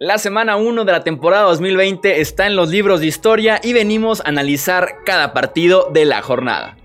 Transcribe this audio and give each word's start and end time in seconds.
La 0.00 0.18
semana 0.18 0.56
1 0.56 0.84
de 0.84 0.90
la 0.90 1.04
temporada 1.04 1.44
2020 1.44 2.20
está 2.20 2.48
en 2.48 2.56
los 2.56 2.68
libros 2.68 2.98
de 2.98 3.06
historia 3.06 3.60
y 3.62 3.72
venimos 3.72 4.20
a 4.20 4.28
analizar 4.28 5.04
cada 5.06 5.32
partido 5.32 5.88
de 5.92 6.04
la 6.04 6.20
jornada. 6.20 6.76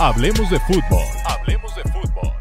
Hablemos 0.00 0.50
de 0.50 0.58
fútbol. 0.58 1.04
Hablemos 1.24 1.76
de 1.76 1.82
fútbol. 1.84 2.32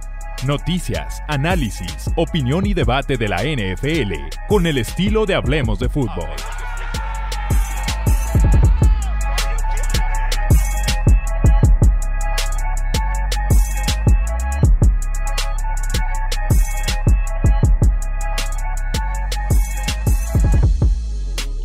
Noticias, 0.48 1.22
análisis, 1.28 2.10
opinión 2.16 2.66
y 2.66 2.74
debate 2.74 3.18
de 3.18 3.28
la 3.28 3.44
NFL 3.44 4.14
con 4.48 4.66
el 4.66 4.80
estilo 4.80 5.28
de 5.28 5.36
Hablemos 5.36 5.78
de 5.78 5.90
fútbol. 5.90 6.30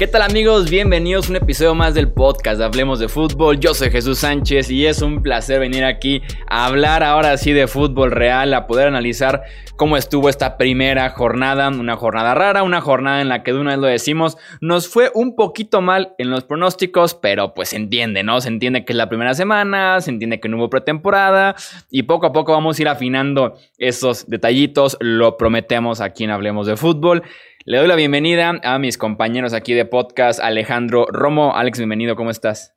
¿Qué 0.02 0.08
tal 0.08 0.22
amigos? 0.22 0.68
Bienvenidos 0.68 1.28
a 1.28 1.30
un 1.30 1.36
episodio 1.36 1.76
más 1.76 1.94
del 1.94 2.10
podcast 2.10 2.60
Hablemos 2.60 2.98
de 2.98 3.08
Fútbol. 3.08 3.60
Yo 3.60 3.72
soy 3.72 3.88
Jesús 3.88 4.18
Sánchez 4.18 4.68
y 4.68 4.84
es 4.84 5.00
un 5.00 5.22
placer 5.22 5.60
venir 5.60 5.84
aquí 5.84 6.22
a 6.48 6.66
hablar 6.66 7.04
ahora 7.04 7.36
sí 7.36 7.52
de 7.52 7.68
fútbol 7.68 8.10
real, 8.10 8.52
a 8.52 8.66
poder 8.66 8.88
analizar 8.88 9.44
cómo 9.76 9.96
estuvo 9.96 10.28
esta 10.28 10.58
primera 10.58 11.08
jornada, 11.10 11.68
una 11.68 11.96
jornada 11.96 12.34
rara, 12.34 12.64
una 12.64 12.80
jornada 12.80 13.20
en 13.20 13.28
la 13.28 13.44
que 13.44 13.52
de 13.52 13.60
una 13.60 13.70
vez 13.70 13.78
lo 13.78 13.86
decimos, 13.86 14.36
nos 14.60 14.88
fue 14.88 15.12
un 15.14 15.36
poquito 15.36 15.80
mal 15.80 16.14
en 16.18 16.30
los 16.30 16.42
pronósticos, 16.42 17.14
pero 17.14 17.54
pues 17.54 17.68
se 17.68 17.76
entiende, 17.76 18.24
¿no? 18.24 18.40
Se 18.40 18.48
entiende 18.48 18.84
que 18.84 18.94
es 18.94 18.96
la 18.96 19.08
primera 19.08 19.34
semana, 19.34 20.00
se 20.00 20.10
entiende 20.10 20.40
que 20.40 20.48
no 20.48 20.56
hubo 20.56 20.68
pretemporada 20.68 21.54
y 21.92 22.02
poco 22.02 22.26
a 22.26 22.32
poco 22.32 22.50
vamos 22.50 22.76
a 22.76 22.82
ir 22.82 22.88
afinando 22.88 23.56
esos 23.78 24.28
detallitos, 24.28 24.96
lo 24.98 25.36
prometemos 25.36 26.00
aquí 26.00 26.24
en 26.24 26.30
Hablemos 26.30 26.66
de 26.66 26.76
Fútbol. 26.76 27.22
Le 27.64 27.78
doy 27.78 27.86
la 27.86 27.94
bienvenida 27.94 28.58
a 28.64 28.78
mis 28.80 28.98
compañeros 28.98 29.52
aquí 29.52 29.72
de 29.72 29.84
podcast, 29.84 30.40
Alejandro 30.40 31.06
Romo. 31.06 31.54
Alex, 31.56 31.78
bienvenido, 31.78 32.16
¿cómo 32.16 32.32
estás? 32.32 32.74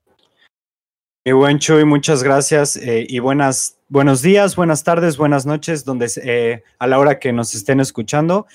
Mi 1.26 1.32
buen 1.32 1.58
Chuy, 1.58 1.86
muchas 1.86 2.22
gracias 2.22 2.78
eh, 2.78 3.04
y 3.10 3.18
buenas, 3.18 3.80
buenos 3.90 4.22
días, 4.22 4.56
buenas 4.56 4.84
tardes, 4.84 5.18
buenas 5.18 5.48
noches, 5.48 5.86
donde 5.86 6.08
eh, 6.24 6.62
a 6.78 6.86
la 6.86 7.00
hora 7.00 7.18
que 7.18 7.34
nos 7.34 7.56
estén 7.56 7.80
escuchando. 7.80 8.46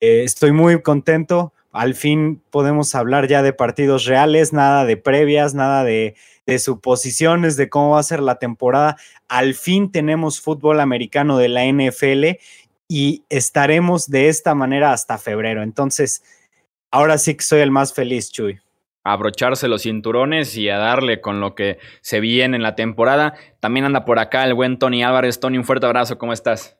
Eh, 0.00 0.24
estoy 0.24 0.50
muy 0.50 0.82
contento. 0.82 1.52
Al 1.70 1.94
fin 1.94 2.42
podemos 2.50 2.92
hablar 2.96 3.28
ya 3.28 3.42
de 3.42 3.52
partidos 3.52 4.06
reales, 4.06 4.52
nada 4.52 4.86
de 4.86 4.96
previas, 4.96 5.54
nada 5.54 5.84
de, 5.84 6.16
de 6.46 6.58
suposiciones 6.58 7.56
de 7.56 7.68
cómo 7.68 7.90
va 7.90 8.00
a 8.00 8.02
ser 8.02 8.18
la 8.18 8.40
temporada. 8.40 8.96
Al 9.28 9.54
fin 9.54 9.92
tenemos 9.92 10.40
fútbol 10.40 10.80
americano 10.80 11.38
de 11.38 11.48
la 11.48 11.64
NFL 11.64 12.40
y 12.88 13.24
estaremos 13.28 14.08
de 14.08 14.28
esta 14.28 14.54
manera 14.54 14.92
hasta 14.92 15.18
febrero. 15.18 15.62
Entonces, 15.62 16.22
ahora 16.90 17.18
sí 17.18 17.36
que 17.36 17.44
soy 17.44 17.60
el 17.60 17.70
más 17.70 17.92
feliz, 17.92 18.30
Chuy. 18.30 18.60
A 19.04 19.12
abrocharse 19.12 19.68
los 19.68 19.82
cinturones 19.82 20.56
y 20.56 20.68
a 20.68 20.78
darle 20.78 21.20
con 21.20 21.40
lo 21.40 21.54
que 21.54 21.78
se 22.00 22.20
viene 22.20 22.56
en 22.56 22.62
la 22.62 22.74
temporada. 22.74 23.34
También 23.60 23.86
anda 23.86 24.04
por 24.04 24.18
acá 24.18 24.44
el 24.44 24.54
buen 24.54 24.78
Tony 24.78 25.04
Álvarez. 25.04 25.38
Tony, 25.38 25.58
un 25.58 25.64
fuerte 25.64 25.86
abrazo, 25.86 26.18
¿cómo 26.18 26.32
estás? 26.32 26.76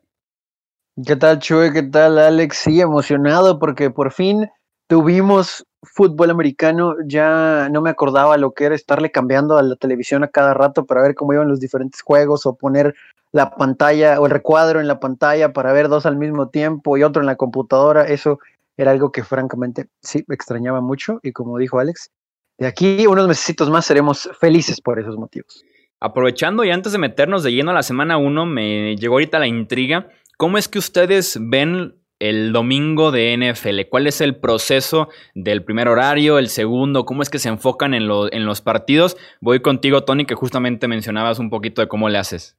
¿Qué 1.05 1.15
tal, 1.15 1.39
Chuy? 1.39 1.71
¿Qué 1.71 1.83
tal, 1.83 2.17
Alex? 2.17 2.57
Sí, 2.57 2.81
emocionado 2.81 3.59
porque 3.59 3.91
por 3.91 4.11
fin 4.11 4.49
tuvimos 4.87 5.65
fútbol 5.83 6.31
americano. 6.31 6.95
Ya 7.05 7.69
no 7.69 7.81
me 7.81 7.89
acordaba 7.89 8.35
lo 8.37 8.51
que 8.51 8.65
era 8.65 8.75
estarle 8.75 9.11
cambiando 9.11 9.57
a 9.57 9.63
la 9.63 9.75
televisión 9.75 10.23
a 10.23 10.27
cada 10.27 10.53
rato 10.53 10.85
para 10.85 11.03
ver 11.03 11.15
cómo 11.15 11.33
iban 11.33 11.47
los 11.47 11.59
diferentes 11.59 12.01
juegos 12.01 12.45
o 12.45 12.55
poner 12.55 12.95
la 13.31 13.51
pantalla 13.51 14.19
o 14.19 14.25
el 14.25 14.31
recuadro 14.31 14.79
en 14.79 14.87
la 14.87 14.99
pantalla 14.99 15.53
para 15.53 15.73
ver 15.73 15.89
dos 15.89 16.05
al 16.05 16.17
mismo 16.17 16.49
tiempo 16.49 16.97
y 16.97 17.03
otro 17.03 17.21
en 17.21 17.27
la 17.27 17.35
computadora, 17.35 18.03
eso 18.03 18.39
era 18.77 18.91
algo 18.91 19.11
que 19.11 19.23
francamente 19.23 19.87
sí 20.01 20.23
extrañaba 20.29 20.81
mucho 20.81 21.19
y 21.23 21.31
como 21.31 21.57
dijo 21.57 21.79
Alex, 21.79 22.11
de 22.57 22.67
aquí 22.67 23.05
unos 23.07 23.27
meses 23.27 23.55
más 23.69 23.85
seremos 23.85 24.29
felices 24.39 24.81
por 24.81 24.99
esos 24.99 25.17
motivos. 25.17 25.63
Aprovechando 25.99 26.63
y 26.63 26.71
antes 26.71 26.91
de 26.91 26.99
meternos 26.99 27.43
de 27.43 27.51
lleno 27.51 27.71
a 27.71 27.73
la 27.73 27.83
semana 27.83 28.17
1, 28.17 28.45
me 28.45 28.95
llegó 28.95 29.15
ahorita 29.15 29.39
la 29.39 29.47
intriga. 29.47 30.09
¿Cómo 30.37 30.59
es 30.59 30.67
que 30.67 30.77
ustedes 30.77 31.39
ven 31.41 31.95
el 32.19 32.53
domingo 32.53 33.11
de 33.11 33.35
NFL? 33.35 33.89
¿Cuál 33.89 34.05
es 34.05 34.21
el 34.21 34.35
proceso 34.35 35.09
del 35.33 35.63
primer 35.63 35.87
horario, 35.87 36.37
el 36.37 36.49
segundo? 36.49 37.05
¿Cómo 37.05 37.23
es 37.23 37.31
que 37.31 37.39
se 37.39 37.49
enfocan 37.49 37.95
en, 37.95 38.03
en 38.31 38.45
los 38.45 38.61
partidos? 38.61 39.17
Voy 39.41 39.59
contigo, 39.61 40.03
Tony, 40.03 40.25
que 40.25 40.35
justamente 40.35 40.87
mencionabas 40.87 41.39
un 41.39 41.49
poquito 41.49 41.81
de 41.81 41.87
cómo 41.87 42.09
le 42.09 42.19
haces. 42.19 42.55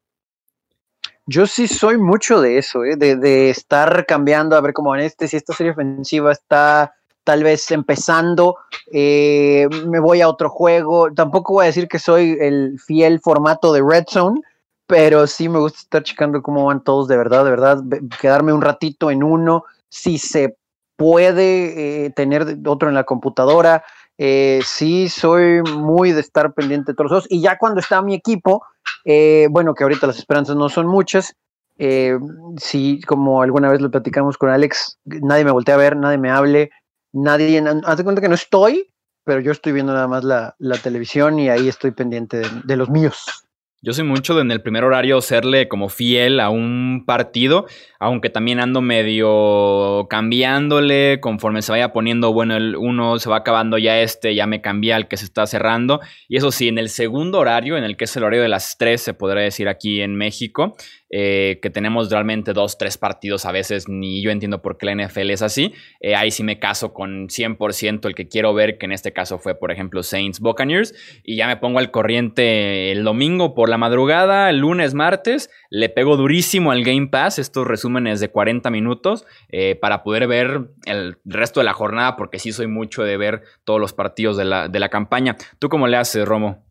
Yo 1.31 1.47
sí 1.47 1.69
soy 1.69 1.99
mucho 1.99 2.41
de 2.41 2.57
eso, 2.57 2.85
¿eh? 2.85 2.97
de, 2.97 3.51
estar 3.51 4.07
cambiando, 4.07 4.57
a 4.57 4.63
ver 4.63 4.73
cómo 4.73 4.91
van 4.91 5.01
este, 5.01 5.29
si 5.29 5.37
esta 5.37 5.53
serie 5.53 5.73
ofensiva 5.73 6.33
está 6.33 6.95
tal 7.23 7.45
vez 7.45 7.71
empezando, 7.71 8.57
eh, 8.91 9.69
me 9.87 10.01
voy 10.01 10.23
a 10.23 10.29
otro 10.31 10.49
juego. 10.49 11.13
Tampoco 11.13 11.53
voy 11.53 11.65
a 11.65 11.67
decir 11.67 11.87
que 11.87 11.99
soy 11.99 12.39
el 12.41 12.81
fiel 12.81 13.21
formato 13.21 13.75
de 13.75 13.83
Red 13.87 14.05
Zone, 14.09 14.41
pero 14.87 15.27
sí 15.27 15.51
me 15.51 15.59
gusta 15.59 15.81
estar 15.81 16.03
checando 16.03 16.41
cómo 16.41 16.65
van 16.65 16.83
todos 16.83 17.09
de 17.09 17.19
verdad, 17.19 17.45
de 17.45 17.51
verdad, 17.51 17.83
quedarme 18.19 18.55
un 18.55 18.63
ratito 18.63 19.11
en 19.11 19.23
uno, 19.23 19.65
si 19.91 20.17
se 20.17 20.57
puede 20.97 22.07
eh, 22.07 22.11
tener 22.11 22.57
otro 22.65 22.89
en 22.89 22.95
la 22.95 23.05
computadora. 23.05 23.85
Sí, 24.19 25.09
soy 25.09 25.63
muy 25.63 26.13
de 26.13 26.21
estar 26.21 26.53
pendiente 26.53 26.93
de 26.93 26.97
todos 26.97 27.11
los 27.11 27.23
dos. 27.23 27.27
Y 27.31 27.41
ya 27.41 27.57
cuando 27.59 27.81
está 27.81 28.03
mi 28.03 28.15
equipo, 28.15 28.65
eh, 29.05 29.49
bueno, 29.51 29.75
que 29.75 29.85
ahorita 29.85 30.07
las 30.07 30.19
esperanzas 30.19 30.57
no 30.57 30.69
son 30.69 30.87
muchas. 30.87 31.35
Eh, 31.79 32.19
si, 32.57 33.01
como 33.03 33.43
alguna 33.43 33.71
vez 33.71 33.81
lo 33.81 33.91
platicamos 33.91 34.37
con 34.37 34.51
Alex, 34.51 34.99
nadie 35.05 35.45
me 35.45 35.53
voltea 35.53 35.77
a 35.77 35.79
ver, 35.79 35.97
nadie 35.97 36.19
me 36.19 36.31
hable, 36.31 36.71
nadie, 37.13 37.63
haz 37.85 38.03
cuenta 38.03 38.21
que 38.21 38.29
no 38.29 38.35
estoy, 38.35 38.91
pero 39.25 39.41
yo 39.41 39.53
estoy 39.53 39.73
viendo 39.73 39.93
nada 39.93 40.09
más 40.09 40.25
la, 40.25 40.55
televisión 40.83 41.39
y 41.39 41.49
ahí 41.49 41.69
estoy 41.69 41.93
pendiente 41.93 42.43
de 42.65 42.77
los 42.77 42.91
míos. 42.91 43.45
Yo 43.81 43.93
soy 43.93 44.03
mucho 44.03 44.35
de 44.35 44.41
en 44.41 44.51
el 44.51 44.61
primer 44.61 44.83
horario 44.83 45.21
serle 45.21 45.69
como 45.69 45.89
fiel 45.89 46.41
a 46.41 46.51
un 46.51 47.05
partido, 47.07 47.67
aunque 48.01 48.29
también 48.29 48.59
ando 48.59 48.81
medio 48.81 50.09
cambiándole 50.11 51.21
conforme 51.21 51.63
se 51.63 51.71
vaya 51.71 51.93
poniendo, 51.93 52.33
bueno, 52.33 52.57
el 52.57 52.75
uno 52.75 53.21
se 53.21 53.31
va 53.31 53.37
acabando 53.37 53.79
ya 53.79 54.01
este, 54.01 54.35
ya 54.35 54.49
me 54.49 54.61
cambia 54.61 54.97
al 54.97 55.07
que 55.07 55.17
se 55.17 55.27
está 55.27 55.47
cerrando. 55.47 56.01
Y 56.27 56.39
eso 56.39 56.51
sí, 56.51 56.67
en 56.67 56.79
el 56.79 56.89
segundo 56.89 57.39
horario, 57.39 57.77
en 57.77 57.85
el 57.85 57.97
que 57.97 58.07
es 58.07 58.17
el 58.17 58.25
horario 58.25 58.43
de 58.43 58.49
las 58.49 58.79
3, 58.79 59.01
se 59.01 59.15
podría 59.15 59.45
decir 59.45 59.69
aquí 59.69 60.01
en 60.01 60.17
México, 60.17 60.77
eh, 61.11 61.59
que 61.63 61.71
tenemos 61.71 62.11
realmente 62.11 62.53
dos, 62.53 62.77
tres 62.77 62.99
partidos 62.99 63.47
a 63.47 63.53
veces, 63.53 63.89
ni 63.89 64.21
yo 64.23 64.31
entiendo 64.31 64.61
por 64.61 64.77
qué 64.77 64.87
la 64.87 65.07
NFL 65.07 65.31
es 65.31 65.43
así. 65.43 65.73
Eh, 66.01 66.15
ahí 66.15 66.31
sí 66.31 66.43
me 66.43 66.59
caso 66.59 66.93
con 66.93 67.29
100% 67.29 68.07
el 68.07 68.15
que 68.15 68.29
quiero 68.29 68.53
ver, 68.55 68.79
que 68.79 68.87
en 68.87 68.93
este 68.93 69.13
caso 69.13 69.39
fue, 69.39 69.55
por 69.55 69.71
ejemplo, 69.71 70.03
Saints 70.03 70.41
Buccaneers, 70.41 70.95
y 71.23 71.37
ya 71.37 71.47
me 71.47 71.57
pongo 71.57 71.79
al 71.79 71.91
corriente 71.91 72.93
el 72.93 73.05
domingo 73.05 73.55
por 73.55 73.69
la 73.69 73.79
madrugada, 73.79 74.51
el 74.51 74.59
lunes, 74.59 74.95
martes, 74.95 75.51
le 75.71 75.89
pego 75.89 76.17
durísimo 76.17 76.73
al 76.73 76.85
Game 76.85 77.09
Pass, 77.09 77.39
estos 77.39 77.67
resúmenes 77.67 78.21
de 78.21 78.29
40 78.29 78.71
minutos, 78.71 79.25
eh, 79.49 79.77
para 79.77 80.03
poder 80.03 80.27
ver 80.27 80.69
el 80.87 81.17
resto 81.25 81.61
de 81.61 81.65
la 81.65 81.73
jornada, 81.73 82.17
porque 82.17 82.39
sí 82.39 82.53
soy 82.53 82.67
mucho 82.67 83.03
de 83.03 83.17
ver 83.17 83.43
todos 83.65 83.81
los 83.81 83.93
partidos 83.93 84.37
de 84.37 84.45
la, 84.45 84.69
de 84.69 84.81
la 84.81 84.89
campaña. 84.89 85.37
¿Tú 85.59 85.69
cómo 85.69 85.87
le 85.87 85.97
haces, 85.97 86.27
Romo? 86.27 86.68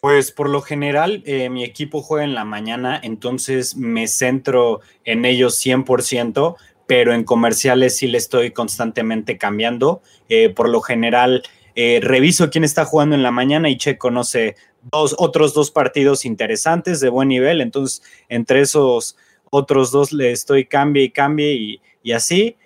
Pues 0.00 0.32
por 0.32 0.48
lo 0.48 0.62
general 0.62 1.22
eh, 1.26 1.50
mi 1.50 1.62
equipo 1.62 2.00
juega 2.00 2.24
en 2.24 2.34
la 2.34 2.44
mañana, 2.44 2.98
entonces 3.02 3.76
me 3.76 4.06
centro 4.06 4.80
en 5.04 5.26
ellos 5.26 5.62
100%, 5.64 6.56
pero 6.86 7.12
en 7.12 7.24
comerciales 7.24 7.98
sí 7.98 8.06
le 8.06 8.16
estoy 8.16 8.50
constantemente 8.52 9.36
cambiando. 9.36 10.00
Eh, 10.30 10.48
por 10.48 10.70
lo 10.70 10.80
general 10.80 11.42
eh, 11.74 12.00
reviso 12.02 12.48
quién 12.48 12.64
está 12.64 12.86
jugando 12.86 13.14
en 13.14 13.22
la 13.22 13.30
mañana 13.30 13.68
y 13.68 13.76
checo, 13.76 14.10
no 14.10 14.24
sé, 14.24 14.56
dos, 14.90 15.14
otros 15.18 15.52
dos 15.52 15.70
partidos 15.70 16.24
interesantes 16.24 17.00
de 17.00 17.10
buen 17.10 17.28
nivel, 17.28 17.60
entonces 17.60 18.02
entre 18.30 18.62
esos 18.62 19.16
otros 19.50 19.90
dos 19.90 20.12
le 20.12 20.32
estoy 20.32 20.64
cambie 20.64 21.04
y 21.04 21.10
cambie 21.10 21.52
y, 21.52 21.80
y 22.02 22.12
así. 22.12 22.56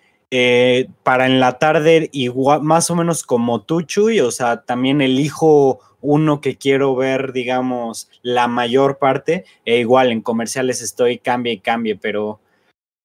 Para 1.03 1.27
en 1.27 1.41
la 1.41 1.59
tarde, 1.59 2.09
igual, 2.13 2.63
más 2.63 2.91
o 2.91 2.97
menos 2.97 3.23
como 3.23 3.63
tú, 3.63 3.83
Chuy, 3.83 4.21
o 4.21 4.31
sea, 4.31 4.63
también 4.63 5.01
elijo 5.01 5.81
uno 6.01 6.41
que 6.41 6.57
quiero 6.57 6.95
ver, 6.97 7.33
digamos, 7.33 8.11
la 8.23 8.49
mayor 8.49 8.99
parte, 8.99 9.45
e 9.65 9.79
igual 9.79 10.13
en 10.13 10.21
comerciales 10.21 10.83
estoy 10.83 11.19
cambie 11.19 11.55
y 11.55 11.61
cambie, 11.61 11.97
pero, 11.97 12.41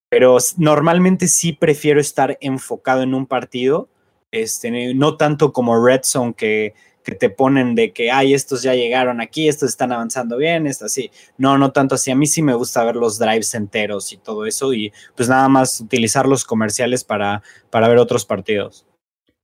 pero 0.09 0.37
normalmente 0.57 1.27
sí 1.27 1.53
prefiero 1.53 1.99
estar 2.01 2.37
enfocado 2.41 3.03
en 3.03 3.13
un 3.13 3.25
partido, 3.25 3.89
este, 4.31 4.93
no 4.93 5.15
tanto 5.17 5.53
como 5.53 5.85
Red 5.85 6.01
Zone 6.03 6.33
que, 6.33 6.73
que 7.03 7.15
te 7.15 7.29
ponen 7.29 7.75
de 7.75 7.91
que, 7.91 8.11
ay, 8.11 8.33
estos 8.33 8.61
ya 8.61 8.73
llegaron 8.73 9.21
aquí, 9.21 9.47
estos 9.47 9.69
están 9.69 9.91
avanzando 9.91 10.37
bien, 10.37 10.67
esto 10.67 10.85
así. 10.85 11.11
No, 11.37 11.57
no 11.57 11.71
tanto 11.71 11.95
así. 11.95 12.11
A 12.11 12.15
mí 12.15 12.27
sí 12.27 12.41
me 12.41 12.53
gusta 12.53 12.83
ver 12.83 12.95
los 12.95 13.19
drives 13.19 13.53
enteros 13.55 14.11
y 14.13 14.17
todo 14.17 14.45
eso 14.45 14.73
y 14.73 14.91
pues 15.15 15.29
nada 15.29 15.47
más 15.49 15.79
utilizar 15.81 16.27
los 16.27 16.45
comerciales 16.45 17.03
para, 17.03 17.41
para 17.69 17.87
ver 17.87 17.97
otros 17.97 18.25
partidos. 18.25 18.85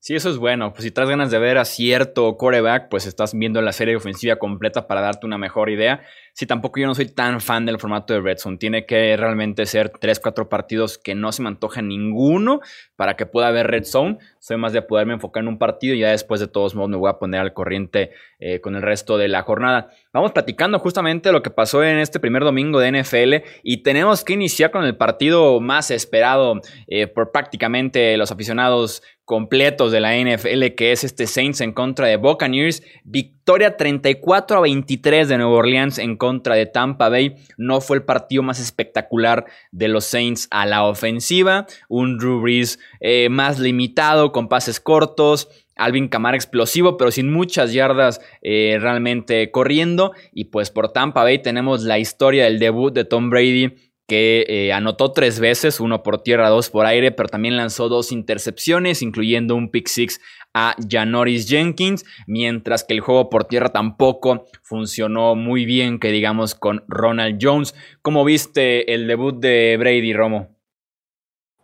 Sí, 0.05 0.13
eso 0.13 0.29
es 0.29 0.37
bueno. 0.37 0.71
Pues 0.71 0.83
si 0.83 0.91
traes 0.91 1.09
ganas 1.09 1.31
de 1.31 1.39
ver 1.39 1.57
a 1.57 1.65
cierto 1.65 2.37
coreback, 2.37 2.89
pues 2.89 3.07
estás 3.07 3.33
viendo 3.33 3.59
la 3.63 3.73
serie 3.73 3.95
ofensiva 3.95 4.35
completa 4.35 4.85
para 4.85 5.01
darte 5.01 5.25
una 5.25 5.39
mejor 5.39 5.71
idea. 5.71 6.03
Sí, 6.37 6.45
tampoco 6.45 6.81
yo 6.81 6.87
no 6.87 6.93
soy 6.93 7.05
tan 7.05 7.39
fan 7.39 7.65
del 7.65 7.79
formato 7.79 8.13
de 8.13 8.19
Red 8.19 8.39
Zone. 8.39 8.57
Tiene 8.57 8.85
que 8.85 9.15
realmente 9.15 9.65
ser 9.65 9.87
3, 9.87 10.19
4 10.19 10.49
partidos 10.49 10.97
que 10.97 11.15
no 11.15 11.31
se 11.31 11.41
me 11.41 11.47
antoja 11.47 11.81
ninguno 11.81 12.59
para 12.97 13.15
que 13.15 13.25
pueda 13.25 13.47
haber 13.47 13.67
Red 13.67 13.85
Zone. 13.85 14.17
Soy 14.39 14.57
más 14.57 14.73
de 14.73 14.81
poderme 14.81 15.13
enfocar 15.13 15.43
en 15.43 15.47
un 15.47 15.57
partido 15.57 15.95
y 15.95 15.99
ya 15.99 16.09
después 16.09 16.41
de 16.41 16.49
todos 16.49 16.75
modos 16.75 16.89
me 16.89 16.97
voy 16.97 17.09
a 17.09 17.19
poner 17.19 17.39
al 17.39 17.53
corriente 17.53 18.11
eh, 18.39 18.59
con 18.59 18.75
el 18.75 18.81
resto 18.81 19.17
de 19.17 19.29
la 19.29 19.43
jornada. 19.43 19.91
Vamos 20.11 20.33
platicando 20.33 20.77
justamente 20.77 21.31
lo 21.31 21.41
que 21.41 21.51
pasó 21.51 21.85
en 21.85 21.99
este 21.99 22.19
primer 22.19 22.43
domingo 22.43 22.81
de 22.81 23.01
NFL 23.01 23.47
y 23.63 23.83
tenemos 23.83 24.25
que 24.25 24.33
iniciar 24.33 24.71
con 24.71 24.83
el 24.83 24.97
partido 24.97 25.61
más 25.61 25.89
esperado 25.89 26.59
eh, 26.87 27.07
por 27.07 27.31
prácticamente 27.31 28.17
los 28.17 28.33
aficionados 28.33 29.01
completos 29.25 29.91
de 29.91 29.99
la 29.99 30.15
NFL, 30.15 30.75
que 30.77 30.91
es 30.91 31.03
este 31.03 31.27
Saints 31.27 31.59
en 31.61 31.73
contra 31.73 32.07
de 32.07 32.17
Buccaneers. 32.17 32.83
Victoria 33.03 33.75
34 33.75 34.57
a 34.57 34.61
23 34.61 35.27
de 35.27 35.37
Nueva 35.37 35.53
Orleans 35.53 35.97
en 35.97 36.15
contra 36.15 36.24
de 36.33 36.65
Tampa 36.65 37.09
Bay. 37.09 37.35
No 37.57 37.81
fue 37.81 37.97
el 37.97 38.03
partido 38.03 38.43
más 38.43 38.59
espectacular 38.59 39.45
de 39.71 39.87
los 39.87 40.05
Saints 40.05 40.47
a 40.51 40.65
la 40.65 40.83
ofensiva. 40.83 41.67
Un 41.89 42.17
Drew 42.17 42.41
Brees 42.41 42.79
eh, 42.99 43.29
más 43.29 43.59
limitado, 43.59 44.31
con 44.31 44.47
pases 44.47 44.79
cortos. 44.79 45.49
Alvin 45.75 46.07
Kamara 46.07 46.37
explosivo, 46.37 46.95
pero 46.95 47.11
sin 47.11 47.31
muchas 47.31 47.73
yardas 47.73 48.21
eh, 48.41 48.77
realmente 48.79 49.51
corriendo. 49.51 50.13
Y 50.33 50.45
pues 50.45 50.71
por 50.71 50.91
Tampa 50.91 51.23
Bay 51.23 51.41
tenemos 51.41 51.83
la 51.83 51.99
historia 51.99 52.45
del 52.45 52.59
debut 52.59 52.93
de 52.93 53.05
Tom 53.05 53.29
Brady 53.29 53.73
que 54.07 54.45
eh, 54.47 54.73
anotó 54.73 55.11
tres 55.11 55.39
veces, 55.39 55.79
uno 55.79 56.03
por 56.03 56.21
tierra, 56.21 56.49
dos 56.49 56.69
por 56.69 56.85
aire, 56.85 57.11
pero 57.11 57.29
también 57.29 57.57
lanzó 57.57 57.89
dos 57.89 58.11
intercepciones, 58.11 59.01
incluyendo 59.01 59.55
un 59.55 59.69
pick 59.69 59.87
six 59.87 60.19
a 60.53 60.75
Janoris 60.87 61.47
Jenkins, 61.49 62.05
mientras 62.27 62.83
que 62.83 62.93
el 62.93 63.01
juego 63.01 63.29
por 63.29 63.45
tierra 63.45 63.69
tampoco 63.69 64.45
funcionó 64.61 65.35
muy 65.35 65.65
bien, 65.65 65.99
que 65.99 66.11
digamos, 66.11 66.55
con 66.55 66.83
Ronald 66.87 67.39
Jones. 67.41 67.75
¿Cómo 68.01 68.23
viste 68.23 68.93
el 68.93 69.07
debut 69.07 69.39
de 69.39 69.75
Brady 69.77 70.13
Romo? 70.13 70.55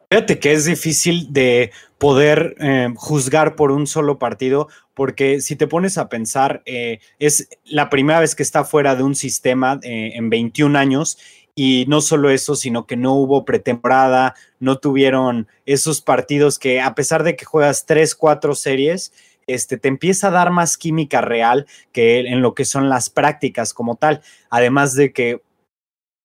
Fíjate 0.10 0.40
que 0.40 0.52
es 0.52 0.66
difícil 0.66 1.32
de 1.32 1.72
poder 1.98 2.56
eh, 2.60 2.90
juzgar 2.96 3.56
por 3.56 3.72
un 3.72 3.88
solo 3.88 4.20
partido, 4.20 4.68
porque 4.94 5.40
si 5.40 5.56
te 5.56 5.68
pones 5.68 5.98
a 5.98 6.10
pensar, 6.10 6.62
eh, 6.66 7.00
es 7.18 7.48
la 7.64 7.90
primera 7.90 8.20
vez 8.20 8.36
que 8.36 8.44
está 8.44 8.66
fuera 8.66 8.98
de 8.98 9.04
un 9.04 9.16
sistema 9.16 9.80
en 9.84 10.30
21 10.30 10.78
años 10.78 11.18
y 11.64 11.86
no 11.88 12.02
solo 12.02 12.32
eso, 12.32 12.56
sino 12.56 12.88
que 12.88 12.98
no 12.98 13.14
hubo 13.14 13.46
pretemporada, 13.46 14.34
no 14.60 14.80
tuvieron 14.80 15.48
esos 15.68 16.02
partidos 16.02 16.58
que 16.58 16.82
a 16.82 16.96
pesar 16.96 17.22
de 17.22 17.36
que 17.36 17.46
juegas 17.46 17.86
tres, 17.86 18.16
cuatro 18.16 18.56
series, 18.56 19.14
este, 19.46 19.78
te 19.78 19.88
empieza 19.88 20.30
a 20.30 20.32
dar 20.32 20.50
más 20.50 20.76
química 20.76 21.22
real 21.22 21.68
que 21.92 22.22
en 22.22 22.42
lo 22.42 22.56
que 22.56 22.66
son 22.66 22.90
las 22.90 23.12
prácticas 23.12 23.76
como 23.76 23.96
tal. 23.96 24.24
Además 24.50 24.96
de 24.96 25.14
que 25.14 25.44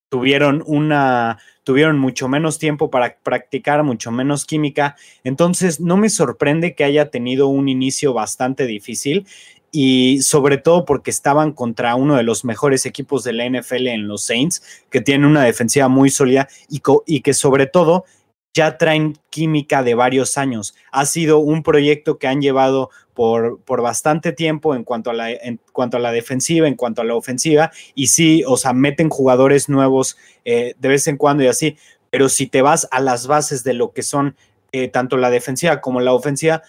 tuvieron 0.09 0.65
una, 0.67 1.38
tuvieron 1.65 1.99
mucho 1.99 2.29
menos 2.29 2.59
tiempo 2.59 2.91
para 2.91 3.19
practicar, 3.23 3.83
mucho 3.83 4.11
menos 4.11 4.47
química. 4.47 4.97
Entonces, 5.23 5.81
no 5.81 5.99
me 5.99 6.09
sorprende 6.09 6.75
que 6.75 6.85
haya 6.85 7.11
tenido 7.11 7.49
un 7.49 7.69
inicio 7.69 8.15
bastante 8.15 8.65
difícil 8.65 9.27
y 9.71 10.23
sobre 10.23 10.59
todo 10.59 10.85
porque 10.85 11.11
estaban 11.11 11.53
contra 11.53 11.95
uno 11.95 12.17
de 12.17 12.23
los 12.23 12.45
mejores 12.45 12.87
equipos 12.87 13.25
de 13.25 13.33
la 13.33 13.49
NFL 13.49 13.89
en 13.89 14.09
los 14.09 14.25
Saints, 14.25 14.63
que 14.91 15.01
tienen 15.01 15.29
una 15.29 15.45
defensiva 15.45 15.89
muy 15.89 16.11
sólida 16.11 16.49
y, 16.69 17.21
que 17.21 17.35
sobre 17.35 17.67
todo 17.67 18.05
ya 18.55 18.79
traen 18.79 19.19
química 19.29 19.83
de 19.83 19.95
varios 19.95 20.39
años. 20.39 20.75
Ha 20.93 21.05
sido 21.05 21.39
un 21.39 21.63
proyecto 21.63 22.19
que 22.19 22.27
han 22.27 22.41
llevado 22.41 22.91
por, 23.13 23.61
por 23.61 23.83
bastante 23.83 24.33
tiempo 24.33 24.75
en 24.75 24.83
cuanto, 24.83 25.11
a 25.11 25.15
la, 25.15 25.31
en 25.31 25.61
cuanto 25.73 25.99
a 25.99 26.01
la 26.01 26.12
defensiva, 26.12 26.67
en 26.67 26.75
cuanto 26.75 27.03
a 27.03 27.05
la 27.05 27.15
ofensiva, 27.15 27.71
y 27.95 28.07
sí, 28.07 28.45
o 28.47 28.57
sea, 28.57 28.73
meten 28.73 29.11
jugadores 29.11 29.69
nuevos 29.69 30.17
eh, 30.45 30.75
de 30.79 30.89
vez 30.89 31.07
en 31.07 31.19
cuando 31.19 31.43
y 31.43 31.49
así, 31.49 31.77
pero 32.11 32.31
si 32.31 32.47
te 32.47 32.62
vas 32.62 32.89
a 32.91 33.01
las 33.01 33.27
bases 33.27 33.62
de 33.62 33.75
lo 33.75 33.93
que 33.93 34.03
son 34.03 34.37
eh, 34.73 34.89
tanto 34.89 35.17
la 35.17 35.31
defensiva 35.31 35.81
como 35.81 36.01
la 36.01 36.12
ofensiva, 36.12 36.62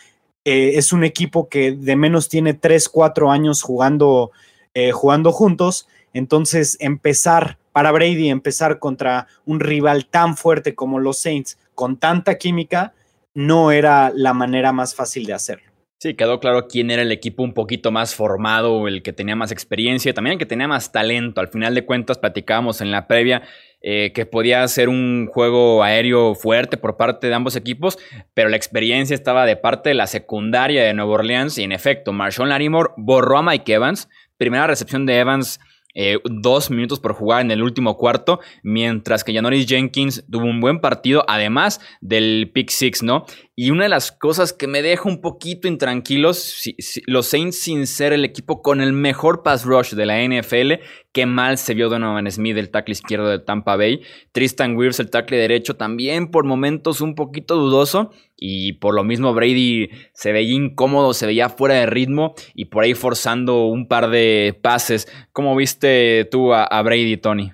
eh, 0.50 0.78
es 0.78 0.94
un 0.94 1.04
equipo 1.04 1.50
que 1.50 1.74
de 1.74 1.98
menos 1.98 2.30
tiene 2.30 2.54
3, 2.54 2.88
4 2.88 3.32
años 3.32 3.62
jugando, 3.62 4.32
eh, 4.74 4.94
jugando 4.94 5.34
juntos. 5.34 5.90
Entonces, 6.14 6.78
empezar 6.80 7.58
para 7.74 7.92
Brady, 7.92 8.30
empezar 8.30 8.80
contra 8.80 9.28
un 9.46 9.60
rival 9.60 10.06
tan 10.06 10.38
fuerte 10.38 10.74
como 10.74 11.00
los 11.00 11.20
Saints, 11.20 11.58
con 11.76 11.98
tanta 11.98 12.38
química, 12.38 12.94
no 13.34 13.72
era 13.72 14.10
la 14.16 14.34
manera 14.34 14.72
más 14.72 14.96
fácil 14.96 15.26
de 15.26 15.34
hacerlo. 15.34 15.67
Sí, 16.00 16.14
quedó 16.14 16.40
claro 16.40 16.68
quién 16.68 16.92
era 16.92 17.02
el 17.02 17.12
equipo 17.12 17.42
un 17.42 17.56
poquito 17.56 17.92
más 17.92 18.14
formado, 18.14 18.88
el 18.88 19.02
que 19.02 19.14
tenía 19.14 19.36
más 19.36 19.52
experiencia, 19.52 20.14
también 20.14 20.34
el 20.34 20.40
que 20.40 20.46
tenía 20.46 20.68
más 20.68 20.92
talento. 20.92 21.42
Al 21.42 21.48
final 21.48 21.74
de 21.74 21.86
cuentas, 21.86 22.20
platicábamos 22.20 22.82
en 22.82 22.92
la 22.92 23.08
previa 23.08 23.42
eh, 23.82 24.12
que 24.14 24.28
podía 24.28 24.68
ser 24.68 24.90
un 24.90 25.28
juego 25.28 25.82
aéreo 25.82 26.36
fuerte 26.36 26.78
por 26.78 26.98
parte 26.98 27.28
de 27.28 27.34
ambos 27.34 27.56
equipos, 27.56 27.98
pero 28.36 28.48
la 28.48 28.58
experiencia 28.58 29.16
estaba 29.16 29.48
de 29.48 29.56
parte 29.56 29.90
de 29.90 29.96
la 29.96 30.06
secundaria 30.06 30.84
de 30.84 30.94
Nueva 30.94 31.14
Orleans 31.14 31.58
y 31.58 31.64
en 31.64 31.72
efecto, 31.72 32.14
Marshawn 32.14 32.50
Larimore 32.50 32.92
borró 32.98 33.40
a 33.40 33.42
Mike 33.42 33.74
Evans, 33.74 34.08
primera 34.38 34.68
recepción 34.68 35.08
de 35.08 35.18
Evans 35.18 35.60
eh, 36.00 36.20
dos 36.26 36.70
minutos 36.70 37.00
por 37.00 37.14
jugar 37.14 37.42
en 37.42 37.50
el 37.50 37.64
último 37.64 37.98
cuarto, 37.98 38.40
mientras 38.62 39.24
que 39.24 39.34
Janoris 39.34 39.66
Jenkins 39.66 40.24
tuvo 40.30 40.46
un 40.46 40.62
buen 40.62 40.80
partido, 40.80 41.24
además 41.28 41.82
del 42.02 42.52
pick 42.54 42.70
six, 42.70 43.02
¿no? 43.02 43.26
Y 43.59 43.71
una 43.71 43.86
de 43.86 43.89
las 43.89 44.12
cosas 44.12 44.54
que 44.54 44.68
me 44.68 44.83
deja 44.83 45.09
un 45.09 45.19
poquito 45.19 45.68
intranquilos, 45.68 46.62
los 47.07 47.25
Saints 47.25 47.59
sin 47.59 47.88
ser 47.88 48.13
el 48.13 48.24
equipo 48.24 48.62
con 48.62 48.81
el 48.81 48.94
mejor 48.94 49.42
pass 49.42 49.65
rush 49.65 49.95
de 49.95 50.06
la 50.06 50.21
NFL, 50.24 50.74
qué 51.12 51.25
mal 51.25 51.57
se 51.57 51.74
vio 51.74 51.89
Donovan 51.89 52.30
Smith, 52.30 52.56
el 52.56 52.69
tackle 52.69 52.92
izquierdo 52.92 53.30
de 53.30 53.39
Tampa 53.39 53.75
Bay. 53.75 54.04
Tristan 54.31 54.77
Wirfs, 54.77 55.00
el 55.00 55.09
tackle 55.09 55.38
derecho, 55.38 55.75
también 55.75 56.30
por 56.30 56.45
momentos 56.45 57.01
un 57.01 57.15
poquito 57.15 57.56
dudoso. 57.56 58.12
Y 58.36 58.74
por 58.74 58.94
lo 58.94 59.04
mismo 59.04 59.33
Brady 59.33 59.89
se 60.13 60.31
veía 60.31 60.54
incómodo, 60.54 61.15
se 61.15 61.25
veía 61.25 61.50
fuera 61.50 61.74
de 61.74 61.88
ritmo 61.88 62.36
y 62.54 62.65
por 62.65 62.83
ahí 62.83 62.94
forzando 62.94 63.65
un 63.65 63.88
par 63.88 64.12
de 64.12 64.56
pases. 64.62 65.07
¿Cómo 65.31 65.56
viste 65.56 66.25
tú 66.30 66.54
a, 66.54 66.80
Brady, 66.83 67.18
Tony? 67.18 67.54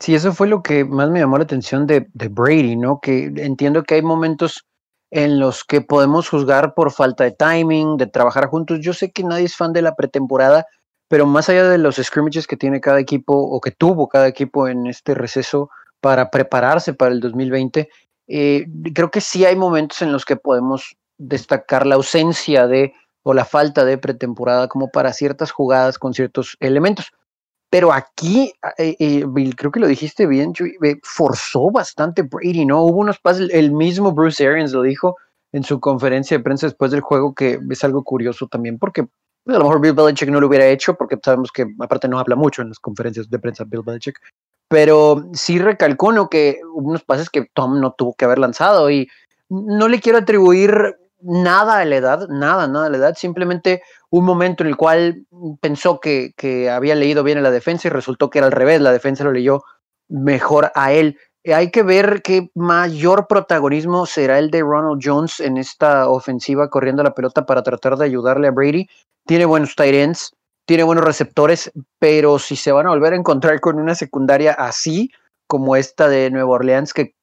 Sí, 0.00 0.16
eso 0.16 0.32
fue 0.32 0.48
lo 0.48 0.64
que 0.64 0.84
más 0.84 1.10
me 1.10 1.20
llamó 1.20 1.38
la 1.38 1.44
atención 1.44 1.86
de, 1.86 2.08
de 2.12 2.26
Brady, 2.26 2.74
¿no? 2.74 2.98
Que 3.00 3.26
entiendo 3.36 3.84
que 3.84 3.94
hay 3.94 4.02
momentos 4.02 4.64
en 5.10 5.40
los 5.40 5.64
que 5.64 5.80
podemos 5.80 6.28
juzgar 6.28 6.74
por 6.74 6.92
falta 6.92 7.24
de 7.24 7.32
timing, 7.32 7.96
de 7.96 8.06
trabajar 8.06 8.46
juntos. 8.46 8.78
Yo 8.80 8.92
sé 8.92 9.10
que 9.10 9.24
nadie 9.24 9.44
es 9.44 9.56
fan 9.56 9.72
de 9.72 9.82
la 9.82 9.96
pretemporada, 9.96 10.66
pero 11.08 11.26
más 11.26 11.48
allá 11.48 11.68
de 11.68 11.78
los 11.78 11.96
scrimmages 11.96 12.46
que 12.46 12.56
tiene 12.56 12.80
cada 12.80 13.00
equipo 13.00 13.34
o 13.34 13.60
que 13.60 13.72
tuvo 13.72 14.08
cada 14.08 14.28
equipo 14.28 14.68
en 14.68 14.86
este 14.86 15.14
receso 15.14 15.70
para 16.00 16.30
prepararse 16.30 16.94
para 16.94 17.12
el 17.12 17.20
2020, 17.20 17.88
eh, 18.28 18.66
creo 18.94 19.10
que 19.10 19.20
sí 19.20 19.44
hay 19.44 19.56
momentos 19.56 20.02
en 20.02 20.12
los 20.12 20.24
que 20.24 20.36
podemos 20.36 20.96
destacar 21.18 21.86
la 21.86 21.96
ausencia 21.96 22.66
de 22.66 22.94
o 23.22 23.34
la 23.34 23.44
falta 23.44 23.84
de 23.84 23.98
pretemporada 23.98 24.68
como 24.68 24.90
para 24.90 25.12
ciertas 25.12 25.50
jugadas 25.50 25.98
con 25.98 26.14
ciertos 26.14 26.56
elementos. 26.60 27.12
Pero 27.70 27.92
aquí, 27.92 28.52
eh, 28.78 28.96
eh, 28.98 29.24
creo 29.56 29.70
que 29.70 29.80
lo 29.80 29.86
dijiste 29.86 30.26
bien, 30.26 30.52
forzó 31.04 31.70
bastante 31.70 32.22
Brady, 32.22 32.66
¿no? 32.66 32.82
Hubo 32.82 32.98
unos 32.98 33.20
pases, 33.20 33.48
el 33.52 33.70
mismo 33.70 34.12
Bruce 34.12 34.46
Arians 34.46 34.72
lo 34.72 34.82
dijo 34.82 35.16
en 35.52 35.62
su 35.62 35.78
conferencia 35.80 36.36
de 36.36 36.42
prensa 36.42 36.66
después 36.66 36.90
del 36.90 37.00
juego, 37.00 37.34
que 37.34 37.60
es 37.70 37.84
algo 37.84 38.02
curioso 38.02 38.48
también, 38.48 38.78
porque 38.78 39.06
pues, 39.44 39.56
a 39.56 39.58
lo 39.58 39.64
mejor 39.64 39.80
Bill 39.80 39.92
Belichick 39.94 40.28
no 40.30 40.40
lo 40.40 40.48
hubiera 40.48 40.66
hecho, 40.66 40.94
porque 40.94 41.16
sabemos 41.22 41.50
que 41.52 41.66
aparte 41.78 42.08
no 42.08 42.18
habla 42.18 42.36
mucho 42.36 42.62
en 42.62 42.68
las 42.68 42.78
conferencias 42.78 43.30
de 43.30 43.38
prensa 43.38 43.64
Bill 43.64 43.82
Belichick, 43.84 44.18
pero 44.68 45.28
sí 45.32 45.58
recalcó 45.58 46.12
¿no? 46.12 46.28
que 46.28 46.60
unos 46.74 47.04
pases 47.04 47.30
que 47.30 47.48
Tom 47.54 47.80
no 47.80 47.92
tuvo 47.92 48.14
que 48.14 48.24
haber 48.24 48.38
lanzado 48.38 48.90
y 48.90 49.08
no 49.48 49.88
le 49.88 50.00
quiero 50.00 50.18
atribuir 50.18 50.96
nada 51.22 51.78
a 51.78 51.84
la 51.84 51.96
edad, 51.96 52.28
nada, 52.28 52.66
nada 52.66 52.86
a 52.86 52.90
la 52.90 52.96
edad, 52.96 53.14
simplemente 53.16 53.82
un 54.10 54.24
momento 54.24 54.62
en 54.62 54.68
el 54.68 54.76
cual 54.76 55.26
pensó 55.60 56.00
que, 56.00 56.32
había 56.70 56.94
leído 56.94 57.22
bien 57.22 57.38
a 57.38 57.42
la 57.42 57.50
defensa 57.50 57.88
y 57.88 57.90
resultó 57.90 58.30
que 58.30 58.38
era 58.38 58.46
al 58.46 58.52
revés, 58.52 58.80
la 58.80 58.92
defensa 58.92 59.24
lo 59.24 59.32
leyó 59.32 59.62
mejor 60.08 60.72
a 60.74 60.92
él. 60.92 61.18
Hay 61.46 61.70
que 61.70 61.82
ver 61.82 62.20
qué 62.22 62.50
mayor 62.54 63.26
protagonismo 63.26 64.04
será 64.04 64.38
el 64.38 64.50
de 64.50 64.60
Ronald 64.60 65.00
Jones 65.02 65.40
en 65.40 65.56
esta 65.56 66.08
ofensiva 66.08 66.68
corriendo 66.68 67.02
la 67.02 67.14
pelota 67.14 67.46
para 67.46 67.62
tratar 67.62 67.96
de 67.96 68.04
ayudarle 68.04 68.48
a 68.48 68.50
Brady. 68.50 68.88
Tiene 69.26 69.46
buenos 69.46 69.74
tight 69.74 69.94
ends, 69.94 70.34
tiene 70.66 70.82
buenos 70.82 71.04
receptores, 71.04 71.70
pero 71.98 72.38
si 72.38 72.56
se 72.56 72.72
van 72.72 72.86
a 72.86 72.90
volver 72.90 73.14
a 73.14 73.16
encontrar 73.16 73.60
con 73.60 73.78
una 73.78 73.94
secundaria 73.94 74.52
así 74.52 75.10
como 75.46 75.76
esta 75.76 76.08
de 76.08 76.30
Nueva 76.30 76.50
Orleans, 76.50 76.92
que 76.92 77.14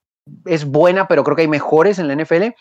es 0.46 0.66
buena, 0.66 1.08
pero 1.08 1.24
creo 1.24 1.36
que 1.36 1.44
hay 1.44 1.48
mejores 1.48 2.00
en 2.00 2.08
la 2.08 2.16
NFL, 2.16 2.54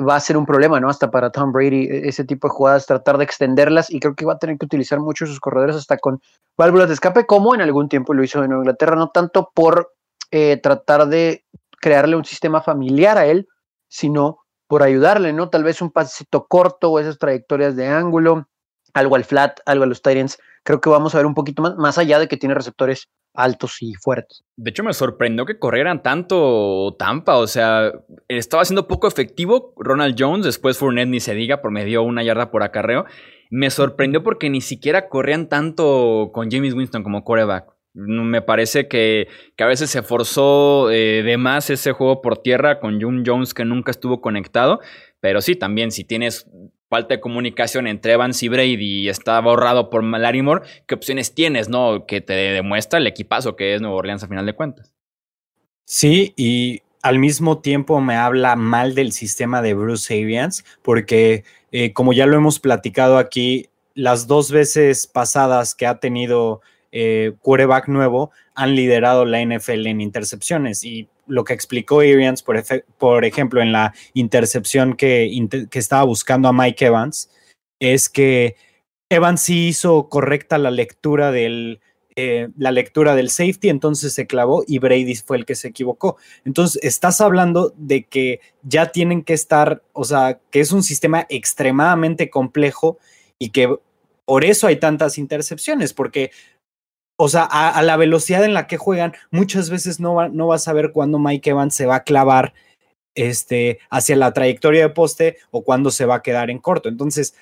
va 0.00 0.16
a 0.16 0.20
ser 0.20 0.36
un 0.36 0.46
problema, 0.46 0.80
¿no? 0.80 0.88
Hasta 0.88 1.10
para 1.10 1.30
Tom 1.30 1.52
Brady, 1.52 1.84
e-, 1.84 2.08
ese 2.08 2.24
tipo 2.24 2.48
de 2.48 2.52
jugadas, 2.52 2.86
tratar 2.86 3.18
de 3.18 3.24
extenderlas 3.24 3.90
y 3.90 4.00
creo 4.00 4.14
que 4.14 4.24
va 4.24 4.34
a 4.34 4.38
tener 4.38 4.58
que 4.58 4.66
utilizar 4.66 5.00
mucho 5.00 5.26
sus 5.26 5.40
corredores 5.40 5.76
hasta 5.76 5.98
con 5.98 6.20
válvulas 6.56 6.88
de 6.88 6.94
escape, 6.94 7.26
como 7.26 7.54
en 7.54 7.60
algún 7.60 7.88
tiempo 7.88 8.14
lo 8.14 8.22
hizo 8.24 8.42
en 8.42 8.52
Inglaterra, 8.52 8.96
no 8.96 9.10
tanto 9.10 9.50
por 9.54 9.92
eh, 10.30 10.58
tratar 10.62 11.06
de 11.06 11.44
crearle 11.80 12.16
un 12.16 12.24
sistema 12.24 12.62
familiar 12.62 13.18
a 13.18 13.26
él, 13.26 13.48
sino 13.88 14.38
por 14.66 14.82
ayudarle, 14.82 15.32
¿no? 15.32 15.50
Tal 15.50 15.62
vez 15.62 15.82
un 15.82 15.90
pasito 15.90 16.46
corto 16.46 16.90
o 16.90 16.98
esas 16.98 17.18
trayectorias 17.18 17.76
de 17.76 17.88
ángulo, 17.88 18.48
algo 18.94 19.16
al 19.16 19.24
flat, 19.24 19.60
algo 19.66 19.84
a 19.84 19.86
los 19.86 20.02
Titans, 20.02 20.38
creo 20.62 20.80
que 20.80 20.88
vamos 20.88 21.14
a 21.14 21.18
ver 21.18 21.26
un 21.26 21.34
poquito 21.34 21.62
más, 21.62 21.76
más 21.76 21.98
allá 21.98 22.18
de 22.18 22.28
que 22.28 22.36
tiene 22.36 22.54
receptores 22.54 23.08
altos 23.34 23.76
y 23.80 23.94
fuertes. 23.94 24.44
De 24.56 24.70
hecho, 24.70 24.84
me 24.84 24.94
sorprendió 24.94 25.44
que 25.44 25.58
corrieran 25.58 26.02
tanto 26.02 26.94
Tampa. 26.98 27.36
O 27.36 27.46
sea, 27.46 27.92
estaba 28.28 28.64
siendo 28.64 28.88
poco 28.88 29.08
efectivo 29.08 29.74
Ronald 29.76 30.16
Jones. 30.18 30.46
Después 30.46 30.78
Fournette 30.78 31.08
ni 31.08 31.20
se 31.20 31.34
diga, 31.34 31.60
por 31.60 31.72
medio 31.72 32.02
una 32.02 32.22
yarda 32.22 32.50
por 32.50 32.62
acarreo. 32.62 33.04
Me 33.50 33.70
sorprendió 33.70 34.22
porque 34.22 34.48
ni 34.48 34.60
siquiera 34.60 35.08
corrían 35.08 35.48
tanto 35.48 36.30
con 36.32 36.50
James 36.50 36.74
Winston 36.74 37.02
como 37.02 37.24
coreback. 37.24 37.74
Me 37.92 38.42
parece 38.42 38.88
que, 38.88 39.28
a 39.58 39.66
veces 39.66 39.90
se 39.90 40.02
forzó 40.02 40.90
eh, 40.90 41.22
de 41.22 41.36
más 41.36 41.70
ese 41.70 41.92
juego 41.92 42.22
por 42.22 42.38
tierra 42.38 42.80
con 42.80 43.00
June 43.00 43.22
Jones 43.24 43.54
que 43.54 43.64
nunca 43.64 43.90
estuvo 43.90 44.20
conectado. 44.20 44.80
Pero 45.20 45.40
sí, 45.40 45.56
también 45.56 45.90
si 45.90 46.04
tienes 46.04 46.50
falta 46.94 47.14
de 47.14 47.20
comunicación 47.20 47.88
entre 47.88 48.12
Evans 48.12 48.40
y 48.44 48.48
Brady 48.48 49.00
y 49.00 49.08
está 49.08 49.40
borrado 49.40 49.90
por 49.90 50.04
Larimore, 50.04 50.64
¿qué 50.86 50.94
opciones 50.94 51.34
tienes, 51.34 51.68
no? 51.68 52.06
Que 52.06 52.20
te 52.20 52.34
demuestra 52.34 53.00
el 53.00 53.06
equipazo 53.08 53.56
que 53.56 53.74
es 53.74 53.80
Nuevo 53.80 53.96
Orleans 53.96 54.22
a 54.22 54.28
final 54.28 54.46
de 54.46 54.52
cuentas. 54.52 54.92
Sí, 55.84 56.34
y 56.36 56.82
al 57.02 57.18
mismo 57.18 57.58
tiempo 57.58 58.00
me 58.00 58.14
habla 58.14 58.54
mal 58.54 58.94
del 58.94 59.10
sistema 59.10 59.60
de 59.60 59.74
Bruce 59.74 60.14
Arians, 60.14 60.64
porque 60.82 61.42
eh, 61.72 61.92
como 61.92 62.12
ya 62.12 62.26
lo 62.26 62.36
hemos 62.36 62.60
platicado 62.60 63.18
aquí, 63.18 63.70
las 63.94 64.28
dos 64.28 64.52
veces 64.52 65.08
pasadas 65.08 65.74
que 65.74 65.88
ha 65.88 65.98
tenido 65.98 66.60
eh, 66.92 67.32
nuevo 67.88 68.30
han 68.54 68.76
liderado 68.76 69.24
la 69.24 69.44
NFL 69.44 69.88
en 69.88 70.00
intercepciones 70.00 70.84
y 70.84 71.08
lo 71.26 71.44
que 71.44 71.54
explicó 71.54 72.00
Arians, 72.00 72.42
por, 72.42 73.24
ejemplo, 73.24 73.62
en 73.62 73.72
la 73.72 73.94
intercepción 74.12 74.94
que, 74.94 75.30
que, 75.70 75.78
estaba 75.78 76.04
buscando 76.04 76.48
a 76.48 76.52
Mike 76.52 76.86
Evans, 76.86 77.30
es 77.80 78.08
que 78.08 78.56
Evans 79.08 79.40
sí 79.40 79.68
hizo 79.68 80.08
correcta 80.08 80.58
la 80.58 80.70
lectura 80.70 81.30
del, 81.30 81.80
eh, 82.16 82.48
la 82.56 82.70
lectura 82.70 83.16
del 83.16 83.28
safety, 83.28 83.68
entonces 83.68 84.12
se 84.12 84.28
clavó 84.28 84.62
y 84.68 84.78
Brady 84.78 85.16
fue 85.16 85.36
el 85.36 85.44
que 85.44 85.56
se 85.56 85.68
equivocó. 85.68 86.16
Entonces, 86.44 86.80
estás 86.84 87.20
hablando 87.20 87.74
de 87.76 88.04
que 88.04 88.40
ya 88.62 88.92
tienen 88.92 89.24
que 89.24 89.34
estar, 89.34 89.82
o 89.92 90.04
sea, 90.04 90.38
que 90.50 90.60
es 90.60 90.70
un 90.70 90.84
sistema 90.84 91.26
extremadamente 91.28 92.30
complejo 92.30 92.98
y 93.38 93.50
que 93.50 93.76
por 94.24 94.44
eso 94.44 94.68
hay 94.68 94.76
tantas 94.76 95.18
intercepciones, 95.18 95.92
porque 95.92 96.30
o 97.16 97.28
sea, 97.28 97.44
a, 97.44 97.82
la 97.82 97.96
velocidad 97.96 98.44
en 98.44 98.54
la 98.54 98.66
que 98.66 98.76
juegan, 98.76 99.14
muchas 99.30 99.70
veces 99.70 100.00
no, 100.00 100.28
no 100.28 100.48
vas 100.48 100.66
a 100.66 100.72
ver 100.72 100.92
cuándo 100.92 101.18
Mike 101.18 101.50
Evans 101.50 101.74
se 101.74 101.86
va 101.86 101.96
a 101.96 102.04
clavar 102.04 102.54
este, 103.14 103.78
hacia 103.90 104.16
la 104.16 104.32
trayectoria 104.32 104.82
de 104.82 104.88
poste 104.88 105.36
o 105.50 105.62
cuándo 105.62 105.90
se 105.90 106.06
va 106.06 106.16
a 106.16 106.22
quedar 106.22 106.50
en 106.50 106.58
corto. 106.58 106.88
Entonces, 106.88 107.34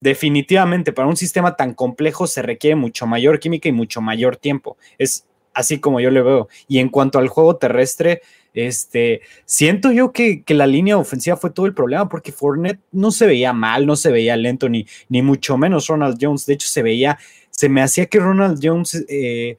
definitivamente 0.00 0.92
para 0.92 1.08
un 1.08 1.16
sistema 1.16 1.56
tan 1.56 1.74
complejo 1.74 2.26
se 2.26 2.42
requiere 2.42 2.76
mucho 2.76 3.06
mayor 3.06 3.40
química 3.40 3.68
y 3.68 3.72
mucho 3.72 4.00
mayor 4.00 4.36
tiempo. 4.36 4.76
Es 4.98 5.26
así 5.54 5.80
como 5.80 6.00
yo 6.00 6.10
le 6.10 6.22
veo. 6.22 6.48
Y 6.68 6.78
en 6.78 6.90
cuanto 6.90 7.18
al 7.18 7.28
juego 7.28 7.56
terrestre, 7.56 8.20
este, 8.52 9.22
siento 9.46 9.92
yo 9.92 10.12
que, 10.12 10.42
que, 10.42 10.54
la 10.54 10.66
línea 10.66 10.96
ofensiva 10.98 11.36
fue 11.36 11.50
todo 11.50 11.66
el 11.66 11.74
problema 11.74 12.08
porque 12.08 12.32
Fournette 12.32 12.80
no 12.92 13.10
se 13.10 13.26
veía 13.26 13.52
mal, 13.52 13.86
no 13.86 13.96
se 13.96 14.10
veía 14.10 14.36
lento, 14.36 14.68
ni, 14.68 14.86
ni 15.08 15.22
mucho 15.22 15.56
menos 15.58 15.86
Ronald 15.88 16.18
Jones. 16.20 16.46
De 16.46 16.54
hecho, 16.54 16.68
se 16.68 16.82
veía 16.82 17.18
se 17.56 17.70
me 17.70 17.82
hacía 17.82 18.06
que 18.06 18.20
Ronald 18.20 18.60
Jones 18.62 19.06
eh, 19.08 19.56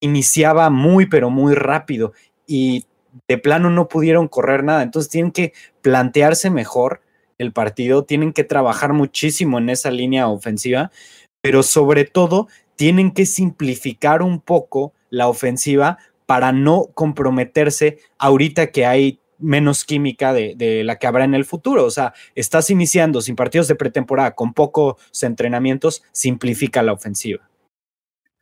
iniciaba 0.00 0.68
muy, 0.68 1.06
pero 1.06 1.30
muy 1.30 1.54
rápido 1.54 2.12
y 2.46 2.84
de 3.26 3.38
plano 3.38 3.70
no 3.70 3.88
pudieron 3.88 4.28
correr 4.28 4.64
nada. 4.64 4.82
Entonces 4.82 5.10
tienen 5.10 5.32
que 5.32 5.54
plantearse 5.80 6.50
mejor 6.50 7.00
el 7.38 7.52
partido, 7.52 8.04
tienen 8.04 8.34
que 8.34 8.44
trabajar 8.44 8.92
muchísimo 8.92 9.58
en 9.58 9.70
esa 9.70 9.90
línea 9.90 10.28
ofensiva, 10.28 10.90
pero 11.40 11.62
sobre 11.62 12.04
todo 12.04 12.48
tienen 12.76 13.12
que 13.12 13.24
simplificar 13.24 14.22
un 14.22 14.40
poco 14.40 14.92
la 15.08 15.26
ofensiva 15.26 15.96
para 16.26 16.52
no 16.52 16.90
comprometerse 16.92 17.98
ahorita 18.18 18.72
que 18.72 18.84
hay 18.84 19.20
menos 19.38 19.84
química 19.84 20.32
de, 20.32 20.54
de, 20.56 20.84
la 20.84 20.96
que 20.96 21.06
habrá 21.06 21.24
en 21.24 21.34
el 21.34 21.44
futuro. 21.44 21.84
O 21.84 21.90
sea, 21.90 22.14
estás 22.34 22.70
iniciando 22.70 23.20
sin 23.20 23.36
partidos 23.36 23.68
de 23.68 23.74
pretemporada, 23.74 24.34
con 24.34 24.52
pocos 24.54 24.96
entrenamientos, 25.22 26.02
simplifica 26.12 26.82
la 26.82 26.92
ofensiva. 26.92 27.48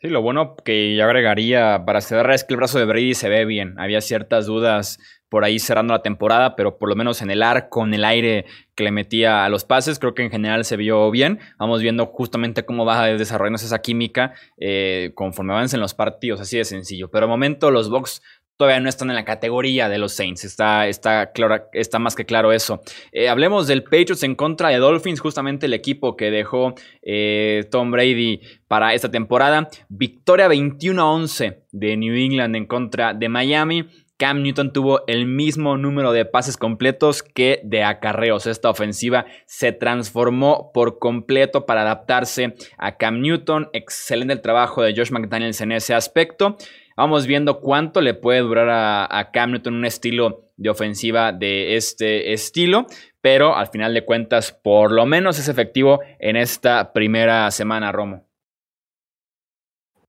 Sí, 0.00 0.08
lo 0.08 0.20
bueno 0.20 0.56
que 0.56 0.94
yo 0.94 1.04
agregaría 1.04 1.84
para 1.86 2.02
cerrar 2.02 2.34
es 2.34 2.44
que 2.44 2.52
el 2.52 2.58
brazo 2.58 2.78
de 2.78 2.84
Brady 2.84 3.14
se 3.14 3.30
ve 3.30 3.46
bien. 3.46 3.78
Había 3.78 4.02
ciertas 4.02 4.44
dudas 4.44 4.98
por 5.30 5.42
ahí 5.44 5.58
cerrando 5.58 5.94
la 5.94 6.02
temporada, 6.02 6.54
pero 6.54 6.76
por 6.78 6.90
lo 6.90 6.96
menos 6.96 7.22
en 7.22 7.30
el 7.30 7.42
arco, 7.42 7.82
en 7.82 7.94
el 7.94 8.04
aire 8.04 8.44
que 8.74 8.84
le 8.84 8.92
metía 8.92 9.44
a 9.44 9.48
los 9.48 9.64
pases, 9.64 9.98
creo 9.98 10.14
que 10.14 10.22
en 10.22 10.30
general 10.30 10.66
se 10.66 10.76
vio 10.76 11.10
bien. 11.10 11.40
Vamos 11.58 11.80
viendo 11.80 12.04
justamente 12.06 12.66
cómo 12.66 12.84
va 12.84 13.06
desarrollándose 13.06 13.64
esa 13.66 13.80
química 13.80 14.34
eh, 14.58 15.12
conforme 15.14 15.54
avancen 15.54 15.80
los 15.80 15.94
partidos, 15.94 16.42
así 16.42 16.58
de 16.58 16.66
sencillo. 16.66 17.10
Pero 17.10 17.26
de 17.26 17.30
momento 17.30 17.70
los 17.70 17.88
Bucks 17.88 18.22
todavía 18.56 18.80
no 18.80 18.88
están 18.88 19.10
en 19.10 19.16
la 19.16 19.24
categoría 19.24 19.88
de 19.88 19.98
los 19.98 20.12
Saints. 20.12 20.44
Está, 20.44 20.86
está, 20.88 21.32
claro, 21.32 21.68
está 21.72 21.98
más 21.98 22.14
que 22.14 22.24
claro 22.24 22.52
eso. 22.52 22.80
Eh, 23.12 23.28
hablemos 23.28 23.66
del 23.66 23.82
Patriots 23.82 24.22
en 24.22 24.34
contra 24.34 24.70
de 24.70 24.78
Dolphins, 24.78 25.20
justamente 25.20 25.66
el 25.66 25.74
equipo 25.74 26.16
que 26.16 26.30
dejó 26.30 26.74
eh, 27.02 27.64
Tom 27.70 27.90
Brady 27.90 28.40
para 28.68 28.94
esta 28.94 29.10
temporada. 29.10 29.68
Victoria 29.88 30.48
21-11 30.48 31.58
de 31.72 31.96
New 31.96 32.14
England 32.14 32.56
en 32.56 32.66
contra 32.66 33.14
de 33.14 33.28
Miami. 33.28 33.88
Cam 34.18 34.42
Newton 34.42 34.72
tuvo 34.72 35.06
el 35.06 35.26
mismo 35.26 35.76
número 35.76 36.10
de 36.12 36.24
pases 36.24 36.56
completos 36.56 37.22
que 37.22 37.60
de 37.64 37.84
acarreos. 37.84 38.46
Esta 38.46 38.70
ofensiva 38.70 39.26
se 39.44 39.72
transformó 39.72 40.70
por 40.72 40.98
completo 40.98 41.66
para 41.66 41.82
adaptarse 41.82 42.54
a 42.78 42.96
Cam 42.96 43.20
Newton. 43.20 43.68
Excelente 43.74 44.32
el 44.32 44.40
trabajo 44.40 44.82
de 44.82 44.94
Josh 44.96 45.10
McDaniels 45.10 45.60
en 45.60 45.72
ese 45.72 45.92
aspecto. 45.92 46.56
Vamos 46.96 47.26
viendo 47.26 47.60
cuánto 47.60 48.00
le 48.00 48.14
puede 48.14 48.40
durar 48.40 48.70
a, 48.70 49.30
Cam 49.30 49.50
Newton 49.50 49.74
un 49.74 49.84
estilo 49.84 50.50
de 50.56 50.70
ofensiva 50.70 51.32
de 51.32 51.76
este 51.76 52.32
estilo, 52.32 52.86
pero 53.20 53.54
al 53.54 53.66
final 53.66 53.92
de 53.92 54.06
cuentas, 54.06 54.52
por 54.52 54.92
lo 54.92 55.04
menos 55.04 55.38
es 55.38 55.48
efectivo 55.48 56.00
en 56.18 56.36
esta 56.36 56.94
primera 56.94 57.50
semana, 57.50 57.92
Romo. 57.92 58.24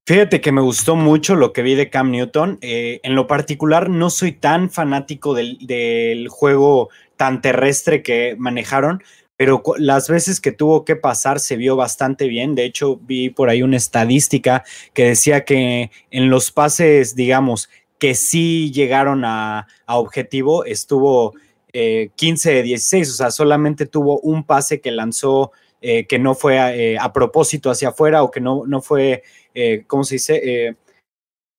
Fíjate 0.06 0.40
que 0.40 0.52
me 0.52 0.62
gustó 0.62 0.96
mucho 0.96 1.36
lo 1.36 1.52
que 1.52 1.60
vi 1.60 1.74
de 1.74 1.90
Cam 1.90 2.10
Newton. 2.10 2.58
Eh, 2.62 3.00
en 3.02 3.14
lo 3.14 3.26
particular, 3.26 3.90
no 3.90 4.08
soy 4.08 4.32
tan 4.32 4.70
fanático 4.70 5.34
del, 5.34 5.58
del, 5.60 6.28
juego 6.28 6.88
tan 7.18 7.42
terrestre 7.42 8.02
que 8.02 8.34
manejaron, 8.38 9.02
pero 9.38 9.62
las 9.78 10.08
veces 10.08 10.40
que 10.40 10.50
tuvo 10.50 10.84
que 10.84 10.96
pasar 10.96 11.38
se 11.38 11.54
vio 11.54 11.76
bastante 11.76 12.26
bien. 12.26 12.56
De 12.56 12.64
hecho, 12.64 12.96
vi 12.96 13.30
por 13.30 13.48
ahí 13.48 13.62
una 13.62 13.76
estadística 13.76 14.64
que 14.94 15.04
decía 15.04 15.44
que 15.44 15.92
en 16.10 16.28
los 16.28 16.50
pases, 16.50 17.14
digamos, 17.14 17.70
que 18.00 18.16
sí 18.16 18.72
llegaron 18.72 19.24
a, 19.24 19.68
objetivo, 19.86 20.64
estuvo 20.64 21.34
15 21.72 22.52
de 22.52 22.62
16, 22.64 23.10
o 23.10 23.12
sea, 23.12 23.30
solamente 23.30 23.86
tuvo 23.86 24.18
un 24.18 24.42
pase 24.42 24.80
que 24.80 24.90
lanzó 24.90 25.52
eh, 25.80 26.08
que 26.08 26.18
no 26.18 26.34
fue 26.34 26.56
eh, 26.56 26.98
a, 26.98 27.12
propósito 27.12 27.70
hacia 27.70 27.90
afuera 27.90 28.24
o 28.24 28.32
que 28.32 28.40
no, 28.40 28.64
no 28.66 28.82
fue, 28.82 29.22
eh, 29.54 29.84
¿cómo 29.86 30.02
se 30.02 30.16
dice? 30.16 30.76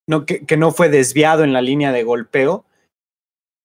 no, 0.05 0.25
que 0.25 0.57
no 0.57 0.71
fue 0.71 0.89
desviado 0.89 1.45
en 1.45 1.53
la 1.53 1.62
línea 1.62 1.93
de 1.93 2.03
golpeo 2.03 2.65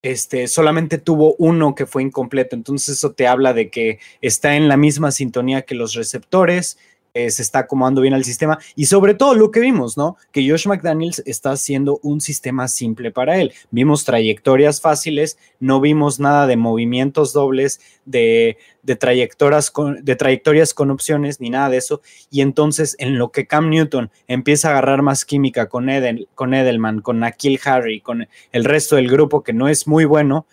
este, 0.04 0.48
solamente 0.48 0.98
tuvo 0.98 1.34
uno 1.38 1.74
que 1.74 1.86
fue 1.86 2.02
incompleto. 2.02 2.54
Entonces 2.54 2.98
eso 2.98 3.12
te 3.12 3.26
habla 3.26 3.54
de 3.54 3.70
que 3.70 4.00
está 4.20 4.54
en 4.54 4.68
la 4.68 4.76
misma 4.76 5.10
sintonía 5.10 5.62
que 5.62 5.74
los 5.74 5.94
receptores, 5.94 6.76
eh, 7.14 7.30
se 7.30 7.42
está 7.42 7.60
acomodando 7.60 8.00
bien 8.00 8.12
al 8.12 8.24
sistema 8.24 8.58
y 8.74 8.86
sobre 8.86 9.14
todo 9.14 9.34
lo 9.34 9.52
que 9.52 9.60
vimos, 9.60 9.96
¿no? 9.96 10.16
Que 10.32 10.48
Josh 10.50 10.66
McDaniels 10.66 11.22
está 11.26 11.52
haciendo 11.52 12.00
un 12.02 12.20
sistema 12.20 12.66
simple 12.66 13.12
para 13.12 13.40
él. 13.40 13.52
Vimos 13.70 14.04
trayectorias 14.04 14.80
fáciles, 14.80 15.38
no 15.60 15.80
vimos 15.80 16.18
nada 16.18 16.48
de 16.48 16.56
movimientos 16.56 17.32
dobles, 17.32 17.80
de, 18.04 18.56
trayectorias, 18.98 19.70
con, 19.70 20.04
de 20.04 20.16
trayectorias 20.16 20.74
con 20.74 20.90
opciones, 20.90 21.40
ni 21.40 21.50
nada 21.50 21.70
de 21.70 21.76
eso. 21.76 22.02
Y 22.30 22.40
entonces 22.40 22.96
en 22.98 23.16
lo 23.16 23.30
que 23.30 23.46
Cam 23.46 23.70
Newton 23.70 24.10
empieza 24.26 24.68
a 24.68 24.70
agarrar 24.72 25.02
más 25.02 25.24
química 25.24 25.68
con, 25.68 25.86
con 26.34 26.52
Edelman, 26.52 27.00
con 27.00 27.22
Akil 27.22 27.60
Harry, 27.64 28.00
con 28.00 28.26
el 28.50 28.64
resto 28.64 28.96
del 28.96 29.08
grupo 29.08 29.44
que 29.44 29.52
no 29.52 29.68
es 29.68 29.86
muy 29.86 30.04
bueno, 30.04 30.46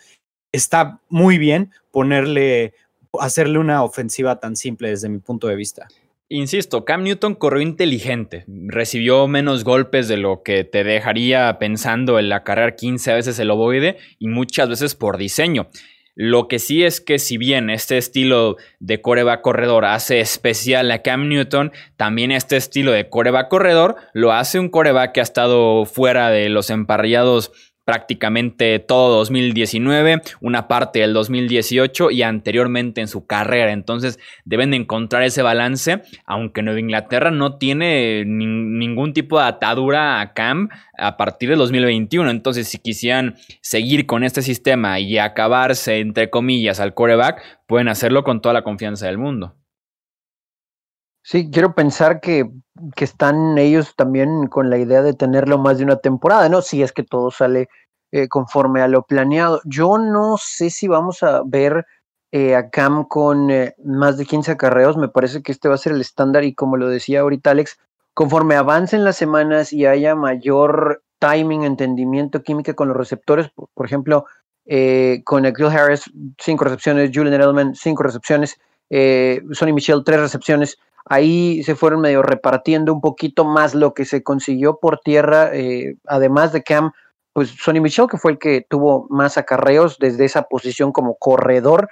está 0.52 1.00
muy 1.10 1.40
bien 1.40 1.72
ponerle, 1.90 2.76
hacerle 3.20 3.58
una 3.58 3.84
ofensiva 3.84 4.40
tan 4.40 4.56
simple 4.56 4.90
desde 4.90 5.10
mi 5.10 5.18
punto 5.18 5.48
de 5.48 5.56
vista. 5.56 5.88
Insisto, 6.34 6.86
Cam 6.86 7.04
Newton 7.04 7.36
corrió 7.36 7.62
inteligente, 7.62 8.46
recibió 8.48 9.28
menos 9.28 9.66
golpes 9.66 10.08
de 10.08 10.16
lo 10.16 10.44
que 10.44 10.64
te 10.64 10.86
dejaría 10.86 11.60
pensando 11.60 12.20
en 12.20 12.30
la 12.30 12.46
carrera 12.46 12.78
15 12.78 13.16
veces 13.16 13.38
el 13.40 13.52
ovoide 13.52 13.98
y 14.18 14.30
muchas 14.30 14.70
veces 14.70 14.96
por 14.96 15.18
diseño. 15.18 15.68
Lo 16.16 16.48
que 16.48 16.60
sí 16.60 16.86
es 16.86 17.02
que 17.02 17.20
si 17.20 17.36
bien 17.36 17.70
este 17.70 17.98
estilo 17.98 18.56
de 18.80 19.02
coreback 19.02 19.42
corredor 19.42 19.84
hace 19.84 20.22
especial 20.22 20.90
a 20.92 21.02
Cam 21.02 21.28
Newton, 21.28 21.74
también 21.98 22.32
este 22.32 22.56
estilo 22.56 22.94
de 22.94 23.10
coreback 23.10 23.50
corredor 23.50 23.98
lo 24.14 24.32
hace 24.32 24.58
un 24.58 24.70
coreback 24.70 25.12
que 25.12 25.20
ha 25.20 25.24
estado 25.24 25.84
fuera 25.86 26.30
de 26.30 26.48
los 26.48 26.70
emparrillados 26.70 27.52
prácticamente 27.86 28.80
todo 28.80 29.18
2019, 29.18 30.22
una 30.40 30.68
parte 30.68 31.00
del 31.00 31.14
2018 31.14 32.12
y 32.12 32.24
anteriormente 32.24 33.02
en 33.02 33.08
su 33.08 33.26
carrera. 33.26 33.72
Entonces 33.72 34.20
deben 34.46 34.74
encontrar 34.74 35.24
ese 35.24 35.42
balance, 35.42 36.02
aunque 36.26 36.62
Nueva 36.62 36.80
Inglaterra 36.80 37.32
no 37.32 37.58
tiene 37.58 38.24
ningún 38.26 39.14
tipo 39.14 39.40
de 39.40 39.46
atadura 39.46 40.22
a 40.22 40.34
Cam 40.34 40.70
a 40.98 41.18
partir 41.18 41.50
del 41.50 41.60
2021. 41.60 42.30
Entonces 42.30 42.68
si 42.68 42.78
quisieran 42.78 43.36
seguir 43.62 44.06
con 44.06 44.24
este 44.24 44.42
sistema 44.42 45.00
y 45.00 45.18
acabarse, 45.18 46.00
entre 46.00 46.30
comillas, 46.30 46.80
al 46.80 46.94
coreback, 46.94 47.42
pueden 47.68 47.88
hacerlo 47.88 48.24
con 48.24 48.42
toda 48.42 48.54
la 48.54 48.64
confianza 48.64 49.08
del 49.08 49.18
mundo. 49.18 49.56
Sí, 51.24 51.50
quiero 51.52 51.76
pensar 51.76 52.20
que, 52.20 52.50
que, 52.96 53.06
están 53.06 53.58
ellos 53.58 53.96
también 53.96 54.48
con 54.48 54.70
la 54.70 54.78
idea 54.78 55.02
de 55.04 55.14
tenerlo 55.14 55.58
más 55.60 55.78
de 55.78 55.84
una 55.84 55.98
temporada, 55.98 56.50
¿no? 56.50 56.62
Si 56.62 56.82
es 56.82 56.92
que 56.92 57.04
todo 57.04 57.30
sale 57.30 57.70
eh, 58.14 58.28
conforme 58.28 58.82
a 58.82 58.90
lo 58.90 59.04
planeado. 59.04 59.62
Yo 59.64 59.98
no 59.98 60.36
sé 60.38 60.70
si 60.70 60.90
vamos 60.90 61.24
a 61.24 61.44
ver 61.46 61.86
eh, 62.34 62.56
a 62.58 62.70
Cam 62.70 63.06
con 63.06 63.50
eh, 63.50 63.74
más 63.86 64.18
de 64.18 64.26
15 64.26 64.52
acarreos, 64.52 64.98
me 64.98 65.08
parece 65.08 65.42
que 65.42 65.54
este 65.54 65.70
va 65.70 65.76
a 65.76 65.78
ser 65.78 65.94
el 65.94 66.02
estándar 66.02 66.44
y 66.44 66.54
como 66.54 66.76
lo 66.76 66.90
decía 66.90 67.22
ahorita 67.22 67.52
Alex, 67.52 67.80
conforme 68.14 68.56
avancen 68.56 69.06
las 69.06 69.16
semanas 69.16 69.72
y 69.72 69.86
haya 69.86 70.14
mayor 70.16 71.04
timing, 71.20 71.64
entendimiento, 71.64 72.44
química 72.44 72.74
con 72.74 72.90
los 72.90 72.98
receptores, 72.98 73.50
por, 73.74 73.86
ejemplo, 73.86 74.26
con 75.24 75.46
Akil 75.46 75.68
Harris, 75.68 76.12
cinco 76.38 76.66
recepciones, 76.66 77.12
Julian 77.14 77.36
Edelman, 77.36 77.76
cinco 77.76 78.04
recepciones, 78.04 78.60
Sonny 78.90 79.72
Michel, 79.72 80.04
tres 80.04 80.20
recepciones, 80.20 80.78
Ahí 81.06 81.64
se 81.64 81.76
fueron 81.76 82.02
medio 82.02 82.22
repartiendo 82.22 82.94
un 82.94 83.02
poquito 83.02 83.46
más 83.46 83.74
lo 83.74 83.94
que 83.94 84.06
se 84.06 84.24
consiguió 84.24 84.78
por 84.80 85.00
tierra, 85.00 85.50
eh, 85.54 85.96
además 86.08 86.52
de 86.54 86.64
Cam, 86.64 86.92
pues 87.34 87.50
Sonny 87.50 87.80
Michel, 87.80 88.08
que 88.10 88.18
fue 88.18 88.32
el 88.32 88.40
que 88.40 88.66
tuvo 88.70 89.08
más 89.10 89.38
acarreos 89.38 89.98
desde 90.00 90.26
esa 90.26 90.44
posición 90.44 90.92
como 90.92 91.16
corredor, 91.16 91.90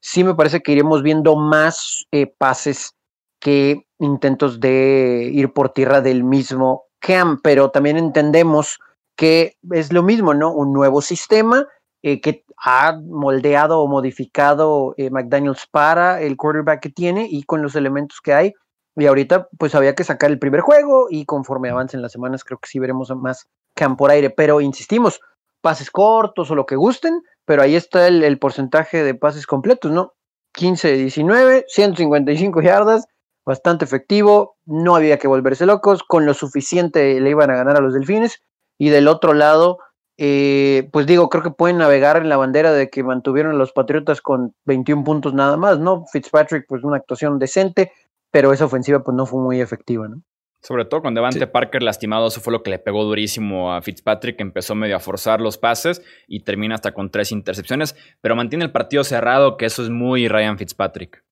sí 0.00 0.24
me 0.24 0.34
parece 0.34 0.62
que 0.62 0.72
iremos 0.72 1.02
viendo 1.02 1.36
más 1.36 2.06
eh, 2.12 2.26
pases 2.26 2.94
que 3.40 3.86
intentos 3.98 4.60
de 4.60 5.30
ir 5.32 5.52
por 5.52 5.70
tierra 5.70 6.00
del 6.00 6.24
mismo 6.24 6.84
Cam, 7.00 7.40
pero 7.42 7.70
también 7.70 7.96
entendemos 7.96 8.78
que 9.16 9.56
es 9.70 9.92
lo 9.92 10.02
mismo, 10.02 10.34
¿no? 10.34 10.52
Un 10.52 10.72
nuevo 10.72 11.02
sistema 11.02 11.66
eh, 12.02 12.20
que 12.20 12.44
ha 12.64 12.96
moldeado 13.04 13.80
o 13.80 13.88
modificado 13.88 14.94
eh, 14.96 15.10
McDaniels 15.10 15.66
para 15.70 16.20
el 16.22 16.36
quarterback 16.36 16.80
que 16.80 16.90
tiene 16.90 17.26
y 17.28 17.42
con 17.42 17.60
los 17.60 17.74
elementos 17.74 18.20
que 18.20 18.34
hay. 18.34 18.52
Y 18.94 19.06
ahorita 19.06 19.48
pues 19.58 19.74
había 19.74 19.94
que 19.94 20.04
sacar 20.04 20.30
el 20.30 20.38
primer 20.38 20.60
juego 20.60 21.08
y 21.10 21.24
conforme 21.24 21.70
avancen 21.70 22.02
las 22.02 22.12
semanas 22.12 22.44
creo 22.44 22.58
que 22.58 22.68
sí 22.68 22.78
veremos 22.78 23.10
más 23.16 23.48
campo 23.74 24.04
por 24.04 24.10
aire, 24.10 24.30
pero 24.30 24.60
insistimos, 24.60 25.20
pases 25.60 25.90
cortos 25.90 26.50
o 26.50 26.54
lo 26.54 26.66
que 26.66 26.76
gusten, 26.76 27.22
pero 27.44 27.62
ahí 27.62 27.74
está 27.74 28.06
el, 28.06 28.22
el 28.22 28.38
porcentaje 28.38 29.02
de 29.02 29.14
pases 29.14 29.46
completos, 29.46 29.90
¿no? 29.90 30.12
15 30.52 30.92
19, 30.92 31.64
155 31.66 32.60
yardas, 32.60 33.06
bastante 33.44 33.84
efectivo, 33.84 34.56
no 34.66 34.94
había 34.94 35.18
que 35.18 35.26
volverse 35.26 35.66
locos, 35.66 36.02
con 36.02 36.26
lo 36.26 36.34
suficiente 36.34 37.18
le 37.18 37.30
iban 37.30 37.50
a 37.50 37.56
ganar 37.56 37.76
a 37.78 37.80
los 37.80 37.94
delfines 37.94 38.42
y 38.78 38.90
del 38.90 39.08
otro 39.08 39.32
lado 39.32 39.78
eh, 40.24 40.88
pues 40.92 41.04
digo, 41.04 41.28
creo 41.28 41.42
que 41.42 41.50
pueden 41.50 41.78
navegar 41.78 42.16
en 42.16 42.28
la 42.28 42.36
bandera 42.36 42.72
de 42.72 42.88
que 42.90 43.02
mantuvieron 43.02 43.56
a 43.56 43.58
los 43.58 43.72
Patriotas 43.72 44.20
con 44.20 44.54
21 44.66 45.02
puntos 45.02 45.34
nada 45.34 45.56
más, 45.56 45.80
¿no? 45.80 46.06
Fitzpatrick, 46.12 46.64
pues 46.68 46.84
una 46.84 46.98
actuación 46.98 47.40
decente, 47.40 47.90
pero 48.30 48.52
esa 48.52 48.66
ofensiva 48.66 49.02
pues 49.02 49.16
no 49.16 49.26
fue 49.26 49.42
muy 49.42 49.60
efectiva, 49.60 50.06
¿no? 50.06 50.22
Sobre 50.62 50.84
todo 50.84 51.02
con 51.02 51.16
Devante 51.16 51.44
Parker 51.48 51.82
lastimado, 51.82 52.28
eso 52.28 52.40
fue 52.40 52.52
lo 52.52 52.62
que 52.62 52.70
le 52.70 52.78
pegó 52.78 53.02
durísimo 53.02 53.74
a 53.74 53.82
Fitzpatrick, 53.82 54.40
empezó 54.40 54.76
medio 54.76 54.94
a 54.94 55.00
forzar 55.00 55.40
los 55.40 55.58
pases 55.58 56.02
y 56.28 56.44
termina 56.44 56.76
hasta 56.76 56.94
con 56.94 57.10
tres 57.10 57.32
intercepciones, 57.32 57.96
pero 58.20 58.36
mantiene 58.36 58.64
el 58.64 58.70
partido 58.70 59.02
cerrado, 59.02 59.56
que 59.56 59.66
eso 59.66 59.82
es 59.82 59.90
muy 59.90 60.28
Ryan 60.28 60.56
Fitzpatrick. 60.56 61.24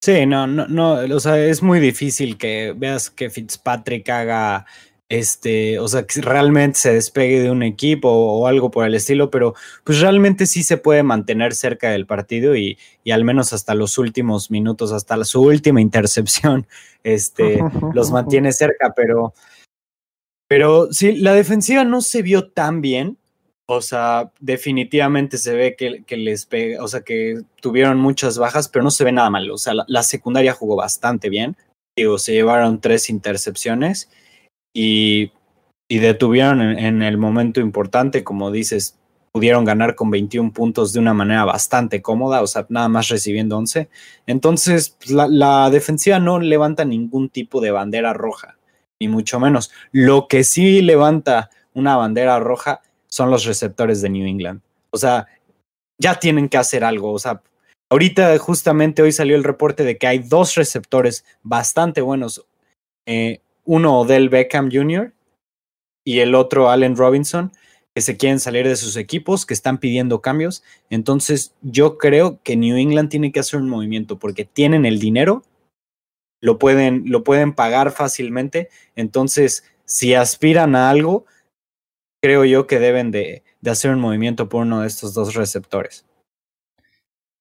Sí, 0.00 0.26
no, 0.26 0.46
no, 0.46 0.68
no, 0.68 0.92
o 0.92 1.18
sea, 1.18 1.44
es 1.44 1.60
muy 1.60 1.80
difícil 1.80 2.38
que 2.38 2.72
veas 2.76 3.10
que 3.10 3.30
Fitzpatrick 3.30 4.08
haga 4.10 4.66
este, 5.08 5.78
o 5.78 5.86
sea, 5.86 6.04
que 6.04 6.20
realmente 6.20 6.78
se 6.78 6.92
despegue 6.92 7.40
de 7.40 7.50
un 7.50 7.62
equipo 7.62 8.08
o, 8.08 8.46
algo 8.46 8.70
por 8.70 8.84
el 8.86 8.94
estilo, 8.94 9.30
pero 9.30 9.54
pues 9.84 10.00
realmente 10.00 10.46
sí 10.46 10.64
se 10.64 10.78
puede 10.78 11.02
mantener 11.02 11.54
cerca 11.54 11.90
del 11.90 12.06
partido 12.06 12.56
y, 12.56 12.78
y 13.04 13.12
al 13.12 13.24
menos 13.24 13.52
hasta 13.52 13.74
los 13.74 13.98
últimos 13.98 14.50
minutos, 14.50 14.92
hasta 14.92 15.22
su 15.24 15.42
última 15.42 15.80
intercepción, 15.80 16.66
este, 17.04 17.60
los 17.94 18.10
mantiene 18.10 18.52
cerca, 18.52 18.92
pero, 18.96 19.32
pero 20.48 20.92
sí, 20.92 21.16
la 21.16 21.34
defensiva 21.34 21.84
no 21.84 22.00
se 22.00 22.22
vio 22.22 22.48
tan 22.50 22.80
bien. 22.80 23.18
O 23.68 23.80
sea, 23.82 24.30
definitivamente 24.38 25.38
se 25.38 25.52
ve 25.52 25.74
que, 25.74 26.16
les 26.16 26.46
pega, 26.46 26.84
o 26.84 26.86
sea, 26.86 27.00
que 27.00 27.42
tuvieron 27.60 27.98
muchas 27.98 28.38
bajas, 28.38 28.68
pero 28.68 28.84
no 28.84 28.92
se 28.92 29.02
ve 29.02 29.10
nada 29.10 29.28
mal. 29.28 29.50
O 29.50 29.58
sea, 29.58 29.74
la, 29.74 29.84
la 29.88 30.04
secundaria 30.04 30.52
jugó 30.52 30.76
bastante 30.76 31.28
bien. 31.28 31.56
Digo, 31.96 32.16
se 32.18 32.32
llevaron 32.32 32.80
tres 32.80 33.10
intercepciones 33.10 34.08
y, 34.78 35.32
detuvieron 35.88 36.60
en, 36.60 37.02
el 37.02 37.16
momento 37.16 37.60
importante, 37.60 38.22
como 38.22 38.50
dices, 38.50 38.98
pudieron 39.32 39.64
ganar 39.64 39.94
con 39.94 40.10
21 40.10 40.52
puntos 40.52 40.92
de 40.92 40.98
una 40.98 41.14
manera 41.14 41.44
bastante 41.46 42.02
cómoda, 42.02 42.42
o 42.42 42.46
sea, 42.46 42.66
nada 42.68 42.88
más 42.88 43.08
recibiendo 43.08 43.56
11. 43.56 43.88
Entonces, 44.26 44.90
pues, 44.90 45.12
la, 45.12 45.28
la, 45.28 45.70
defensiva 45.70 46.18
no 46.18 46.38
levanta 46.40 46.84
ningún 46.84 47.30
tipo 47.30 47.62
de 47.62 47.70
bandera 47.70 48.12
roja, 48.12 48.58
ni 49.00 49.08
mucho 49.08 49.40
menos. 49.40 49.70
Lo 49.92 50.28
que 50.28 50.44
sí 50.44 50.82
levanta 50.82 51.48
una 51.72 51.96
bandera 51.96 52.38
roja 52.38 52.82
son 53.08 53.30
los 53.30 53.46
receptores 53.46 54.02
de 54.02 54.10
New 54.10 54.26
England. 54.26 54.60
O 54.90 54.98
sea, 54.98 55.26
ya 55.98 56.18
tienen 56.18 56.50
que 56.50 56.58
hacer 56.58 56.84
algo. 56.84 57.12
O 57.12 57.18
sea, 57.18 57.40
ahorita 57.90 58.36
justamente 58.38 59.00
hoy 59.00 59.12
salió 59.12 59.36
el 59.36 59.44
reporte 59.44 59.84
de 59.84 59.96
que 59.96 60.06
hay 60.06 60.18
dos 60.18 60.54
receptores 60.54 61.24
bastante 61.42 62.02
buenos. 62.02 62.44
Eh, 63.06 63.40
uno 63.66 64.00
Odell 64.00 64.30
Beckham 64.30 64.70
Jr. 64.72 65.12
y 66.04 66.20
el 66.20 66.34
otro 66.34 66.70
Allen 66.70 66.96
Robinson, 66.96 67.52
que 67.94 68.00
se 68.00 68.16
quieren 68.16 68.40
salir 68.40 68.66
de 68.66 68.76
sus 68.76 68.96
equipos, 68.96 69.44
que 69.44 69.54
están 69.54 69.78
pidiendo 69.78 70.22
cambios. 70.22 70.62
Entonces 70.88 71.54
yo 71.62 71.98
creo 71.98 72.40
que 72.42 72.56
New 72.56 72.76
England 72.76 73.10
tiene 73.10 73.32
que 73.32 73.40
hacer 73.40 73.60
un 73.60 73.68
movimiento 73.68 74.18
porque 74.18 74.44
tienen 74.44 74.86
el 74.86 74.98
dinero, 74.98 75.42
lo 76.40 76.58
pueden, 76.58 77.04
lo 77.06 77.24
pueden 77.24 77.54
pagar 77.54 77.90
fácilmente. 77.90 78.68
Entonces, 78.94 79.64
si 79.84 80.14
aspiran 80.14 80.76
a 80.76 80.90
algo, 80.90 81.26
creo 82.22 82.44
yo 82.44 82.66
que 82.66 82.78
deben 82.78 83.10
de, 83.10 83.42
de 83.60 83.70
hacer 83.70 83.90
un 83.90 84.00
movimiento 84.00 84.48
por 84.48 84.62
uno 84.62 84.82
de 84.82 84.86
estos 84.86 85.14
dos 85.14 85.34
receptores. 85.34 86.06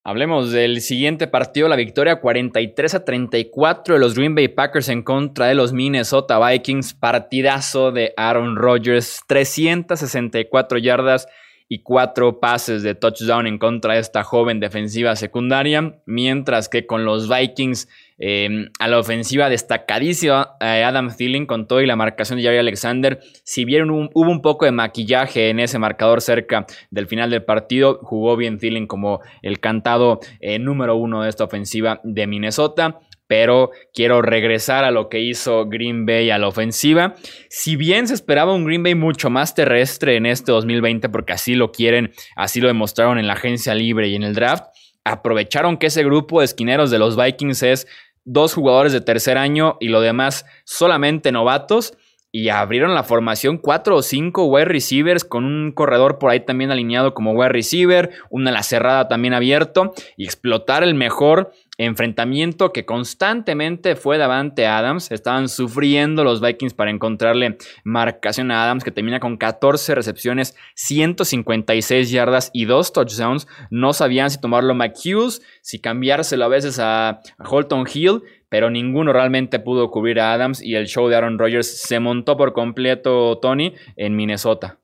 Hablemos 0.08 0.52
del 0.52 0.82
siguiente 0.82 1.26
partido, 1.26 1.68
la 1.68 1.76
victoria 1.76 2.18
43 2.18 2.94
a 2.94 3.04
34 3.04 3.96
de 3.96 4.00
los 4.00 4.14
Green 4.14 4.36
Bay 4.36 4.50
Packers 4.50 4.90
en 4.90 5.02
contra 5.02 5.48
de 5.48 5.56
los 5.56 5.74
Minnesota 5.74 6.38
Vikings. 6.38 6.94
Partidazo 6.94 7.92
de 7.92 8.14
Aaron 8.16 8.56
Rodgers, 8.56 9.22
364 9.26 10.78
yardas 10.78 11.28
y 11.68 11.82
cuatro 11.82 12.40
pases 12.40 12.84
de 12.84 12.94
touchdown 12.94 13.48
en 13.48 13.58
contra 13.58 13.96
de 13.96 14.00
esta 14.00 14.24
joven 14.24 14.60
defensiva 14.60 15.16
secundaria, 15.16 16.00
mientras 16.06 16.70
que 16.70 16.86
con 16.86 17.04
los 17.04 17.28
Vikings 17.28 17.90
em, 18.18 18.70
a 18.80 18.88
la 18.88 19.00
ofensiva 19.00 19.50
destacadísima 19.50 20.56
eh, 20.60 20.84
Adam 20.84 21.16
Thielen 21.16 21.46
con 21.46 21.68
todo 21.68 21.82
y 21.82 21.86
la 21.86 21.96
marcación 21.96 22.38
de 22.38 22.44
Jerry 22.44 22.58
Alexander, 22.58 23.20
si 23.44 23.66
bien 23.66 23.90
hubo 23.90 24.32
un 24.32 24.42
poco 24.42 24.66
de 24.66 24.72
maquillaje 24.72 25.50
en 25.50 25.60
ese 25.60 25.80
marcador 25.80 26.22
cerca 26.22 26.66
del 26.92 27.08
final 27.08 27.30
del 27.30 27.44
partido, 27.44 28.00
jugó 28.02 28.36
bien 28.38 28.58
Thielen 28.58 28.88
como 28.88 29.22
el 29.42 29.60
cantado 29.60 30.20
eh, 30.40 30.60
número 30.60 30.96
uno 30.96 31.24
de 31.24 31.30
esta 31.30 31.44
ofensiva 31.44 32.00
de 32.04 32.28
Minnesota 32.28 33.00
pero 33.28 33.72
quiero 33.94 34.22
regresar 34.22 34.84
a 34.84 34.92
lo 34.92 35.10
que 35.10 35.20
hizo 35.20 35.66
Green 35.68 36.06
Bay 36.06 36.30
a 36.30 36.38
la 36.38 36.48
ofensiva. 36.48 37.16
Si 37.50 37.76
bien 37.76 38.08
se 38.08 38.14
esperaba 38.14 38.54
un 38.54 38.66
Green 38.66 38.84
Bay 38.84 38.96
mucho 38.96 39.30
más 39.30 39.56
terrestre 39.56 40.16
en 40.16 40.26
este 40.26 40.52
2020, 40.52 41.10
porque 41.10 41.34
así 41.34 41.56
lo 41.56 41.72
quieren, 41.72 42.14
así 42.36 42.62
lo 42.62 42.68
demostraron 42.68 43.18
en 43.18 43.28
la 43.28 43.34
agencia 43.34 43.74
libre 43.74 44.08
y 44.08 44.16
en 44.16 44.24
el 44.24 44.36
draft, 44.36 44.66
aprovecharon 45.06 45.78
que 45.78 45.88
ese 45.88 46.04
grupo 46.04 46.40
de 46.40 46.46
esquineros 46.46 46.92
de 46.92 47.00
los 47.00 47.16
Vikings 47.16 47.64
es 47.64 47.88
dos 48.26 48.54
jugadores 48.54 48.92
de 48.92 49.02
tercer 49.02 49.38
año 49.38 49.78
y 49.80 49.88
lo 49.88 50.02
demás 50.02 50.46
solamente 50.66 51.32
novatos. 51.32 51.94
Y 52.32 52.50
abrieron 52.50 52.94
la 52.94 53.04
formación 53.04 53.58
cuatro 53.58 53.96
o 53.96 54.02
cinco 54.02 54.44
wide 54.48 54.66
receivers 54.66 55.24
con 55.24 55.46
un 55.46 55.72
corredor 55.72 56.20
por 56.20 56.32
ahí 56.32 56.42
también 56.42 56.70
alineado 56.70 57.14
como 57.14 57.32
wide 57.32 57.48
receiver, 57.48 58.10
una 58.30 58.52
la 58.52 58.62
cerrada 58.62 59.08
también 59.08 59.34
abierto 59.34 59.94
y 60.18 60.26
explotar 60.26 60.84
el 60.84 60.96
mejor 60.96 61.54
enfrentamiento 61.78 62.72
que 62.72 62.86
constantemente 62.86 63.96
fue 63.96 64.18
Davante 64.18 64.66
Adams. 64.66 65.12
Estaban 65.12 65.50
sufriendo 65.50 66.24
los 66.24 66.42
Vikings 66.42 66.74
para 66.74 66.92
encontrarle 66.92 67.58
marcación 67.84 68.52
a 68.52 68.64
Adams, 68.64 68.84
que 68.84 68.92
termina 68.92 69.20
con 69.20 69.38
14 69.38 69.96
recepciones, 69.96 70.56
156 70.76 72.12
yardas 72.12 72.50
y 72.54 72.66
dos 72.66 72.94
touchdowns. 72.94 73.48
No 73.70 73.94
sabían 73.94 74.30
si 74.30 74.40
tomarlo 74.40 74.72
a 74.72 74.76
McHughes, 74.76 75.42
si 75.62 75.80
cambiárselo 75.80 76.46
a 76.46 76.50
veces 76.50 76.80
a 76.80 77.22
Holton 77.40 77.86
Hill, 77.94 78.22
pero 78.50 78.70
ninguno 78.70 79.12
realmente 79.12 79.60
pudo 79.60 79.92
cubrir 79.92 80.20
a 80.20 80.34
Adams 80.34 80.62
y 80.62 80.76
el 80.76 80.88
show 80.88 81.08
de 81.10 81.16
Aaron 81.16 81.38
Rodgers 81.38 81.82
se 81.82 82.00
montó 82.00 82.38
por 82.38 82.54
completo, 82.54 83.38
Tony, 83.40 83.74
en 83.96 84.16
Minnesota. 84.16 84.80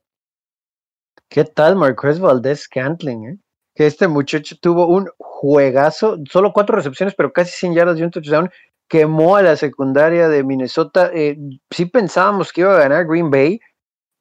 ¿Qué 1.29 1.45
tal 1.45 1.77
Marquez 1.77 2.19
Valdez 2.19 2.67
Cantling? 2.67 3.25
Eh? 3.25 3.37
Que 3.73 3.85
este 3.85 4.07
muchacho 4.07 4.57
tuvo 4.59 4.87
un 4.87 5.09
juegazo, 5.17 6.17
solo 6.29 6.51
cuatro 6.53 6.75
recepciones, 6.75 7.15
pero 7.15 7.31
casi 7.31 7.51
100 7.51 7.73
yardas 7.73 7.99
y 7.99 8.03
un 8.03 8.11
touchdown. 8.11 8.51
Quemó 8.87 9.37
a 9.37 9.41
la 9.41 9.55
secundaria 9.55 10.27
de 10.27 10.43
Minnesota. 10.43 11.09
Eh, 11.13 11.37
sí 11.69 11.85
pensábamos 11.85 12.51
que 12.51 12.61
iba 12.61 12.75
a 12.75 12.79
ganar 12.79 13.07
Green 13.07 13.31
Bay, 13.31 13.61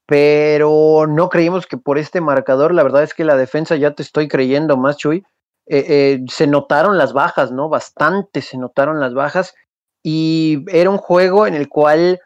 pero 0.07 1.07
no 1.09 1.29
creímos 1.29 1.67
que 1.67 1.77
por 1.77 1.99
este 1.99 2.21
marcador, 2.21 2.73
la 2.73 2.85
verdad 2.85 3.03
es 3.03 3.13
que 3.13 3.25
la 3.25 3.37
defensa 3.37 3.77
ya 3.77 3.95
te 3.95 4.03
estoy 4.03 4.29
creyendo 4.29 4.77
más, 4.77 4.97
Chuy. 4.97 5.25
Eh, 5.67 5.85
eh, 5.89 6.21
se 6.29 6.47
notaron 6.47 6.99
las 6.99 7.13
bajas, 7.13 7.53
¿no? 7.53 7.69
Bastante 7.69 8.43
se 8.43 8.59
notaron 8.59 9.01
las 9.01 9.15
bajas 9.15 9.55
y 10.03 10.65
era 10.69 10.91
un 10.91 10.99
juego 10.99 11.47
en 11.47 11.55
el 11.55 11.69
cual 11.69 12.21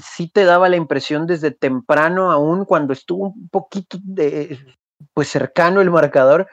sí 0.00 0.28
te 0.28 0.44
daba 0.44 0.68
la 0.68 0.76
impresión 0.76 1.26
desde 1.26 1.50
temprano, 1.50 2.30
aún 2.30 2.64
cuando 2.64 2.92
estuvo 2.92 3.30
un 3.30 3.48
poquito 3.48 3.98
de, 4.00 4.56
pues 5.14 5.28
cercano 5.28 5.80
el 5.80 5.90
marcador, 5.90 6.48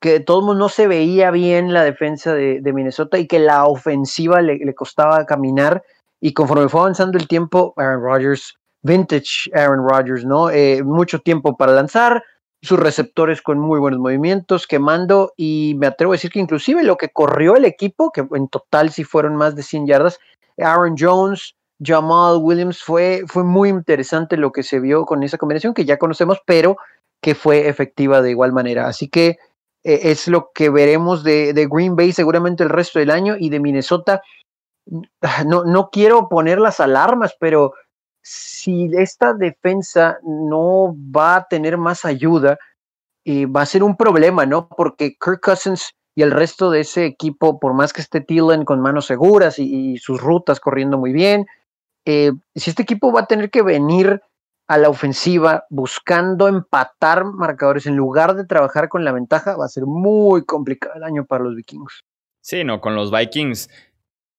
que 0.00 0.20
todo 0.20 0.40
el 0.40 0.46
mundo 0.46 0.64
no 0.64 0.68
se 0.68 0.88
veía 0.88 1.30
bien 1.30 1.72
la 1.72 1.84
defensa 1.84 2.34
de, 2.34 2.72
Minnesota 2.72 3.18
y 3.18 3.26
que 3.26 3.38
la 3.38 3.66
ofensiva 3.66 4.42
le, 4.42 4.74
costaba 4.74 5.24
caminar. 5.26 5.82
Y 6.20 6.34
conforme 6.34 6.68
fue 6.68 6.80
avanzando 6.80 7.18
el 7.18 7.28
tiempo, 7.28 7.72
Aaron 7.76 8.02
Rodgers, 8.02 8.56
vintage 8.82 9.50
Aaron 9.54 9.88
Rodgers, 9.88 10.24
¿no? 10.24 10.50
Eh, 10.50 10.82
mucho 10.82 11.20
tiempo 11.20 11.56
para 11.56 11.72
lanzar, 11.72 12.22
sus 12.62 12.78
receptores 12.78 13.42
con 13.42 13.58
muy 13.58 13.80
buenos 13.80 13.98
movimientos, 13.98 14.66
quemando, 14.66 15.32
y 15.36 15.74
me 15.78 15.88
atrevo 15.88 16.12
a 16.12 16.14
decir 16.14 16.30
que 16.30 16.38
inclusive 16.38 16.84
lo 16.84 16.96
que 16.96 17.08
corrió 17.08 17.56
el 17.56 17.64
equipo, 17.64 18.12
que 18.12 18.24
en 18.34 18.48
total 18.48 18.90
sí 18.90 19.02
fueron 19.02 19.34
más 19.34 19.56
de 19.56 19.64
100 19.64 19.86
yardas, 19.88 20.20
Aaron 20.58 20.94
Jones, 20.96 21.56
Jamal 21.80 22.36
Williams, 22.40 22.80
fue, 22.80 23.22
fue 23.26 23.42
muy 23.42 23.68
interesante 23.68 24.36
lo 24.36 24.52
que 24.52 24.62
se 24.62 24.78
vio 24.78 25.04
con 25.04 25.24
esa 25.24 25.38
combinación 25.38 25.74
que 25.74 25.84
ya 25.84 25.98
conocemos, 25.98 26.38
pero 26.46 26.76
que 27.22 27.34
fue 27.34 27.68
efectiva 27.68 28.20
de 28.20 28.32
igual 28.32 28.52
manera. 28.52 28.88
Así 28.88 29.08
que 29.08 29.38
eh, 29.84 30.00
es 30.02 30.28
lo 30.28 30.50
que 30.52 30.68
veremos 30.68 31.24
de, 31.24 31.68
Green 31.70 31.96
Bay 31.96 32.12
seguramente 32.12 32.64
el 32.64 32.68
resto 32.68 32.98
del 32.98 33.10
año 33.10 33.36
y 33.38 33.48
de 33.48 33.60
Minnesota. 33.60 34.22
No, 35.46 35.64
no 35.64 35.90
quiero 35.90 36.28
poner 36.28 36.58
las 36.58 36.80
alarmas, 36.80 37.36
pero 37.38 37.74
si 38.20 38.90
esta 38.96 39.32
defensa 39.32 40.18
no 40.24 40.96
va 41.16 41.36
a 41.36 41.44
tener 41.44 41.78
más 41.78 42.04
ayuda, 42.04 42.58
eh, 43.24 43.46
va 43.46 43.62
a 43.62 43.66
ser 43.66 43.84
un 43.84 43.96
problema, 43.96 44.44
¿no? 44.44 44.68
Porque 44.68 45.16
Kirk 45.20 45.40
Cousins 45.40 45.94
y 46.16 46.22
el 46.22 46.32
resto 46.32 46.70
de 46.70 46.80
ese 46.80 47.06
equipo, 47.06 47.60
por 47.60 47.74
más 47.74 47.92
que 47.92 48.00
esté 48.00 48.20
Thielen 48.20 48.64
con 48.64 48.80
manos 48.80 49.06
seguras 49.06 49.58
y 49.58 49.96
sus 49.98 50.20
rutas 50.20 50.58
corriendo 50.58 50.98
muy 50.98 51.12
bien, 51.12 51.46
eh, 52.04 52.32
si 52.56 52.70
este 52.70 52.82
equipo 52.82 53.12
va 53.12 53.20
a 53.20 53.26
tener 53.26 53.50
que 53.50 53.62
venir 53.62 54.20
a 54.72 54.78
la 54.78 54.88
ofensiva 54.88 55.66
buscando 55.68 56.48
empatar 56.48 57.26
marcadores 57.26 57.84
en 57.84 57.94
lugar 57.94 58.34
de 58.34 58.46
trabajar 58.46 58.88
con 58.88 59.04
la 59.04 59.12
ventaja, 59.12 59.54
va 59.54 59.66
a 59.66 59.68
ser 59.68 59.84
muy 59.84 60.46
complicado 60.46 60.94
el 60.96 61.04
año 61.04 61.26
para 61.26 61.44
los 61.44 61.54
vikingos. 61.54 62.04
Sí, 62.40 62.64
no, 62.64 62.80
con 62.80 62.94
los 62.94 63.10
Vikings 63.10 63.68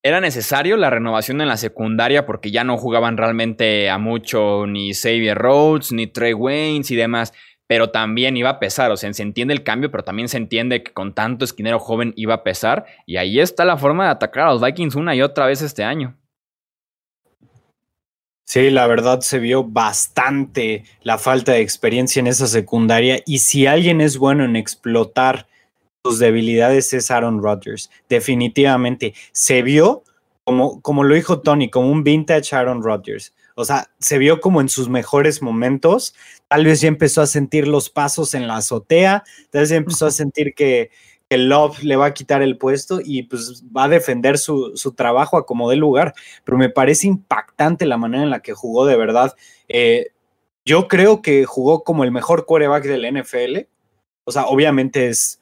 era 0.01 0.19
necesario 0.21 0.75
la 0.75 0.89
renovación 0.89 1.39
en 1.39 1.49
la 1.49 1.57
secundaria 1.57 2.25
porque 2.25 2.49
ya 2.49 2.63
no 2.63 2.79
jugaban 2.79 3.15
realmente 3.15 3.91
a 3.91 3.99
mucho 3.99 4.65
ni 4.65 4.95
Xavier 4.95 5.37
Rhodes, 5.37 5.91
ni 5.91 6.07
Trey 6.07 6.33
Waynes 6.33 6.89
y 6.89 6.95
demás, 6.95 7.31
pero 7.67 7.91
también 7.91 8.35
iba 8.35 8.49
a 8.49 8.59
pesar, 8.59 8.89
o 8.89 8.97
sea, 8.97 9.13
se 9.13 9.21
entiende 9.21 9.53
el 9.53 9.63
cambio, 9.63 9.91
pero 9.91 10.03
también 10.03 10.29
se 10.29 10.37
entiende 10.37 10.81
que 10.81 10.93
con 10.93 11.13
tanto 11.13 11.45
esquinero 11.45 11.77
joven 11.77 12.11
iba 12.15 12.33
a 12.33 12.43
pesar, 12.43 12.87
y 13.05 13.17
ahí 13.17 13.39
está 13.39 13.65
la 13.65 13.77
forma 13.77 14.05
de 14.05 14.09
atacar 14.09 14.47
a 14.47 14.53
los 14.53 14.63
Vikings 14.63 14.95
una 14.95 15.13
y 15.13 15.21
otra 15.21 15.45
vez 15.45 15.61
este 15.61 15.83
año. 15.83 16.17
Sí, 18.45 18.69
la 18.69 18.87
verdad 18.87 19.21
se 19.21 19.39
vio 19.39 19.63
bastante 19.63 20.83
la 21.01 21.17
falta 21.17 21.53
de 21.53 21.61
experiencia 21.61 22.19
en 22.19 22.27
esa 22.27 22.47
secundaria 22.47 23.21
y 23.25 23.39
si 23.39 23.65
alguien 23.65 24.01
es 24.01 24.17
bueno 24.17 24.43
en 24.43 24.55
explotar 24.55 25.47
sus 26.03 26.19
debilidades 26.19 26.93
es 26.93 27.09
Aaron 27.09 27.41
Rodgers. 27.41 27.89
Definitivamente 28.09 29.13
se 29.31 29.61
vio 29.61 30.03
como, 30.43 30.81
como 30.81 31.03
lo 31.03 31.15
dijo 31.15 31.39
Tony, 31.39 31.69
como 31.69 31.89
un 31.89 32.03
vintage 32.03 32.55
Aaron 32.55 32.83
Rodgers. 32.83 33.33
O 33.55 33.65
sea, 33.65 33.89
se 33.99 34.17
vio 34.17 34.41
como 34.41 34.61
en 34.61 34.67
sus 34.67 34.89
mejores 34.89 35.41
momentos. 35.41 36.13
Tal 36.49 36.65
vez 36.65 36.81
ya 36.81 36.89
empezó 36.89 37.21
a 37.21 37.27
sentir 37.27 37.67
los 37.67 37.89
pasos 37.89 38.33
en 38.33 38.47
la 38.47 38.57
azotea, 38.57 39.23
tal 39.51 39.61
vez 39.61 39.69
ya 39.69 39.77
empezó 39.77 40.05
a 40.07 40.11
sentir 40.11 40.53
que, 40.53 40.91
Love 41.37 41.83
le 41.83 41.95
va 41.95 42.07
a 42.07 42.13
quitar 42.13 42.41
el 42.41 42.57
puesto 42.57 42.99
y 43.03 43.23
pues 43.23 43.63
va 43.75 43.85
a 43.85 43.89
defender 43.89 44.37
su, 44.37 44.73
trabajo 44.95 45.37
a 45.37 45.45
como 45.45 45.69
dé 45.69 45.75
lugar. 45.75 46.13
Pero 46.43 46.57
me 46.57 46.69
parece 46.69 47.07
impactante 47.07 47.85
la 47.85 47.97
manera 47.97 48.23
en 48.23 48.29
la 48.29 48.41
que 48.41 48.53
jugó 48.53 48.85
de 48.85 48.97
verdad. 48.97 49.33
Eh, 49.67 50.11
yo 50.65 50.87
creo 50.87 51.21
que 51.21 51.45
jugó 51.45 51.83
como 51.83 52.03
el 52.03 52.11
mejor 52.11 52.45
quarterback 52.45 52.85
del 52.85 53.21
NFL. 53.21 53.67
O 54.25 54.31
sea, 54.31 54.45
obviamente 54.45 55.09
es. 55.09 55.39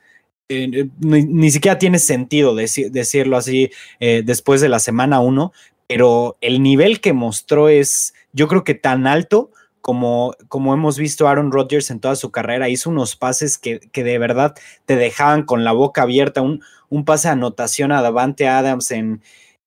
Eh, 0.49 0.89
ni, 0.99 1.49
siquiera 1.49 1.77
tiene 1.77 1.97
sentido 1.97 2.55
decirlo 2.55 3.37
así 3.37 3.71
eh, 4.01 4.21
después 4.25 4.59
de 4.59 4.67
la 4.67 4.79
semana 4.79 5.21
uno, 5.21 5.53
pero 5.87 6.37
el 6.41 6.61
nivel 6.61 6.99
que 6.99 7.13
mostró 7.13 7.69
es, 7.69 8.13
yo 8.33 8.49
creo 8.49 8.65
que 8.65 8.75
tan 8.75 9.07
alto 9.07 9.51
como, 9.81 10.35
como 10.47 10.73
hemos 10.73 10.97
visto 10.97 11.27
Aaron 11.27 11.51
Rodgers 11.51 11.91
en 11.91 11.99
toda 11.99 12.15
su 12.15 12.31
carrera, 12.31 12.69
hizo 12.69 12.89
unos 12.89 13.15
pases 13.15 13.57
que, 13.57 13.79
que 13.79 14.03
de 14.03 14.17
verdad 14.17 14.55
te 14.85 14.95
dejaban 14.95 15.43
con 15.43 15.63
la 15.63 15.71
boca 15.71 16.03
abierta, 16.03 16.41
un, 16.41 16.63
un 16.89 17.05
pase 17.05 17.27
de 17.27 17.33
anotación 17.33 17.91
a 17.91 18.01
Davante 18.01 18.47
Adams 18.47 18.91
en, 18.91 19.21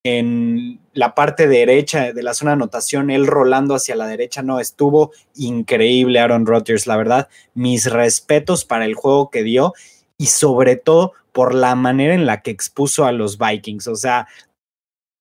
en 0.05 0.81
la 0.93 1.15
parte 1.15 1.49
derecha 1.49 2.13
de 2.13 2.23
la 2.23 2.35
zona 2.35 2.53
de 2.53 2.57
anotación, 2.57 3.11
él 3.11 3.27
rolando 3.27 3.75
hacia 3.75 3.97
la 3.97 4.07
derecha, 4.07 4.43
no, 4.43 4.61
estuvo 4.61 5.13
increíble 5.35 6.21
Aaron 6.21 6.47
Rodgers, 6.47 6.87
la 6.87 6.97
verdad, 6.97 7.29
mis 7.55 7.91
respetos 7.91 8.65
para 8.65 8.85
el 8.85 8.95
juego 8.95 9.31
que 9.31 9.43
dio 9.43 9.73
y 10.19 10.27
sobre 10.27 10.77
todo 10.77 11.13
por 11.33 11.55
la 11.55 11.75
manera 11.75 12.15
en 12.15 12.27
la 12.27 12.43
que 12.43 12.51
expuso 12.51 13.07
a 13.07 13.13
los 13.13 13.39
Vikings, 13.39 13.89
o 13.89 13.97
sea, 13.97 14.29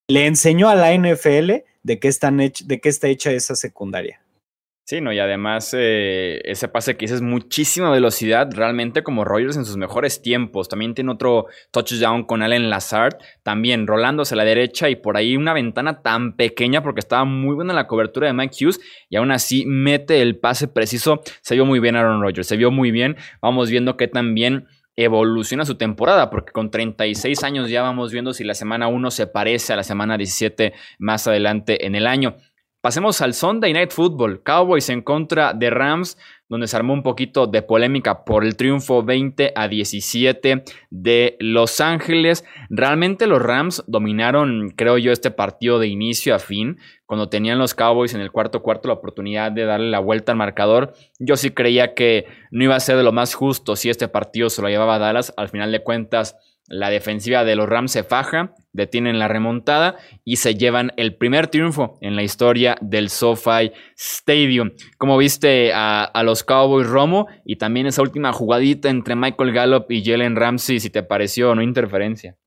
le 0.09 0.27
enseñó 0.27 0.69
a 0.69 0.75
la 0.75 0.93
NFL 0.93 1.63
de 1.83 1.99
qué, 1.99 2.07
están 2.07 2.37
de 2.37 2.51
qué 2.81 2.89
está 2.89 3.07
hecha 3.07 3.31
esa 3.31 3.55
secundaria. 3.55 4.22
Sí, 4.85 4.99
no, 4.99 5.13
y 5.13 5.19
además 5.19 5.73
eh, 5.77 6.41
ese 6.43 6.67
pase 6.67 6.97
que 6.97 7.05
hice 7.05 7.15
es 7.15 7.21
muchísima 7.21 7.89
velocidad, 7.89 8.49
realmente 8.53 9.01
como 9.01 9.23
Rogers 9.23 9.55
en 9.55 9.63
sus 9.63 9.77
mejores 9.77 10.21
tiempos. 10.21 10.67
También 10.67 10.93
tiene 10.93 11.11
otro 11.13 11.45
touchdown 11.71 12.25
con 12.25 12.41
Allen 12.41 12.69
Lazard, 12.69 13.15
también 13.43 13.87
rolándose 13.87 14.35
a 14.35 14.37
la 14.37 14.43
derecha 14.43 14.89
y 14.89 14.97
por 14.97 15.15
ahí 15.15 15.37
una 15.37 15.53
ventana 15.53 16.01
tan 16.01 16.35
pequeña 16.35 16.83
porque 16.83 16.99
estaba 16.99 17.23
muy 17.23 17.55
buena 17.55 17.73
la 17.73 17.87
cobertura 17.87 18.27
de 18.27 18.33
Mike 18.33 18.57
Hughes 18.59 18.81
y 19.09 19.15
aún 19.15 19.31
así 19.31 19.65
mete 19.65 20.21
el 20.21 20.37
pase 20.37 20.67
preciso. 20.67 21.21
Se 21.41 21.55
vio 21.55 21.65
muy 21.65 21.79
bien 21.79 21.95
Aaron 21.95 22.21
Rodgers, 22.21 22.47
se 22.47 22.57
vio 22.57 22.69
muy 22.69 22.91
bien. 22.91 23.15
Vamos 23.41 23.69
viendo 23.69 23.95
que 23.95 24.09
también 24.09 24.67
evoluciona 24.97 25.65
su 25.65 25.75
temporada, 25.75 26.29
porque 26.29 26.51
con 26.51 26.71
36 26.71 27.43
años 27.43 27.69
ya 27.69 27.81
vamos 27.81 28.11
viendo 28.11 28.33
si 28.33 28.43
la 28.43 28.53
semana 28.53 28.87
1 28.87 29.11
se 29.11 29.27
parece 29.27 29.71
a 29.71 29.77
la 29.77 29.83
semana 29.83 30.17
17 30.17 30.73
más 30.99 31.25
adelante 31.25 31.85
en 31.85 31.95
el 31.95 32.05
año. 32.05 32.35
Pasemos 32.83 33.21
al 33.21 33.33
Sunday 33.33 33.71
Night 33.71 33.91
Football, 33.91 34.43
Cowboys 34.43 34.89
en 34.89 35.03
contra 35.03 35.53
de 35.53 35.69
Rams, 35.69 36.17
donde 36.49 36.67
se 36.67 36.75
armó 36.75 36.91
un 36.91 37.01
poquito 37.01 37.47
de 37.47 37.61
polémica 37.61 38.25
por 38.25 38.43
el 38.43 38.57
triunfo 38.57 39.03
20 39.03 39.53
a 39.55 39.69
17 39.69 40.65
de 40.89 41.37
Los 41.39 41.79
Ángeles. 41.79 42.43
Realmente 42.69 43.25
los 43.25 43.41
Rams 43.41 43.85
dominaron, 43.87 44.73
creo 44.75 44.97
yo, 44.97 45.13
este 45.13 45.31
partido 45.31 45.79
de 45.79 45.87
inicio 45.87 46.35
a 46.35 46.39
fin, 46.39 46.77
cuando 47.05 47.29
tenían 47.29 47.57
los 47.57 47.73
Cowboys 47.73 48.15
en 48.15 48.19
el 48.19 48.33
cuarto 48.33 48.61
cuarto 48.61 48.89
la 48.89 48.95
oportunidad 48.95 49.53
de 49.53 49.63
darle 49.63 49.89
la 49.89 49.99
vuelta 49.99 50.33
al 50.33 50.37
marcador. 50.37 50.93
Yo 51.19 51.37
sí 51.37 51.51
creía 51.51 51.93
que 51.93 52.25
no 52.51 52.65
iba 52.65 52.75
a 52.75 52.81
ser 52.81 52.97
de 52.97 53.03
lo 53.03 53.13
más 53.13 53.33
justo 53.33 53.77
si 53.77 53.89
este 53.89 54.09
partido 54.09 54.49
se 54.49 54.61
lo 54.61 54.67
llevaba 54.67 54.95
a 54.95 54.99
Dallas. 54.99 55.33
Al 55.37 55.47
final 55.47 55.71
de 55.71 55.83
cuentas, 55.83 56.35
la 56.67 56.89
defensiva 56.89 57.43
de 57.43 57.55
los 57.55 57.67
Rams 57.67 57.91
se 57.91 58.03
faja, 58.03 58.53
detienen 58.71 59.19
la 59.19 59.27
remontada 59.27 59.97
y 60.23 60.37
se 60.37 60.55
llevan 60.55 60.91
el 60.97 61.15
primer 61.15 61.47
triunfo 61.47 61.97
en 62.01 62.15
la 62.15 62.23
historia 62.23 62.77
del 62.81 63.09
SoFi 63.09 63.71
Stadium. 63.97 64.71
Como 64.97 65.17
viste 65.17 65.71
a, 65.73 66.09
los 66.23 66.43
Cowboys 66.43 66.87
Romo 66.87 67.27
y 67.45 67.57
también 67.57 67.87
esa 67.87 68.01
última 68.01 68.31
jugadita 68.31 68.89
entre 68.89 69.15
Michael 69.15 69.51
Gallup 69.51 69.91
y 69.91 70.03
Jalen 70.03 70.35
Ramsey, 70.35 70.79
si 70.79 70.89
te 70.89 71.03
pareció 71.03 71.53
no 71.53 71.61
interferencia. 71.61 72.37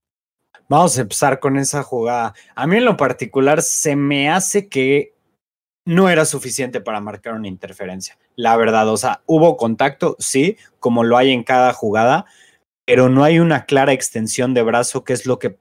Vamos 0.68 0.98
a 0.98 1.02
empezar 1.02 1.38
con 1.38 1.58
esa 1.58 1.82
jugada. 1.82 2.34
A 2.56 2.66
mí 2.66 2.76
en 2.76 2.84
lo 2.84 2.96
particular 2.96 3.62
se 3.62 3.94
me 3.94 4.30
hace 4.30 4.68
que 4.68 5.14
no 5.84 6.08
era 6.08 6.24
suficiente 6.24 6.80
para 6.80 7.00
marcar 7.00 7.34
una 7.34 7.46
interferencia. 7.46 8.18
La 8.34 8.56
verdad, 8.56 8.88
o 8.88 8.96
sea, 8.96 9.22
hubo 9.26 9.56
contacto, 9.56 10.16
sí, 10.18 10.56
como 10.80 11.04
lo 11.04 11.16
hay 11.16 11.30
en 11.30 11.44
cada 11.44 11.72
jugada, 11.72 12.26
pero 12.86 13.08
no 13.08 13.24
hay 13.24 13.40
una 13.40 13.66
clara 13.66 13.92
extensión 13.92 14.54
de 14.54 14.62
brazo, 14.62 15.04
que 15.04 15.12
es 15.12 15.26
lo 15.26 15.38
que 15.38 15.58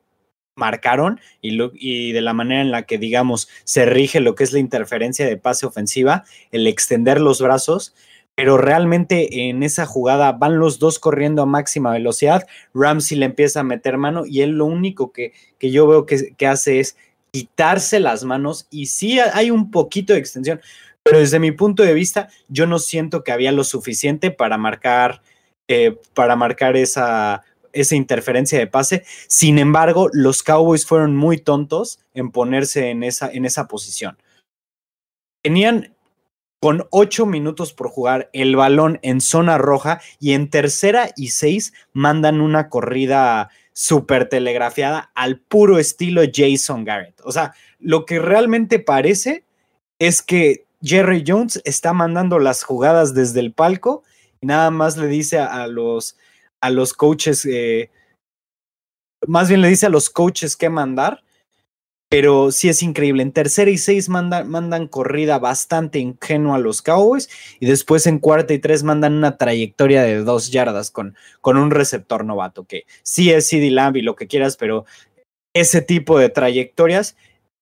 marcaron 0.55 1.19
y, 1.41 2.11
de 2.13 2.21
la 2.21 2.33
manera 2.33 2.61
en 2.61 2.71
la 2.71 2.83
que, 2.83 2.97
digamos, 2.97 3.49
se 3.65 3.85
rige 3.85 4.21
lo 4.21 4.35
que 4.35 4.45
es 4.45 4.53
la 4.53 4.59
interferencia 4.59 5.25
de 5.25 5.35
pase 5.35 5.65
ofensiva, 5.65 6.23
el 6.51 6.67
extender 6.67 7.19
los 7.19 7.41
brazos, 7.41 7.93
pero 8.35 8.57
realmente 8.57 9.49
en 9.49 9.63
esa 9.63 9.85
jugada 9.85 10.31
van 10.33 10.59
los 10.59 10.79
dos 10.79 10.99
corriendo 10.99 11.41
a 11.41 11.45
máxima 11.45 11.91
velocidad, 11.91 12.45
Ramsey 12.73 13.17
le 13.17 13.25
empieza 13.25 13.61
a 13.61 13.63
meter 13.63 13.97
mano 13.97 14.25
y 14.25 14.41
él 14.41 14.51
lo 14.51 14.65
único 14.65 15.11
que, 15.11 15.33
que 15.57 15.71
yo 15.71 15.87
veo 15.87 16.05
que, 16.05 16.33
que 16.35 16.47
hace 16.47 16.79
es 16.79 16.95
quitarse 17.31 17.99
las 17.99 18.23
manos 18.23 18.67
y 18.69 18.85
sí 18.85 19.19
hay 19.19 19.51
un 19.51 19.71
poquito 19.71 20.13
de 20.13 20.19
extensión, 20.19 20.61
Pero 21.03 21.19
desde 21.19 21.39
mi 21.39 21.51
punto 21.51 21.83
de 21.83 21.93
vista, 21.93 22.29
yo 22.47 22.65
no 22.65 22.79
siento 22.79 23.23
que 23.23 23.31
había 23.31 23.51
lo 23.51 23.63
suficiente 23.63 24.31
para 24.31 24.57
marcar, 24.57 25.21
eh, 25.67 25.97
para 26.13 26.35
marcar 26.35 26.77
esa, 26.77 27.43
esa 27.73 27.95
interferencia 27.95 28.57
de 28.57 28.67
pase. 28.67 29.03
Sin 29.27 29.59
embargo, 29.59 30.09
los 30.13 30.41
Cowboys 30.41 30.85
fueron 30.85 31.15
muy 31.15 31.37
tontos 31.37 31.99
en 32.13 32.31
ponerse 32.31 32.89
en 32.89 33.03
esa, 33.03 33.29
en 33.29 33.45
esa 33.45 33.67
posición. 33.67 34.17
Tenían 35.43 35.95
con 36.61 36.87
ocho 36.89 37.27
minutos 37.27 37.73
por 37.73 37.89
jugar 37.89 38.29
el 38.33 38.55
balón 38.55 38.97
en 39.03 39.21
zona 39.21 39.59
roja 39.59 40.01
y 40.19 40.33
en 40.33 40.49
tercera 40.49 41.11
y 41.15 41.27
seis 41.27 41.73
mandan 41.93 42.41
una 42.41 42.69
corrida 42.69 43.51
súper 43.73 44.29
telegrafiada 44.29 45.11
al 45.13 45.39
puro 45.39 45.77
estilo 45.77 46.23
Jason 46.33 46.85
Garrett. 46.85 47.21
O 47.23 47.31
sea, 47.31 47.53
lo 47.79 48.05
que 48.05 48.19
realmente 48.19 48.79
parece 48.79 49.43
es 49.99 50.21
que 50.21 50.65
Jerry 50.81 51.23
Jones 51.27 51.61
está 51.65 51.93
mandando 51.93 52.39
las 52.39 52.63
jugadas 52.63 53.13
desde 53.13 53.41
el 53.41 53.53
palco 53.53 54.03
nada 54.45 54.71
más 54.71 54.97
le 54.97 55.07
dice 55.07 55.39
a, 55.39 55.67
los, 55.67 56.17
a 56.61 56.69
los 56.69 56.93
coaches, 56.93 57.45
eh, 57.45 57.89
más 59.27 59.49
bien 59.49 59.61
le 59.61 59.69
dice 59.69 59.85
a 59.85 59.89
los 59.89 60.09
coaches 60.09 60.55
qué 60.55 60.69
mandar 60.69 61.25
pero 62.09 62.51
sí 62.51 62.69
es 62.69 62.83
increíble. 62.83 63.23
En 63.23 63.31
tercera 63.31 63.69
y 63.69 63.77
seis 63.77 64.09
mandan, 64.09 64.49
mandan 64.49 64.87
corrida 64.87 65.39
bastante 65.39 65.99
ingenua 65.99 66.55
a 66.55 66.59
los 66.59 66.81
Cowboys 66.81 67.29
y 67.59 67.65
después 67.65 68.07
en 68.07 68.19
cuarta 68.19 68.53
y 68.53 68.59
tres 68.59 68.83
mandan 68.83 69.13
una 69.13 69.37
trayectoria 69.37 70.03
de 70.03 70.23
dos 70.23 70.51
yardas 70.51 70.91
con, 70.91 71.15
con 71.41 71.57
un 71.57 71.71
receptor 71.71 72.23
novato, 72.23 72.65
que 72.65 72.85
sí 73.03 73.31
es 73.31 73.49
CD 73.49 73.71
Lamb 73.71 73.97
y 73.97 74.01
lo 74.01 74.15
que 74.15 74.27
quieras, 74.27 74.55
pero 74.55 74.85
ese 75.53 75.81
tipo 75.81 76.19
de 76.19 76.29
trayectorias 76.29 77.17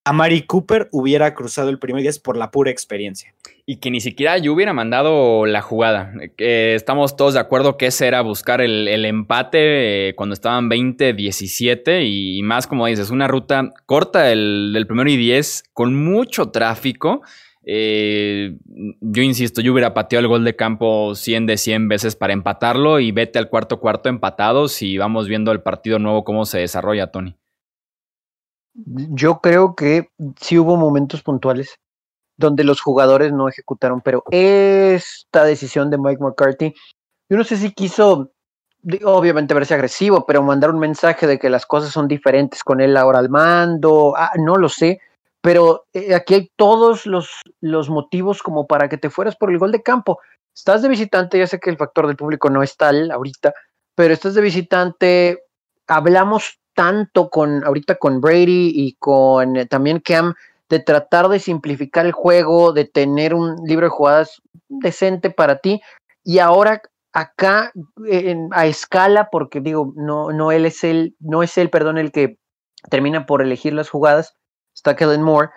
a 0.06 0.12
Mari 0.12 0.42
Cooper 0.42 0.90
hubiera 0.92 1.34
cruzado 1.34 1.70
el 1.70 1.80
primer 1.80 2.02
10 2.02 2.20
por 2.20 2.36
la 2.36 2.52
pura 2.52 2.72
experiencia. 2.72 3.34
Y 3.66 3.78
que 3.78 3.90
ni 3.90 4.02
siquiera 4.02 4.38
yo 4.38 4.54
hubiera 4.54 4.74
mandado 4.74 5.46
la 5.46 5.62
jugada. 5.62 6.14
estamos 6.38 7.16
todos 7.16 7.36
de 7.36 7.40
acuerdo 7.40 7.78
que 7.78 7.88
ese 7.88 8.08
era 8.08 8.22
buscar 8.22 8.60
el, 8.60 9.06
empate 9.06 10.10
eh, 10.10 10.16
cuando 10.16 10.34
estaban 10.34 10.70
20-17 10.70 12.04
y, 12.06 12.42
más 12.44 12.68
como 12.68 12.88
dices, 12.88 13.10
una 13.10 13.28
ruta 13.28 13.72
corta 13.86 14.24
del, 14.24 14.72
del 14.74 14.88
primero 14.88 15.10
y 15.10 15.16
10 15.16 15.64
con 15.72 15.96
mucho 15.96 16.50
tráfico. 16.50 17.22
Eh, 17.66 18.58
yo 19.00 19.22
insisto, 19.22 19.62
yo 19.62 19.72
hubiera 19.72 19.94
pateado 19.94 20.20
el 20.20 20.28
gol 20.28 20.44
de 20.44 20.58
campo 20.58 21.16
100 21.16 21.46
de 21.46 21.58
100 21.58 21.88
veces 21.88 22.18
para 22.18 22.34
empatarlo 22.34 23.00
y 23.00 23.14
vete 23.14 23.40
al 23.40 23.48
cuarto 23.48 23.80
cuarto 23.80 24.10
empatados 24.10 24.82
y 24.82 24.98
vamos 24.98 25.30
viendo 25.30 25.54
el 25.54 25.62
partido 25.62 25.98
nuevo 25.98 26.26
cómo 26.26 26.46
se 26.46 26.60
desarrolla, 26.60 27.08
Tony. 27.08 27.38
Yo 28.74 29.40
creo 29.40 29.76
que 29.76 30.10
sí 30.40 30.58
hubo 30.58 30.78
momentos 30.78 31.22
puntuales 31.22 31.80
donde 32.38 32.64
los 32.64 32.82
jugadores 32.82 33.32
no 33.32 33.48
ejecutaron, 33.48 34.02
pero 34.02 34.24
esta 34.32 35.44
decisión 35.44 35.90
de 35.90 36.00
Mike 36.00 36.24
McCarthy, 36.24 36.74
yo 37.30 37.38
no 37.38 37.44
sé 37.44 37.58
si 37.58 37.72
quiso, 37.72 38.32
obviamente 39.06 39.54
verse 39.54 39.76
agresivo, 39.76 40.26
pero 40.26 40.42
mandar 40.42 40.72
un 40.72 40.80
mensaje 40.80 41.28
de 41.28 41.38
que 41.38 41.50
las 41.50 41.66
cosas 41.66 41.92
son 41.92 42.08
diferentes 42.08 42.64
con 42.64 42.82
él 42.82 42.98
ahora 42.98 43.20
al 43.20 43.30
mando, 43.30 44.16
ah, 44.18 44.32
no 44.38 44.56
lo 44.56 44.70
sé, 44.70 45.00
pero 45.42 45.86
eh, 45.94 46.16
aquí 46.16 46.34
hay 46.34 46.52
todos 46.56 47.06
los, 47.06 47.42
los 47.62 47.90
motivos 47.90 48.42
como 48.42 48.66
para 48.66 48.90
que 48.90 48.98
te 48.98 49.12
fueras 49.12 49.36
por 49.36 49.52
el 49.52 49.60
gol 49.60 49.72
de 49.72 49.84
campo. 49.84 50.20
Estás 50.56 50.82
de 50.82 50.90
visitante, 50.90 51.38
ya 51.38 51.48
sé 51.48 51.60
que 51.60 51.70
el 51.70 51.78
factor 51.78 52.08
del 52.08 52.16
público 52.16 52.50
no 52.50 52.64
es 52.64 52.76
tal 52.78 53.12
ahorita, 53.12 53.54
pero 53.96 54.14
estás 54.14 54.34
de 54.34 54.42
visitante, 54.42 55.44
hablamos 55.88 56.60
tanto 56.74 57.30
con 57.30 57.64
ahorita 57.64 57.96
con 57.96 58.22
Brady 58.22 58.72
y 58.74 58.96
con 59.00 59.56
eh, 59.56 59.66
también 59.66 60.00
Cam 60.00 60.34
de 60.70 60.80
tratar 60.80 61.30
de 61.30 61.40
simplificar 61.40 62.06
el 62.06 62.12
juego, 62.12 62.74
de 62.74 62.86
tener 62.86 63.34
un 63.34 63.58
libro 63.66 63.86
de 63.86 63.92
jugadas 63.92 64.42
decente 64.70 65.30
para 65.30 65.60
ti. 65.60 65.82
Y 66.24 66.40
ahora 66.40 66.82
acá 67.12 67.72
a 68.52 68.66
escala 68.66 69.30
porque 69.32 69.62
digo 69.62 69.94
no 69.96 70.32
no 70.32 70.52
él 70.52 70.66
es 70.66 70.84
el 70.84 71.16
no 71.20 71.44
es 71.44 71.58
él 71.60 71.70
perdón 71.70 72.00
el 72.00 72.12
que 72.12 72.40
termina 72.90 73.28
por 73.28 73.44
elegir 73.44 73.74
las 73.74 73.88
jugadas 73.88 74.34
está 74.76 74.96
Kellen 74.96 75.22
Moore 75.22 75.52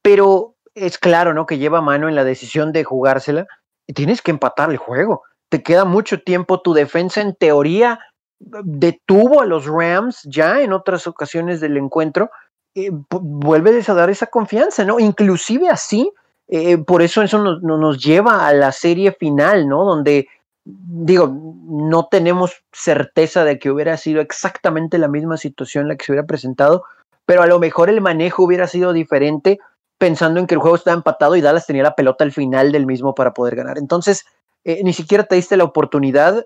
pero 0.00 0.56
es 0.74 0.96
claro 0.96 1.34
no 1.34 1.44
que 1.44 1.58
lleva 1.58 1.82
mano 1.82 2.08
en 2.08 2.14
la 2.14 2.24
decisión 2.24 2.72
de 2.72 2.84
jugársela 2.84 3.46
tienes 3.92 4.22
que 4.22 4.30
empatar 4.30 4.70
el 4.70 4.78
juego. 4.78 5.22
Te 5.50 5.62
queda 5.62 5.84
mucho 5.84 6.22
tiempo 6.22 6.62
tu 6.62 6.72
defensa 6.72 7.20
en 7.20 7.34
teoría 7.34 7.98
detuvo 8.38 9.40
a 9.40 9.46
los 9.46 9.66
Rams 9.66 10.22
ya 10.24 10.60
en 10.60 10.72
otras 10.72 11.06
ocasiones 11.06 11.60
del 11.60 11.76
encuentro, 11.76 12.30
eh, 12.74 12.90
vuelve 12.92 13.82
a 13.86 13.94
dar 13.94 14.10
esa 14.10 14.26
confianza, 14.26 14.84
¿no? 14.84 14.98
Inclusive 14.98 15.68
así, 15.68 16.10
eh, 16.48 16.78
por 16.78 17.02
eso 17.02 17.22
eso 17.22 17.38
nos, 17.38 17.62
nos, 17.62 18.02
lleva 18.02 18.46
a 18.46 18.52
la 18.52 18.72
serie 18.72 19.12
final, 19.12 19.68
¿no? 19.68 19.84
Donde, 19.84 20.28
digo, 20.64 21.28
no 21.68 22.08
tenemos 22.10 22.64
certeza 22.72 23.44
de 23.44 23.58
que 23.58 23.70
hubiera 23.70 23.96
sido 23.96 24.20
exactamente 24.20 24.98
la 24.98 25.08
misma 25.08 25.36
situación 25.36 25.88
la 25.88 25.96
que 25.96 26.04
se 26.04 26.12
hubiera 26.12 26.26
presentado, 26.26 26.84
pero 27.26 27.42
a 27.42 27.46
lo 27.46 27.58
mejor 27.58 27.88
el 27.88 28.00
manejo 28.00 28.42
hubiera 28.42 28.66
sido 28.66 28.92
diferente 28.92 29.58
pensando 29.98 30.40
en 30.40 30.46
que 30.46 30.54
el 30.54 30.60
juego 30.60 30.76
estaba 30.76 30.96
empatado 30.96 31.36
y 31.36 31.40
Dallas 31.40 31.66
tenía 31.66 31.82
la 31.82 31.94
pelota 31.94 32.24
al 32.24 32.32
final 32.32 32.72
del 32.72 32.86
mismo 32.86 33.14
para 33.14 33.32
poder 33.32 33.56
ganar. 33.56 33.78
Entonces, 33.78 34.26
eh, 34.64 34.82
ni 34.82 34.92
siquiera 34.92 35.24
te 35.24 35.36
diste 35.36 35.56
la 35.56 35.64
oportunidad 35.64 36.44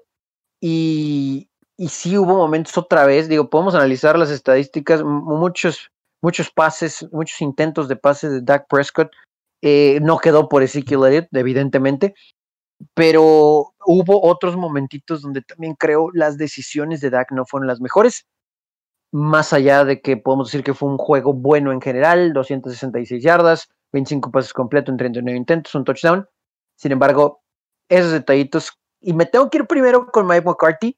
y, 0.61 1.48
y 1.79 1.89
sí 1.89 2.19
hubo 2.19 2.37
momentos 2.37 2.77
otra 2.77 3.07
vez, 3.07 3.29
digo, 3.29 3.49
podemos 3.49 3.77
analizar 3.77 4.19
las 4.19 4.31
estadísticas, 4.31 5.03
muchos, 5.05 5.91
muchos 6.21 6.51
pases, 6.51 7.07
muchos 7.13 7.41
intentos 7.41 7.87
de 7.87 7.95
pases 7.95 8.33
de 8.33 8.43
Dak 8.43 8.67
Prescott, 8.69 9.13
eh, 9.63 10.01
no 10.03 10.19
quedó 10.19 10.49
por 10.49 10.65
Ezekiel 10.65 11.05
Elliott, 11.07 11.29
evidentemente, 11.33 12.15
pero 12.95 13.73
hubo 13.87 14.27
otros 14.29 14.57
momentitos 14.57 15.23
donde 15.23 15.43
también 15.43 15.75
creo 15.75 16.09
las 16.13 16.37
decisiones 16.37 17.01
de 17.01 17.11
Dak 17.11 17.31
no 17.31 17.47
fueron 17.47 17.69
las 17.69 17.81
mejores, 17.81 18.27
más 19.13 19.53
allá 19.53 19.85
de 19.85 20.01
que 20.01 20.17
podemos 20.17 20.49
decir 20.49 20.65
que 20.65 20.75
fue 20.75 20.89
un 20.89 20.99
juego 20.99 21.33
bueno 21.33 21.71
en 21.71 21.81
general, 21.81 22.33
266 22.33 23.23
yardas, 23.23 23.69
25 23.93 24.33
pases 24.33 24.53
completos 24.53 24.93
en 24.93 24.99
39 24.99 25.39
intentos, 25.39 25.75
un 25.77 25.85
touchdown. 25.85 26.27
Sin 26.77 26.93
embargo, 26.93 27.41
esos 27.89 28.13
detallitos, 28.13 28.73
y 29.01 29.13
me 29.13 29.27
tengo 29.27 29.49
que 29.49 29.59
ir 29.59 29.67
primero 29.67 30.07
con 30.09 30.27
Mike 30.27 30.45
McCarthy, 30.45 30.97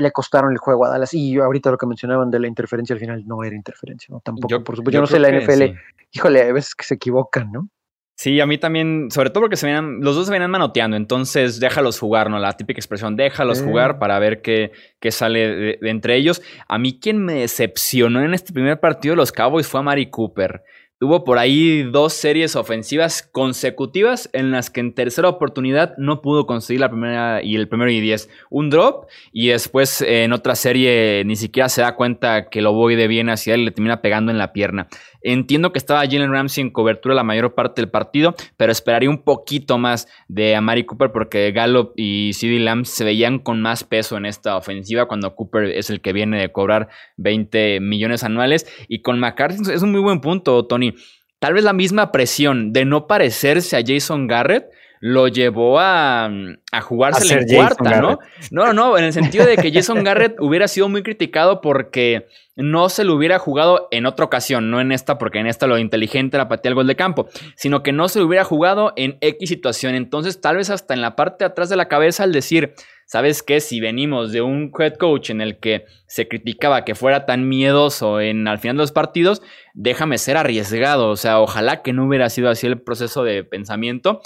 le 0.00 0.10
costaron 0.12 0.52
el 0.52 0.58
juego 0.58 0.86
a 0.86 0.90
Dallas. 0.90 1.12
Y 1.14 1.38
ahorita 1.38 1.70
lo 1.70 1.78
que 1.78 1.86
mencionaban 1.86 2.30
de 2.30 2.40
la 2.40 2.48
interferencia 2.48 2.94
al 2.94 3.00
final 3.00 3.26
no 3.26 3.44
era 3.44 3.54
interferencia, 3.54 4.08
¿no? 4.10 4.20
Tampoco, 4.20 4.48
yo, 4.48 4.64
por 4.64 4.76
supuesto. 4.76 4.96
Yo, 4.96 5.00
no 5.00 5.06
sé 5.06 5.18
la 5.18 5.30
NFL, 5.30 5.76
híjole, 6.12 6.42
a 6.42 6.52
veces 6.52 6.74
que 6.74 6.84
se 6.84 6.94
equivocan, 6.94 7.52
¿no? 7.52 7.68
Sí, 8.14 8.40
a 8.40 8.46
mí 8.46 8.58
también, 8.58 9.10
sobre 9.10 9.30
todo 9.30 9.42
porque 9.42 9.56
se 9.56 9.66
venían, 9.66 10.00
los 10.00 10.14
dos 10.14 10.26
se 10.26 10.32
venían 10.32 10.50
manoteando, 10.50 10.96
entonces 10.96 11.58
déjalos 11.58 11.98
jugar, 11.98 12.30
¿no? 12.30 12.38
La 12.38 12.52
típica 12.52 12.78
expresión, 12.78 13.16
déjalos 13.16 13.62
jugar 13.62 13.98
para 13.98 14.18
ver 14.18 14.42
qué, 14.42 14.70
qué 15.00 15.10
sale 15.10 15.48
de, 15.48 15.78
entre 15.82 16.16
ellos. 16.16 16.40
A 16.68 16.78
mí 16.78 17.00
quien 17.00 17.24
me 17.24 17.40
decepcionó 17.40 18.20
en 18.20 18.34
este 18.34 18.52
primer 18.52 18.78
partido 18.78 19.14
de 19.14 19.16
los 19.16 19.32
Cowboys 19.32 19.66
fue 19.66 19.80
a 19.80 19.82
Mari 19.82 20.10
Cooper. 20.10 20.62
Tuvo 21.02 21.24
por 21.24 21.38
ahí 21.38 21.82
dos 21.82 22.12
series 22.12 22.54
ofensivas 22.54 23.24
consecutivas 23.24 24.30
en 24.32 24.52
las 24.52 24.70
que 24.70 24.78
en 24.78 24.94
tercera 24.94 25.28
oportunidad 25.28 25.96
no 25.98 26.22
pudo 26.22 26.46
conseguir 26.46 26.80
la 26.80 26.90
primera 26.90 27.42
y 27.42 27.56
el 27.56 27.66
primero 27.66 27.90
y 27.90 27.98
diez. 27.98 28.30
Un 28.50 28.70
drop 28.70 29.08
y 29.32 29.48
después 29.48 30.00
en 30.02 30.32
otra 30.32 30.54
serie 30.54 31.24
ni 31.26 31.34
siquiera 31.34 31.68
se 31.68 31.82
da 31.82 31.96
cuenta 31.96 32.48
que 32.50 32.62
lo 32.62 32.72
voy 32.72 32.94
de 32.94 33.08
bien 33.08 33.30
hacia 33.30 33.54
él 33.54 33.62
y 33.62 33.64
le 33.64 33.70
termina 33.72 34.00
pegando 34.00 34.30
en 34.30 34.38
la 34.38 34.52
pierna. 34.52 34.86
Entiendo 35.22 35.72
que 35.72 35.78
estaba 35.78 36.00
Jalen 36.00 36.32
Ramsey 36.32 36.62
en 36.62 36.70
cobertura 36.70 37.14
la 37.14 37.22
mayor 37.22 37.54
parte 37.54 37.80
del 37.80 37.90
partido, 37.90 38.34
pero 38.56 38.72
esperaría 38.72 39.10
un 39.10 39.22
poquito 39.22 39.78
más 39.78 40.08
de 40.28 40.56
Amari 40.56 40.84
Cooper 40.84 41.12
porque 41.12 41.52
Gallup 41.52 41.92
y 41.96 42.32
CeeDee 42.34 42.60
Lamb 42.60 42.84
se 42.84 43.04
veían 43.04 43.38
con 43.38 43.60
más 43.60 43.84
peso 43.84 44.16
en 44.16 44.26
esta 44.26 44.56
ofensiva 44.56 45.06
cuando 45.06 45.34
Cooper 45.34 45.64
es 45.64 45.90
el 45.90 46.00
que 46.00 46.12
viene 46.12 46.40
de 46.40 46.52
cobrar 46.52 46.88
20 47.16 47.80
millones 47.80 48.24
anuales. 48.24 48.66
Y 48.88 49.02
con 49.02 49.18
McCarthy 49.20 49.72
es 49.72 49.82
un 49.82 49.92
muy 49.92 50.00
buen 50.00 50.20
punto, 50.20 50.66
Tony. 50.66 50.94
Tal 51.38 51.54
vez 51.54 51.64
la 51.64 51.72
misma 51.72 52.12
presión 52.12 52.72
de 52.72 52.84
no 52.84 53.06
parecerse 53.06 53.76
a 53.76 53.82
Jason 53.84 54.26
Garrett 54.26 54.66
lo 55.00 55.26
llevó 55.26 55.80
a, 55.80 56.30
a 56.70 56.80
jugársela 56.80 57.40
en 57.40 57.56
cuarta, 57.56 58.00
¿no? 58.00 58.20
No, 58.52 58.72
no, 58.72 58.96
en 58.96 59.02
el 59.02 59.12
sentido 59.12 59.44
de 59.44 59.56
que 59.56 59.72
Jason 59.72 60.04
Garrett 60.04 60.36
hubiera 60.38 60.68
sido 60.68 60.88
muy 60.88 61.02
criticado 61.02 61.60
porque 61.60 62.28
no 62.56 62.88
se 62.88 63.04
lo 63.04 63.14
hubiera 63.14 63.38
jugado 63.38 63.88
en 63.90 64.06
otra 64.06 64.26
ocasión, 64.26 64.70
no 64.70 64.80
en 64.80 64.92
esta, 64.92 65.18
porque 65.18 65.38
en 65.38 65.46
esta 65.46 65.66
lo 65.66 65.78
inteligente 65.78 66.36
era 66.36 66.48
patear 66.48 66.72
el 66.72 66.76
gol 66.76 66.86
de 66.86 66.96
campo, 66.96 67.28
sino 67.56 67.82
que 67.82 67.92
no 67.92 68.08
se 68.08 68.18
lo 68.18 68.26
hubiera 68.26 68.44
jugado 68.44 68.92
en 68.96 69.16
X 69.20 69.48
situación. 69.48 69.94
Entonces, 69.94 70.40
tal 70.40 70.56
vez 70.56 70.70
hasta 70.70 70.94
en 70.94 71.00
la 71.00 71.16
parte 71.16 71.44
de 71.44 71.50
atrás 71.50 71.68
de 71.68 71.76
la 71.76 71.88
cabeza, 71.88 72.24
al 72.24 72.32
decir, 72.32 72.74
¿sabes 73.06 73.42
qué? 73.42 73.60
Si 73.60 73.80
venimos 73.80 74.32
de 74.32 74.42
un 74.42 74.70
head 74.78 74.94
coach 74.94 75.30
en 75.30 75.40
el 75.40 75.58
que 75.58 75.86
se 76.06 76.28
criticaba 76.28 76.84
que 76.84 76.94
fuera 76.94 77.24
tan 77.24 77.48
miedoso 77.48 78.20
en 78.20 78.46
al 78.46 78.58
final 78.58 78.76
de 78.76 78.82
los 78.82 78.92
partidos, 78.92 79.42
déjame 79.72 80.18
ser 80.18 80.36
arriesgado. 80.36 81.08
O 81.08 81.16
sea, 81.16 81.40
ojalá 81.40 81.82
que 81.82 81.92
no 81.92 82.06
hubiera 82.06 82.28
sido 82.28 82.50
así 82.50 82.66
el 82.66 82.80
proceso 82.80 83.24
de 83.24 83.44
pensamiento 83.44 84.20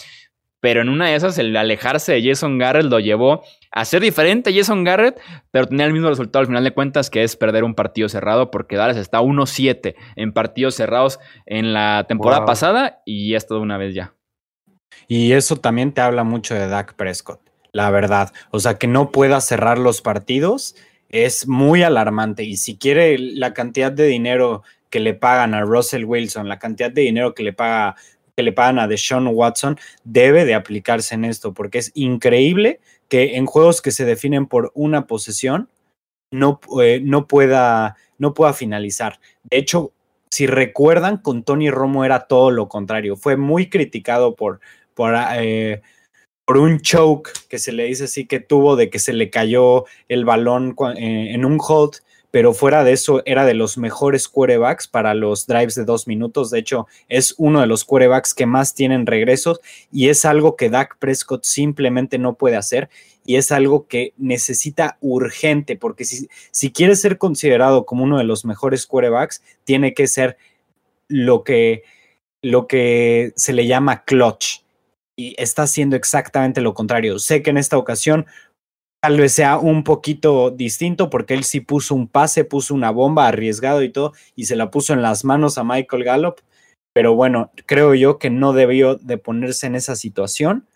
pero 0.66 0.80
en 0.80 0.88
una 0.88 1.06
de 1.06 1.14
esas 1.14 1.38
el 1.38 1.56
alejarse 1.56 2.12
de 2.12 2.28
Jason 2.28 2.58
Garrett 2.58 2.86
lo 2.86 2.98
llevó 2.98 3.44
a 3.76 3.84
ser 3.84 4.00
diferente 4.00 4.48
a 4.48 4.52
Jason 4.54 4.84
Garrett, 4.84 5.20
pero 5.50 5.66
tenía 5.66 5.84
el 5.84 5.92
mismo 5.92 6.08
resultado 6.08 6.40
al 6.40 6.46
final 6.46 6.64
de 6.64 6.72
cuentas 6.72 7.10
que 7.10 7.22
es 7.22 7.36
perder 7.36 7.62
un 7.62 7.74
partido 7.74 8.08
cerrado 8.08 8.50
porque 8.50 8.74
Dallas 8.74 8.96
está 8.96 9.20
1-7 9.20 9.94
en 10.16 10.32
partidos 10.32 10.76
cerrados 10.76 11.20
en 11.44 11.74
la 11.74 12.06
temporada 12.08 12.46
pasada 12.46 13.02
y 13.04 13.34
esto 13.34 13.56
de 13.56 13.60
una 13.60 13.76
vez 13.76 13.94
ya. 13.94 14.14
Y 15.08 15.32
eso 15.32 15.56
también 15.56 15.92
te 15.92 16.00
habla 16.00 16.24
mucho 16.24 16.54
de 16.54 16.68
Dak 16.68 16.94
Prescott, 16.94 17.40
la 17.72 17.90
verdad. 17.90 18.32
O 18.50 18.60
sea, 18.60 18.78
que 18.78 18.86
no 18.86 19.10
pueda 19.10 19.42
cerrar 19.42 19.76
los 19.76 20.00
partidos 20.00 20.74
es 21.10 21.46
muy 21.46 21.82
alarmante. 21.82 22.44
Y 22.44 22.56
si 22.56 22.78
quiere 22.78 23.18
la 23.18 23.52
cantidad 23.52 23.92
de 23.92 24.06
dinero 24.06 24.62
que 24.88 25.00
le 25.00 25.12
pagan 25.12 25.52
a 25.52 25.60
Russell 25.60 26.06
Wilson, 26.06 26.48
la 26.48 26.58
cantidad 26.58 26.90
de 26.90 27.02
dinero 27.02 27.34
que 27.34 27.42
le 27.42 27.52
paga 27.52 27.94
que 28.36 28.42
le 28.42 28.52
pagan 28.52 28.78
a 28.78 28.86
Deshaun 28.86 29.26
Watson 29.28 29.78
debe 30.04 30.44
de 30.44 30.54
aplicarse 30.54 31.14
en 31.14 31.24
esto, 31.24 31.54
porque 31.54 31.78
es 31.78 31.90
increíble 31.94 32.80
que 33.08 33.36
en 33.36 33.46
juegos 33.46 33.82
que 33.82 33.90
se 33.90 34.04
definen 34.04 34.46
por 34.46 34.72
una 34.74 35.06
posesión 35.06 35.68
no, 36.32 36.60
eh, 36.82 37.00
no, 37.02 37.26
pueda, 37.26 37.96
no 38.18 38.34
pueda 38.34 38.52
finalizar. 38.52 39.20
De 39.44 39.58
hecho, 39.58 39.92
si 40.30 40.46
recuerdan, 40.46 41.18
con 41.18 41.44
Tony 41.44 41.70
Romo 41.70 42.04
era 42.04 42.26
todo 42.26 42.50
lo 42.50 42.68
contrario. 42.68 43.16
Fue 43.16 43.36
muy 43.36 43.70
criticado 43.70 44.34
por, 44.34 44.60
por, 44.94 45.14
eh, 45.36 45.82
un 46.48 46.80
choke 46.80 47.32
que 47.48 47.58
se 47.58 47.72
le 47.72 47.84
dice 47.84 48.04
así 48.04 48.26
que 48.26 48.40
tuvo 48.40 48.76
de 48.76 48.90
que 48.90 48.98
se 48.98 49.12
le 49.12 49.30
cayó 49.30 49.84
el 50.08 50.24
balón 50.24 50.76
eh, 50.96 51.32
en 51.32 51.44
un 51.44 51.58
hold 51.60 51.96
pero 52.36 52.52
fuera 52.52 52.84
de 52.84 52.92
eso 52.92 53.22
era 53.24 53.46
de 53.46 53.54
los 53.54 53.78
mejores 53.78 54.28
quarterbacks 54.28 54.88
para 54.88 55.14
los 55.14 55.46
drives 55.46 55.74
de 55.74 55.86
dos 55.86 56.06
minutos. 56.06 56.50
De 56.50 56.58
hecho, 56.58 56.86
es 57.08 57.34
uno 57.38 57.62
de 57.62 57.66
los 57.66 57.86
quarterbacks 57.86 58.34
que 58.34 58.44
más 58.44 58.74
tienen 58.74 59.06
regresos 59.06 59.58
y 59.90 60.10
es 60.10 60.26
algo 60.26 60.54
que 60.54 60.68
Dak 60.68 60.98
Prescott 60.98 61.44
simplemente 61.44 62.18
no 62.18 62.34
puede 62.34 62.56
hacer 62.56 62.90
y 63.24 63.36
es 63.36 63.52
algo 63.52 63.86
que 63.86 64.12
necesita 64.18 64.98
urgente, 65.00 65.76
porque 65.76 66.04
si, 66.04 66.28
si 66.50 66.72
quiere 66.72 66.94
ser 66.96 67.16
considerado 67.16 67.86
como 67.86 68.04
uno 68.04 68.18
de 68.18 68.24
los 68.24 68.44
mejores 68.44 68.86
quarterbacks, 68.86 69.42
tiene 69.64 69.94
que 69.94 70.06
ser 70.06 70.36
lo 71.08 71.42
que, 71.42 71.84
lo 72.42 72.66
que 72.66 73.32
se 73.36 73.54
le 73.54 73.66
llama 73.66 74.04
clutch. 74.04 74.60
Y 75.18 75.34
está 75.38 75.62
haciendo 75.62 75.96
exactamente 75.96 76.60
lo 76.60 76.74
contrario. 76.74 77.18
Sé 77.18 77.42
que 77.42 77.48
en 77.48 77.56
esta 77.56 77.78
ocasión 77.78 78.26
tal 79.06 79.20
vez 79.20 79.34
sea 79.34 79.58
un 79.58 79.84
poquito 79.84 80.50
distinto 80.50 81.10
porque 81.10 81.34
él 81.34 81.44
sí 81.44 81.60
puso 81.60 81.94
un 81.94 82.08
pase, 82.08 82.44
puso 82.44 82.74
una 82.74 82.90
bomba 82.90 83.28
arriesgado 83.28 83.84
y 83.84 83.88
todo, 83.88 84.14
y 84.34 84.46
se 84.46 84.56
la 84.56 84.72
puso 84.72 84.94
en 84.94 85.00
las 85.00 85.24
manos 85.24 85.58
a 85.58 85.62
Michael 85.62 86.02
Gallup. 86.02 86.40
Pero 86.92 87.14
bueno, 87.14 87.52
creo 87.66 87.94
yo 87.94 88.18
que 88.18 88.30
no 88.30 88.52
debió 88.52 88.96
de 88.96 89.16
ponerse 89.16 89.68
en 89.68 89.76
esa 89.76 89.94
situación. 89.94 90.66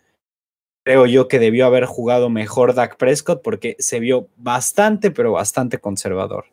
Creo 0.85 1.07
yo 1.07 1.27
que 1.27 1.39
debió 1.39 1.65
haber 1.65 1.83
jugado 1.83 2.29
mejor 2.29 2.73
Dak 2.73 2.95
Prescott 2.95 3.41
porque 3.41 3.75
se 3.79 3.99
vio 3.99 4.29
bastante, 4.37 5.11
pero 5.11 5.33
bastante 5.33 5.79
conservador. 5.79 6.45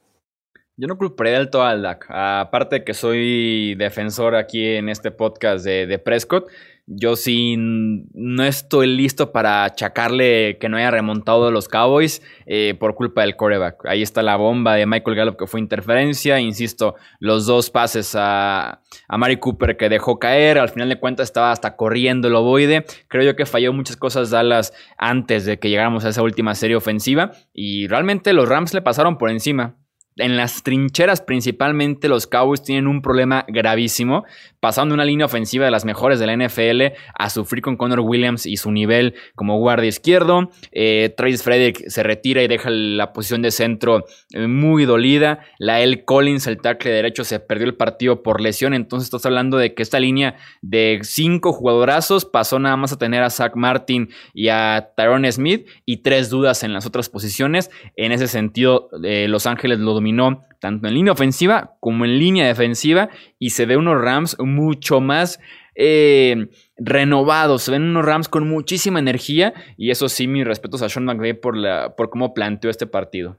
Yo 0.77 0.89
no 0.89 0.99
culparía 0.99 1.35
del 1.35 1.49
todo 1.49 1.63
al 1.63 1.83
Dak. 1.83 2.07
Aparte 2.09 2.83
que 2.83 2.93
soy 2.93 3.77
defensor 3.77 4.35
aquí 4.35 4.67
en 4.67 4.89
este 4.89 5.13
podcast 5.13 5.65
de, 5.65 5.87
de 5.87 5.99
Prescott, 6.01 6.49
yo 6.91 7.17
sí 7.17 7.55
no 7.59 8.45
estoy 8.45 8.87
listo 8.87 9.31
para 9.31 9.65
achacarle 9.65 10.57
que 10.59 10.71
no 10.71 10.79
haya 10.79 10.91
remontado 10.91 11.51
los 11.51 11.69
Cowboys 11.69 12.23
eh, 12.47 12.75
por 12.81 12.95
culpa 12.95 13.21
del 13.21 13.37
coreback. 13.37 13.85
Ahí 13.87 14.01
está 14.01 14.23
la 14.23 14.37
bomba 14.37 14.75
de 14.75 14.87
Michael 14.87 15.17
Gallup 15.17 15.37
que 15.37 15.47
fue 15.47 15.61
interferencia. 15.61 16.41
Insisto, 16.41 16.95
los 17.21 17.45
dos 17.45 17.71
pases 17.71 18.15
a, 18.17 18.81
a 19.07 19.19
Mari 19.19 19.37
Cooper 19.37 19.77
que 19.77 19.91
dejó 19.91 20.19
caer. 20.19 20.59
Al 20.59 20.71
final 20.71 20.89
de 20.89 20.99
cuentas 20.99 21.29
estaba 21.29 21.53
hasta 21.53 21.77
corriendo 21.77 22.29
el 22.29 22.35
ovoide. 22.35 22.87
Creo 23.09 23.23
yo 23.23 23.37
que 23.37 23.45
falló 23.45 23.75
muchas 23.75 23.97
cosas 23.97 24.31
Dallas 24.31 24.73
antes 24.97 25.45
de 25.45 25.59
que 25.59 25.69
llegáramos 25.69 26.07
a 26.07 26.09
esa 26.09 26.23
última 26.23 26.55
serie 26.55 26.77
ofensiva. 26.77 27.33
Y 27.53 27.87
realmente 27.87 28.33
los 28.33 28.49
Rams 28.49 28.73
le 28.73 28.81
pasaron 28.81 29.19
por 29.19 29.31
encima 29.31 29.77
en 30.19 30.37
las 30.37 30.63
trincheras 30.63 31.21
principalmente 31.21 32.09
los 32.09 32.27
Cowboys 32.27 32.63
tienen 32.63 32.87
un 32.87 33.03
problema 33.03 33.45
gravísimo, 33.49 34.25
pasando 34.61 34.95
una 34.95 35.05
línea 35.05 35.27
ofensiva 35.27 35.65
de 35.65 35.71
las 35.71 35.85
mejores 35.85 36.19
de 36.19 36.27
la 36.27 36.37
NFL 36.37 36.95
a 37.15 37.31
sufrir 37.31 37.63
con 37.63 37.77
Connor 37.77 38.01
Williams 38.01 38.47
y 38.47 38.57
su 38.57 38.71
nivel 38.71 39.15
como 39.35 39.59
guardia 39.59 39.89
izquierdo. 39.89 40.51
Eh, 40.73 41.15
Travis 41.17 41.43
Frederick 41.43 41.89
se 41.89 42.03
retira 42.03 42.43
y 42.43 42.49
deja 42.49 42.71
la 42.71 43.13
posición 43.13 43.43
de 43.43 43.51
centro 43.51 44.05
eh, 44.33 44.47
muy 44.47 44.85
dolida. 44.85 45.41
La 45.59 45.81
L. 45.81 46.05
Collins, 46.05 46.47
el 46.47 46.59
tackle 46.59 46.91
derecho, 46.91 47.25
se 47.25 47.41
perdió 47.41 47.67
el 47.67 47.75
partido 47.77 48.23
por 48.23 48.41
lesión. 48.41 48.75
Entonces 48.75 49.07
estás 49.07 49.27
hablando 49.27 49.57
de 49.57 49.75
que 49.75 49.83
esta 49.83 50.01
línea 50.01 50.37
de 50.63 51.01
cinco 51.03 51.53
jugadorazos 51.53 52.25
pasó 52.25 52.59
nada 52.59 52.77
más 52.77 52.93
a 52.93 52.99
tener 52.99 53.23
a 53.23 53.31
Zach 53.31 53.53
Martin 53.55 54.11
y 54.35 54.49
a 54.49 54.91
Tyrone 54.97 55.31
Smith 55.31 55.69
y 55.85 55.99
tres 55.99 56.31
dudas 56.31 56.63
en 56.65 56.73
las 56.73 56.87
otras 56.87 57.09
posiciones. 57.09 57.71
En 57.97 58.13
ese 58.13 58.29
sentido, 58.29 58.91
eh, 59.05 59.27
Los 59.29 59.47
Ángeles 59.47 59.79
lo 59.79 59.95
dominó 59.95 60.48
tanto 60.59 60.89
en 60.89 60.95
línea 60.95 61.13
ofensiva 61.13 61.77
como 61.81 62.05
en 62.05 62.19
línea 62.19 62.47
defensiva 62.47 63.11
y 63.39 63.51
se 63.51 63.67
ve 63.67 63.77
unos 63.77 64.01
Rams 64.01 64.37
mucho 64.39 65.01
más 65.01 65.39
eh, 65.75 66.49
renovados, 66.77 67.63
se 67.63 67.71
ven 67.71 67.83
unos 67.83 68.05
Rams 68.05 68.29
con 68.29 68.49
muchísima 68.49 68.99
energía 68.99 69.55
y 69.77 69.91
eso 69.91 70.09
sí, 70.09 70.27
mis 70.27 70.45
respetos 70.45 70.83
a 70.83 70.89
Sean 70.89 71.05
McVay 71.05 71.35
por, 71.35 71.57
la, 71.57 71.95
por 71.97 72.11
cómo 72.11 72.35
planteó 72.35 72.71
este 72.71 72.87
partido. 72.87 73.39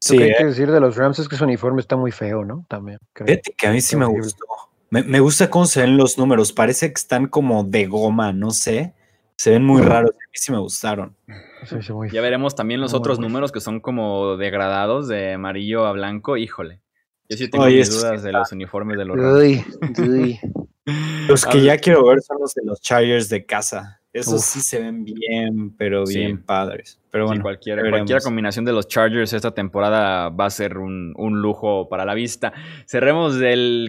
Sí, 0.00 0.14
Lo 0.14 0.20
que 0.20 0.24
hay 0.24 0.34
que 0.36 0.42
eh. 0.42 0.46
decir 0.46 0.70
de 0.70 0.80
los 0.80 0.96
Rams 0.96 1.18
es 1.18 1.28
que 1.28 1.36
su 1.36 1.44
uniforme 1.44 1.82
está 1.82 1.96
muy 1.96 2.10
feo, 2.10 2.44
¿no? 2.44 2.64
También. 2.68 2.98
Fíjate 3.14 3.52
que 3.52 3.66
a 3.66 3.70
mí 3.70 3.82
sí 3.82 3.96
me 3.96 4.06
gustó. 4.06 4.46
Me, 4.88 5.02
me, 5.02 5.20
gusta 5.20 5.50
cómo 5.50 5.66
se 5.66 5.82
ven 5.82 5.98
los 5.98 6.16
números. 6.16 6.52
Parece 6.52 6.88
que 6.88 6.98
están 6.98 7.26
como 7.26 7.64
de 7.64 7.86
goma, 7.86 8.32
no 8.32 8.50
sé. 8.50 8.94
Se 9.36 9.50
ven 9.50 9.64
muy 9.64 9.82
raros. 9.82 10.12
A 10.12 10.14
mí 10.14 10.32
sí 10.32 10.50
me 10.50 10.58
gustaron. 10.58 11.14
Ya 12.12 12.20
veremos 12.20 12.54
también 12.54 12.80
los 12.80 12.94
otros 12.94 13.18
números 13.18 13.52
que 13.52 13.60
son 13.60 13.80
como 13.80 14.36
degradados 14.36 15.08
de 15.08 15.34
amarillo 15.34 15.86
a 15.86 15.92
blanco. 15.92 16.36
Híjole. 16.36 16.80
Yo 17.28 17.36
sí 17.36 17.48
tengo 17.48 17.66
mis 17.66 17.90
dudas 17.90 18.22
de 18.22 18.32
los 18.32 18.50
uniformes 18.52 18.98
de 18.98 19.04
los 19.04 19.16
Los 21.28 21.46
que 21.46 21.62
ya 21.62 21.78
quiero 21.78 22.04
ver 22.04 22.20
son 22.20 22.38
los 22.40 22.54
de 22.54 22.62
los 22.64 22.80
Chargers 22.80 23.28
de 23.28 23.46
casa. 23.46 24.00
Esos 24.12 24.44
sí 24.44 24.60
se 24.60 24.80
ven 24.80 25.04
bien, 25.04 25.76
pero 25.76 26.04
bien 26.04 26.42
padres. 26.42 26.99
Pero 27.10 27.26
bueno, 27.26 27.42
cualquiera, 27.42 27.82
cualquier 27.88 28.22
combinación 28.22 28.64
de 28.64 28.72
los 28.72 28.86
Chargers 28.86 29.32
esta 29.32 29.50
temporada 29.52 30.28
va 30.28 30.46
a 30.46 30.50
ser 30.50 30.78
un, 30.78 31.12
lujo 31.40 31.88
para 31.88 32.04
la 32.04 32.14
vista. 32.14 32.52
Cerremos 32.86 33.34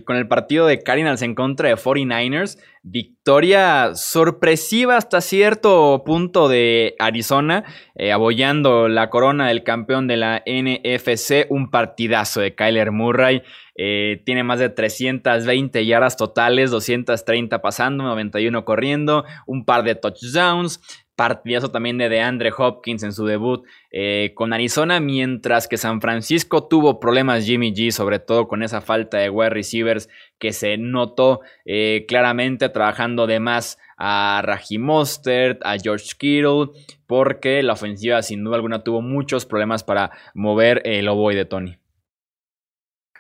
con 0.06 0.16
el 0.18 0.28
partido 0.28 0.66
de 0.66 0.82
Cardinals 0.82 1.22
en 1.22 1.36
contra 1.36 1.70
de 1.70 1.76
49ers. 1.76 2.58
Victoria 2.84 3.92
sorpresiva 3.94 4.98
hasta 4.98 5.22
cierto 5.22 6.02
punto 6.04 6.50
de 6.50 6.96
Arizona, 6.98 7.64
eh, 7.94 8.12
abollando 8.12 8.88
la 8.88 9.12
corona 9.12 9.50
del 9.50 9.64
campeón 9.64 10.08
de 10.08 10.18
la 10.18 10.42
NFC. 10.48 11.46
Un 11.50 11.70
partidazo 11.70 12.42
de 12.42 12.56
Kyler 12.56 12.92
Murray. 12.92 13.44
Eh, 13.76 14.22
tiene 14.26 14.44
más 14.44 14.60
de 14.60 14.70
320 14.70 15.86
yardas 15.86 16.18
totales, 16.18 16.72
230 16.72 17.62
pasando, 17.62 18.04
91 18.04 18.66
corriendo, 18.66 19.26
un 19.46 19.64
par 19.64 19.84
de 19.84 19.96
touchdowns. 19.96 20.82
Partidazo 21.22 21.70
también 21.70 22.00
de 22.00 22.10
DeAndre 22.10 22.52
Hopkins 22.58 23.04
en 23.04 23.14
su 23.14 23.28
debut 23.28 23.64
eh, 23.92 24.32
con 24.34 24.54
Arizona, 24.54 25.00
mientras 25.00 25.68
que 25.68 25.78
San 25.78 26.02
Francisco 26.02 26.68
tuvo 26.68 27.00
problemas 27.00 27.46
Jimmy 27.46 27.76
G, 27.76 27.92
sobre 27.92 28.18
todo 28.18 28.48
con 28.48 28.64
esa 28.64 28.82
falta 28.82 29.20
de 29.20 29.30
wide 29.30 29.52
receivers 29.52 30.10
que 30.40 30.52
se 30.52 30.80
notó 30.80 31.42
eh, 31.64 32.06
claramente 32.08 32.70
trabajando 32.70 33.28
de 33.28 33.40
más 33.40 33.78
a 33.98 34.42
Raji 34.44 34.80
Mostert, 34.80 35.62
a 35.64 35.78
George 35.78 36.14
Kittle, 36.18 36.72
porque 37.06 37.62
la 37.62 37.74
ofensiva 37.74 38.24
sin 38.24 38.44
duda 38.44 38.56
alguna 38.56 38.84
tuvo 38.84 39.04
muchos 39.04 39.46
problemas 39.46 39.84
para 39.84 40.10
mover 40.34 40.82
el 40.86 41.08
oboe 41.08 41.36
de 41.36 41.46
Tony. 41.46 41.78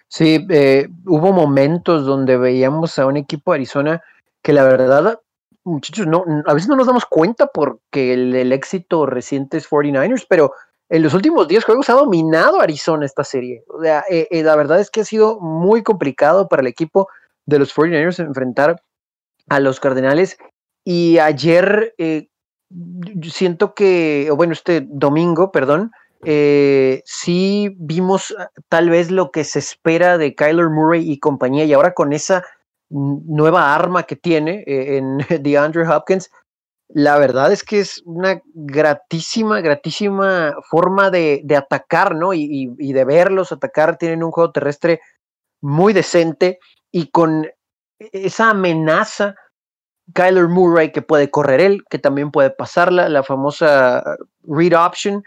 Sí, 0.08 0.44
eh, 0.50 0.88
hubo 1.06 1.34
momentos 1.34 2.08
donde 2.08 2.36
veíamos 2.38 2.98
a 2.98 3.06
un 3.06 3.18
equipo 3.18 3.52
de 3.52 3.58
Arizona 3.58 4.02
que 4.42 4.54
la 4.54 4.64
verdad 4.64 5.20
muchachos, 5.64 6.08
no, 6.08 6.26
a 6.46 6.54
veces 6.54 6.70
no 6.70 6.76
nos 6.76 6.88
damos 6.88 7.06
cuenta 7.06 7.48
porque 7.48 8.14
el, 8.14 8.52
éxito 8.52 9.06
reciente 9.06 9.58
es 9.58 9.70
49ers, 9.70 10.26
pero 10.28 10.54
en 10.90 11.04
los 11.04 11.14
últimos 11.14 11.48
10 11.48 11.64
juegos 11.64 11.90
ha 11.90 11.94
dominado 11.94 12.60
Arizona 12.60 13.06
esta 13.06 13.24
serie. 13.24 13.64
O 13.68 13.82
sea, 13.82 14.04
eh, 14.10 14.28
eh, 14.32 14.44
la 14.44 14.56
verdad 14.56 14.80
es 14.80 14.90
que 14.90 15.02
ha 15.02 15.06
sido 15.06 15.40
muy 15.40 15.84
complicado 15.84 16.48
para 16.48 16.62
el 16.62 16.68
equipo 16.68 17.08
de 17.46 17.60
los 17.60 17.74
49ers 17.74 18.20
enfrentar 18.20 18.82
a 19.50 19.60
los 19.60 19.80
Cardenales. 19.80 20.38
Y 20.84 21.20
ayer 21.20 21.94
eh, 21.98 22.28
siento 23.24 23.74
que, 23.74 24.30
bueno, 24.36 24.54
este 24.54 24.86
domingo, 24.90 25.52
perdón, 25.52 25.92
sí 27.06 27.76
vimos 27.80 28.36
ah, 28.38 28.50
tal 28.70 28.90
vez 28.90 29.10
lo 29.12 29.32
que 29.32 29.44
se 29.44 29.60
espera 29.60 30.18
de 30.18 30.36
Kyler 30.36 30.70
Murray 30.70 31.10
y 31.10 31.20
compañía. 31.20 31.66
Y 31.66 31.74
ahora 31.74 31.94
con 31.94 32.14
esa 32.14 32.44
nueva 32.92 33.74
arma 33.74 34.04
que 34.04 34.16
tiene 34.16 34.64
eh, 34.68 34.98
en 34.98 35.18
DeAndre 35.44 35.88
Hopkins, 35.88 36.30
la 36.94 37.18
verdad 37.18 37.52
es 37.52 37.64
que 37.64 37.80
es 37.80 38.02
una 38.06 38.42
gratísima, 38.54 39.62
gratísima 39.62 40.56
forma 40.70 41.10
de, 41.10 41.44
atacar, 41.56 42.16
¿no? 42.16 42.34
Y, 42.34 42.68
de 42.68 43.06
verlos 43.06 43.52
atacar. 43.52 43.98
Tienen 43.98 44.24
un 44.24 44.32
juego 44.32 44.52
terrestre 44.52 45.00
muy 45.62 45.94
decente 45.94 46.60
y 46.92 47.10
con 47.10 47.48
esa 48.00 48.50
amenaza, 48.50 49.36
Kyler 50.14 50.48
Murray 50.48 50.92
que 50.92 51.02
puede 51.02 51.30
correr 51.30 51.62
él, 51.62 51.84
que 51.90 52.00
también 52.00 52.32
puede 52.32 52.50
pasarla, 52.50 53.08
la 53.08 53.24
famosa 53.24 54.04
read 54.44 54.74
option. 54.74 55.24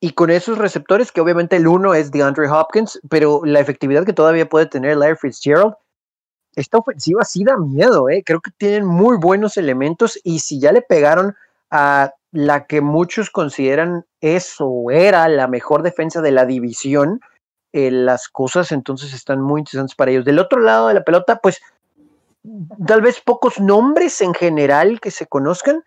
Y 0.00 0.12
con 0.12 0.30
esos 0.30 0.58
receptores, 0.58 1.12
que 1.12 1.20
obviamente 1.20 1.56
el 1.56 1.68
uno 1.68 1.94
es 1.94 2.10
DeAndre 2.10 2.48
Hopkins, 2.48 2.98
pero 3.10 3.42
la 3.44 3.60
efectividad 3.60 4.04
que 4.04 4.12
todavía 4.12 4.48
puede 4.48 4.66
tener 4.66 4.96
Larry 4.96 5.16
Fitzgerald 5.16 5.74
esta 6.54 6.78
ofensiva 6.78 7.24
sí 7.24 7.44
da 7.44 7.56
miedo, 7.56 8.08
¿eh? 8.08 8.22
creo 8.24 8.40
que 8.40 8.50
tienen 8.50 8.84
muy 8.84 9.16
buenos 9.16 9.56
elementos 9.56 10.18
y 10.22 10.40
si 10.40 10.60
ya 10.60 10.72
le 10.72 10.82
pegaron 10.82 11.34
a 11.70 12.12
la 12.30 12.66
que 12.66 12.80
muchos 12.80 13.30
consideran 13.30 14.04
eso 14.20 14.90
era 14.90 15.28
la 15.28 15.48
mejor 15.48 15.82
defensa 15.82 16.20
de 16.20 16.32
la 16.32 16.46
división, 16.46 17.20
eh, 17.72 17.90
las 17.90 18.28
cosas 18.28 18.72
entonces 18.72 19.14
están 19.14 19.40
muy 19.40 19.60
interesantes 19.60 19.94
para 19.94 20.10
ellos. 20.10 20.24
Del 20.24 20.38
otro 20.38 20.60
lado 20.60 20.88
de 20.88 20.94
la 20.94 21.04
pelota, 21.04 21.36
pues 21.36 21.60
tal 22.86 23.00
vez 23.00 23.20
pocos 23.20 23.58
nombres 23.60 24.20
en 24.20 24.34
general 24.34 25.00
que 25.00 25.10
se 25.10 25.26
conozcan, 25.26 25.82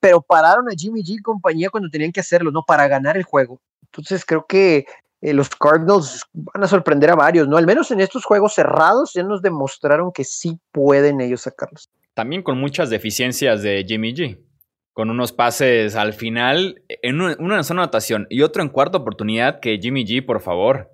pero 0.00 0.20
pararon 0.20 0.68
a 0.68 0.74
Jimmy 0.76 1.02
G 1.02 1.16
y 1.18 1.18
compañía 1.18 1.70
cuando 1.70 1.90
tenían 1.90 2.12
que 2.12 2.20
hacerlo, 2.20 2.50
¿no? 2.50 2.62
Para 2.66 2.88
ganar 2.88 3.16
el 3.16 3.24
juego. 3.24 3.60
Entonces 3.82 4.24
creo 4.24 4.46
que 4.46 4.86
eh, 5.20 5.32
los 5.32 5.48
Cardinals 5.50 6.24
van 6.32 6.64
a 6.64 6.68
sorprender 6.68 7.10
a 7.10 7.14
varios, 7.14 7.48
¿no? 7.48 7.56
Al 7.56 7.66
menos 7.66 7.90
en 7.90 8.00
estos 8.00 8.24
juegos 8.24 8.54
cerrados 8.54 9.12
ya 9.14 9.22
nos 9.22 9.42
demostraron 9.42 10.12
que 10.12 10.24
sí 10.24 10.58
pueden 10.72 11.20
ellos 11.20 11.42
sacarlos. 11.42 11.90
También 12.14 12.42
con 12.42 12.58
muchas 12.58 12.90
deficiencias 12.90 13.62
de 13.62 13.84
Jimmy 13.86 14.14
G. 14.14 14.38
Con 14.92 15.10
unos 15.10 15.32
pases 15.32 15.94
al 15.94 16.14
final, 16.14 16.82
en 16.88 17.20
una, 17.20 17.36
una 17.38 17.62
sola 17.62 17.82
anotación 17.82 18.26
y 18.30 18.40
otro 18.40 18.62
en 18.62 18.70
cuarta 18.70 18.96
oportunidad 18.96 19.60
que 19.60 19.78
Jimmy 19.78 20.06
G, 20.06 20.24
por 20.24 20.40
favor. 20.40 20.90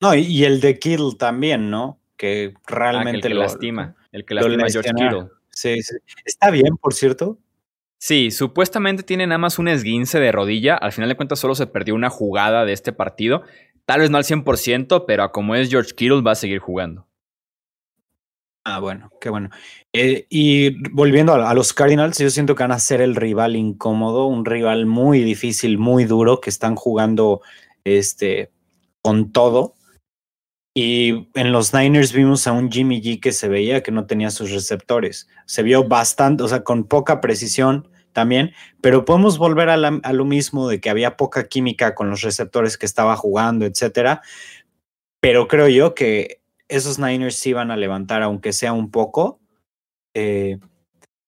No, 0.00 0.14
y, 0.14 0.44
el 0.44 0.60
de 0.60 0.78
Kittle 0.78 1.12
también, 1.18 1.70
¿no? 1.70 2.00
Que 2.16 2.54
realmente 2.66 3.28
ah, 3.28 3.28
que 3.28 3.34
lo 3.34 3.40
lastima. 3.40 3.94
El 4.10 4.24
que 4.24 4.34
lastima 4.34 4.64
a 4.64 4.70
George 4.70 4.90
Kittle. 4.90 5.28
Sí, 5.50 5.82
sí. 5.82 5.94
Está 6.24 6.50
bien, 6.50 6.76
por 6.76 6.94
cierto. 6.94 7.38
Sí, 8.06 8.30
supuestamente 8.30 9.02
tiene 9.02 9.26
nada 9.26 9.38
más 9.38 9.58
un 9.58 9.66
esguince 9.66 10.20
de 10.20 10.30
rodilla. 10.30 10.74
Al 10.74 10.92
final 10.92 11.08
de 11.08 11.16
cuentas, 11.16 11.38
solo 11.38 11.54
se 11.54 11.66
perdió 11.66 11.94
una 11.94 12.10
jugada 12.10 12.66
de 12.66 12.74
este 12.74 12.92
partido. 12.92 13.44
Tal 13.86 14.00
vez 14.00 14.10
no 14.10 14.18
al 14.18 14.24
100%, 14.24 15.06
pero 15.06 15.32
como 15.32 15.54
es 15.54 15.70
George 15.70 15.94
Kittle, 15.94 16.20
va 16.20 16.32
a 16.32 16.34
seguir 16.34 16.58
jugando. 16.58 17.06
Ah, 18.62 18.78
bueno, 18.78 19.10
qué 19.22 19.30
bueno. 19.30 19.48
Eh, 19.94 20.26
y 20.28 20.86
volviendo 20.90 21.32
a, 21.32 21.54
los 21.54 21.72
Cardinals, 21.72 22.18
yo 22.18 22.28
siento 22.28 22.54
que 22.54 22.62
van 22.62 22.72
a 22.72 22.78
ser 22.78 23.00
el 23.00 23.16
rival 23.16 23.56
incómodo, 23.56 24.26
un 24.26 24.44
rival 24.44 24.84
muy 24.84 25.20
difícil, 25.20 25.78
muy 25.78 26.04
duro, 26.04 26.42
que 26.42 26.50
están 26.50 26.76
jugando 26.76 27.40
este, 27.84 28.50
con 29.00 29.32
todo. 29.32 29.76
Y 30.74 31.30
en 31.32 31.52
los 31.52 31.72
Niners 31.72 32.12
vimos 32.12 32.46
a 32.46 32.52
un 32.52 32.70
Jimmy 32.70 33.00
G 33.00 33.18
que 33.18 33.32
se 33.32 33.48
veía 33.48 33.82
que 33.82 33.92
no 33.92 34.04
tenía 34.04 34.30
sus 34.30 34.50
receptores. 34.50 35.26
Se 35.46 35.62
vio 35.62 35.88
bastante, 35.88 36.42
o 36.42 36.48
sea, 36.48 36.64
con 36.64 36.84
poca 36.84 37.22
precisión 37.22 37.88
también, 38.14 38.54
pero 38.80 39.04
podemos 39.04 39.36
volver 39.36 39.68
a, 39.68 39.76
lo 39.76 40.24
mismo 40.24 40.68
de 40.68 40.80
que 40.80 40.88
había 40.88 41.18
poca 41.18 41.48
química 41.48 41.94
con 41.94 42.08
los 42.08 42.22
receptores 42.22 42.78
que 42.78 42.86
estaba 42.86 43.16
jugando, 43.16 43.66
etcétera. 43.66 44.22
Pero 45.20 45.48
creo 45.48 45.68
yo 45.68 45.94
que 45.94 46.40
esos 46.68 46.98
Niners 46.98 47.36
sí 47.36 47.52
van 47.52 47.70
a 47.70 47.76
levantar, 47.76 48.22
aunque 48.22 48.54
sea 48.54 48.72
un 48.72 48.90
poco. 48.90 49.40
Eh, 50.14 50.58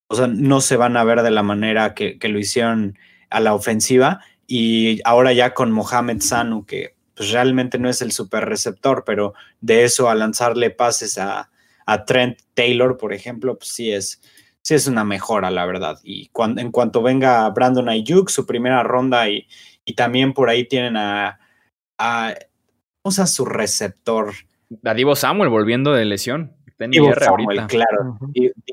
o 0.09 0.14
sea, 0.14 0.28
no 0.28 0.61
se 0.61 0.76
van 0.76 0.97
a 0.97 1.05
ver 1.05 1.22
de 1.22 1.30
la 1.30 1.43
manera 1.43 1.95
que, 1.95 2.18
lo 2.22 2.39
hicieron 2.39 2.99
a 3.28 3.41
la 3.41 3.55
ofensiva. 3.55 4.20
Y 4.47 5.01
ahora 5.05 5.32
ya 5.32 5.53
con 5.53 5.72
Mohamed 5.72 6.20
Sanu, 6.20 6.64
que 6.64 6.95
pues 7.14 7.32
realmente 7.32 7.78
no 7.78 7.89
es 7.89 8.01
el 8.03 8.12
super 8.12 8.45
receptor, 8.45 9.03
pero 9.05 9.34
de 9.61 9.84
eso 9.84 10.09
a 10.09 10.14
lanzarle 10.14 10.70
pases 10.70 11.18
a, 11.18 11.51
Trent 12.07 12.41
Taylor, 12.55 12.97
por 12.97 13.12
ejemplo, 13.12 13.59
pues 13.59 13.70
sí 13.70 13.93
es, 13.93 14.20
sí 14.67 14.75
es 14.75 14.89
una 14.89 15.05
mejora, 15.05 15.49
la 15.53 15.64
verdad. 15.64 16.01
Y 16.03 16.27
cuando, 16.31 16.61
en 16.61 16.73
cuanto 16.73 17.01
venga 17.01 17.49
Brandon 17.51 17.89
Ayuk, 17.89 18.29
su 18.31 18.47
primera 18.47 18.83
ronda, 18.83 19.29
y, 19.29 19.47
y 19.85 19.95
también 19.95 20.33
por 20.33 20.51
ahí 20.51 20.64
tienen 20.67 20.97
a, 20.97 21.39
a, 21.99 22.35
a 23.05 23.27
su 23.29 23.45
receptor. 23.45 24.33
A 24.85 24.93
Divo 24.93 25.14
Samuel 25.14 25.51
volviendo 25.51 25.93
de 25.93 26.05
lesión. 26.05 26.53
Divo 26.81 27.14
Samuel, 27.14 27.69
claro. 27.69 28.19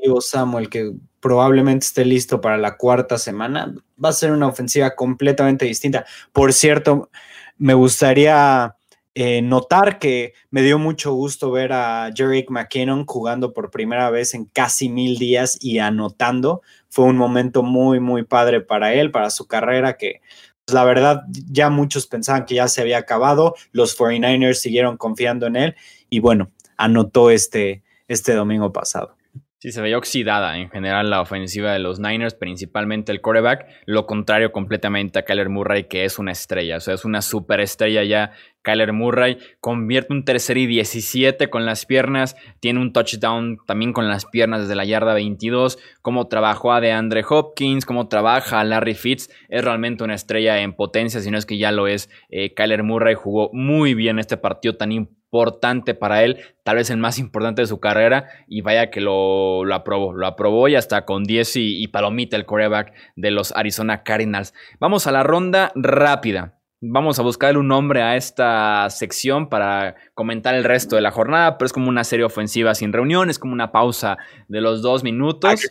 Divo 0.02 0.20
Samuel, 0.20 0.68
que 0.68 0.90
probablemente 1.20 1.86
esté 1.86 2.04
listo 2.04 2.40
para 2.40 2.58
la 2.58 2.76
cuarta 2.76 3.16
semana. 3.16 3.72
Va 4.04 4.08
a 4.08 4.12
ser 4.14 4.32
una 4.32 4.48
ofensiva 4.48 4.96
completamente 4.96 5.64
distinta. 5.64 6.04
Por 6.32 6.52
cierto, 6.52 7.08
me 7.56 7.74
gustaría 7.74 8.74
eh, 9.14 9.42
notar 9.42 9.98
que 9.98 10.34
me 10.50 10.62
dio 10.62 10.78
mucho 10.78 11.12
gusto 11.14 11.50
ver 11.50 11.72
a 11.72 12.10
Jerick 12.14 12.50
McKinnon 12.50 13.06
jugando 13.06 13.52
por 13.52 13.70
primera 13.70 14.10
vez 14.10 14.34
en 14.34 14.44
casi 14.46 14.88
mil 14.88 15.18
días 15.18 15.56
y 15.60 15.78
anotando. 15.78 16.62
Fue 16.88 17.04
un 17.04 17.16
momento 17.16 17.62
muy, 17.62 18.00
muy 18.00 18.24
padre 18.24 18.60
para 18.60 18.92
él, 18.94 19.10
para 19.12 19.30
su 19.30 19.46
carrera, 19.46 19.96
que 19.96 20.20
pues, 20.64 20.74
la 20.74 20.84
verdad 20.84 21.22
ya 21.28 21.70
muchos 21.70 22.06
pensaban 22.06 22.44
que 22.44 22.56
ya 22.56 22.66
se 22.68 22.80
había 22.80 22.98
acabado. 22.98 23.54
Los 23.70 23.96
49ers 23.96 24.54
siguieron 24.54 24.96
confiando 24.96 25.46
en 25.46 25.56
él 25.56 25.76
y 26.10 26.20
bueno, 26.20 26.50
anotó 26.76 27.30
este, 27.30 27.82
este 28.08 28.34
domingo 28.34 28.72
pasado. 28.72 29.16
Sí, 29.64 29.72
se 29.72 29.80
veía 29.80 29.96
oxidada 29.96 30.58
en 30.58 30.68
general 30.68 31.08
la 31.08 31.22
ofensiva 31.22 31.72
de 31.72 31.78
los 31.78 31.98
Niners, 31.98 32.34
principalmente 32.34 33.12
el 33.12 33.22
quarterback. 33.22 33.66
Lo 33.86 34.04
contrario 34.04 34.52
completamente 34.52 35.18
a 35.18 35.24
Kyler 35.24 35.48
Murray, 35.48 35.84
que 35.84 36.04
es 36.04 36.18
una 36.18 36.32
estrella. 36.32 36.76
O 36.76 36.80
sea, 36.80 36.92
es 36.92 37.06
una 37.06 37.22
superestrella 37.22 38.04
ya. 38.04 38.32
Kyler 38.60 38.92
Murray 38.92 39.38
convierte 39.60 40.12
un 40.12 40.26
tercer 40.26 40.58
y 40.58 40.66
17 40.66 41.48
con 41.48 41.64
las 41.64 41.86
piernas. 41.86 42.36
Tiene 42.60 42.78
un 42.78 42.92
touchdown 42.92 43.56
también 43.66 43.94
con 43.94 44.06
las 44.06 44.26
piernas 44.26 44.60
desde 44.60 44.74
la 44.74 44.84
yarda 44.84 45.14
22. 45.14 45.78
Cómo 46.02 46.28
trabajó 46.28 46.74
a 46.74 46.82
DeAndre 46.82 47.24
Hopkins, 47.26 47.86
cómo 47.86 48.08
trabaja 48.08 48.60
a 48.60 48.64
Larry 48.64 48.94
Fitz. 48.94 49.30
Es 49.48 49.64
realmente 49.64 50.04
una 50.04 50.14
estrella 50.14 50.60
en 50.60 50.74
potencia, 50.74 51.22
si 51.22 51.30
no 51.30 51.38
es 51.38 51.46
que 51.46 51.56
ya 51.56 51.72
lo 51.72 51.86
es. 51.86 52.10
Eh, 52.28 52.52
Kyler 52.52 52.82
Murray 52.82 53.14
jugó 53.14 53.48
muy 53.54 53.94
bien 53.94 54.18
este 54.18 54.36
partido 54.36 54.76
tan 54.76 54.92
importante 54.92 55.23
importante 55.34 55.94
para 55.94 56.22
él, 56.22 56.38
tal 56.62 56.76
vez 56.76 56.90
el 56.90 56.96
más 56.96 57.18
importante 57.18 57.62
de 57.62 57.66
su 57.66 57.80
carrera, 57.80 58.28
y 58.46 58.60
vaya 58.60 58.90
que 58.90 59.00
lo, 59.00 59.64
lo 59.64 59.74
aprobó, 59.74 60.14
lo 60.14 60.28
aprobó 60.28 60.68
y 60.68 60.76
hasta 60.76 61.04
con 61.04 61.24
10 61.24 61.56
y, 61.56 61.88
palomita 61.88 62.36
el 62.36 62.46
coreback 62.46 62.92
de 63.16 63.32
los 63.32 63.50
Arizona 63.50 64.04
Cardinals. 64.04 64.54
Vamos 64.78 65.08
a 65.08 65.12
la 65.12 65.24
ronda 65.24 65.72
rápida. 65.74 66.60
Vamos 66.80 67.18
a 67.18 67.22
buscarle 67.22 67.58
un 67.58 67.66
nombre 67.66 68.02
a 68.02 68.14
esta 68.14 68.88
sección 68.90 69.48
para 69.48 69.96
comentar 70.14 70.54
el 70.54 70.62
resto 70.62 70.94
de 70.94 71.02
la 71.02 71.10
jornada, 71.10 71.58
pero 71.58 71.66
es 71.66 71.72
como 71.72 71.88
una 71.88 72.04
serie 72.04 72.24
ofensiva 72.24 72.74
sin 72.74 72.92
reuniones, 72.92 73.38
como 73.38 73.54
una 73.54 73.72
pausa 73.72 74.18
de 74.46 74.60
los 74.60 74.82
dos 74.82 75.02
minutos. 75.02 75.68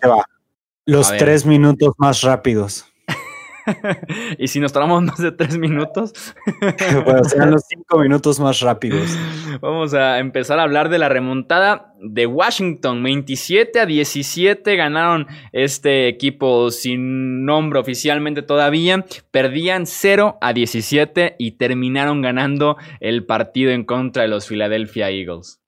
Los 0.86 1.16
tres 1.16 1.46
minutos 1.46 1.94
más 1.98 2.22
rápidos. 2.22 2.93
y 4.38 4.48
si 4.48 4.60
nos 4.60 4.74
tomamos 4.74 5.04
más 5.04 5.18
de 5.18 5.32
tres 5.32 5.58
minutos. 5.58 6.14
bueno, 7.06 7.24
serán 7.24 7.52
los 7.52 7.64
cinco 7.68 8.00
minutos 8.00 8.40
más 8.40 8.60
rápidos. 8.60 9.18
Vamos 9.62 9.94
a 9.94 10.20
empezar 10.20 10.60
a 10.60 10.64
hablar 10.64 10.90
de 10.90 11.00
la 11.00 11.10
remontada 11.10 11.94
de 12.00 12.26
Washington. 12.26 13.02
27 13.04 13.80
a 13.80 13.86
17 13.86 14.76
ganaron 14.76 15.28
este 15.52 16.08
equipo 16.08 16.72
sin 16.72 17.46
nombre 17.46 17.80
oficialmente 17.80 18.42
todavía. 18.42 19.06
Perdían 19.32 19.86
0 19.86 20.38
a 20.42 20.54
17 20.54 21.36
y 21.40 21.52
terminaron 21.54 22.22
ganando 22.22 22.78
el 23.00 23.26
partido 23.26 23.72
en 23.72 23.86
contra 23.86 24.24
de 24.24 24.30
los 24.30 24.48
Philadelphia 24.48 25.10
Eagles 25.10 25.63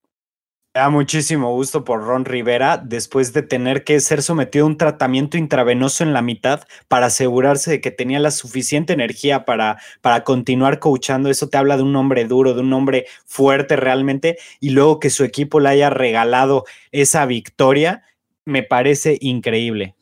da 0.75 0.89
muchísimo 0.89 1.53
gusto 1.53 1.85
por 1.85 2.03
Ron 2.03 2.25
Rivera 2.25 2.77
después 2.77 3.31
de 3.31 3.41
tener 3.41 3.85
que 3.85 4.01
ser 4.01 4.21
sometido 4.21 4.65
a 4.65 4.67
un 4.67 4.77
tratamiento 4.77 5.37
intravenoso 5.37 6.03
en 6.03 6.11
la 6.11 6.21
mitad 6.21 6.63
para 6.89 7.05
asegurarse 7.05 7.71
de 7.71 7.79
que 7.79 7.91
tenía 7.91 8.19
la 8.19 8.29
suficiente 8.29 8.91
energía 8.91 9.45
para, 9.45 9.77
para 10.01 10.25
continuar 10.25 10.79
coachando. 10.79 11.29
Eso 11.29 11.47
te 11.47 11.55
habla 11.55 11.77
de 11.77 11.83
un 11.83 11.95
hombre 11.95 12.25
duro, 12.25 12.53
de 12.53 12.59
un 12.59 12.73
hombre 12.73 13.05
fuerte 13.25 13.77
realmente, 13.77 14.37
y 14.59 14.71
luego 14.71 14.99
que 14.99 15.09
su 15.09 15.23
equipo 15.23 15.61
le 15.61 15.69
haya 15.69 15.89
regalado 15.89 16.65
esa 16.91 17.25
victoria, 17.25 18.03
me 18.43 18.61
parece 18.61 19.17
increíble. 19.21 19.95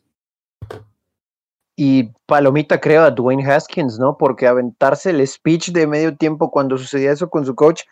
Y 1.76 2.10
Palomita 2.26 2.82
creo 2.82 3.04
a 3.04 3.12
Dwayne 3.12 3.46
Haskins, 3.46 4.00
¿no? 4.00 4.18
Porque 4.18 4.48
aventarse 4.48 5.12
el 5.12 5.26
speech 5.28 5.70
de 5.70 5.86
medio 5.86 6.18
tiempo 6.18 6.50
cuando 6.50 6.80
sucedía 6.80 7.12
eso 7.12 7.30
con 7.30 7.46
su 7.46 7.54
coach, 7.54 7.84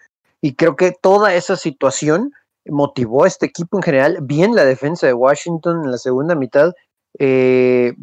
y 0.41 0.55
creo 0.55 0.75
que 0.75 0.91
toda 0.99 1.35
esa 1.35 1.55
situación 1.55 2.33
motivó 2.65 3.23
a 3.23 3.27
este 3.27 3.45
equipo 3.45 3.77
en 3.77 3.83
general, 3.83 4.19
bien 4.21 4.55
la 4.55 4.65
defensa 4.65 5.07
de 5.07 5.13
Washington 5.13 5.83
en 5.85 5.91
la 5.91 5.97
segunda 5.97 6.35
mitad. 6.35 6.73
Eh, 7.19 7.93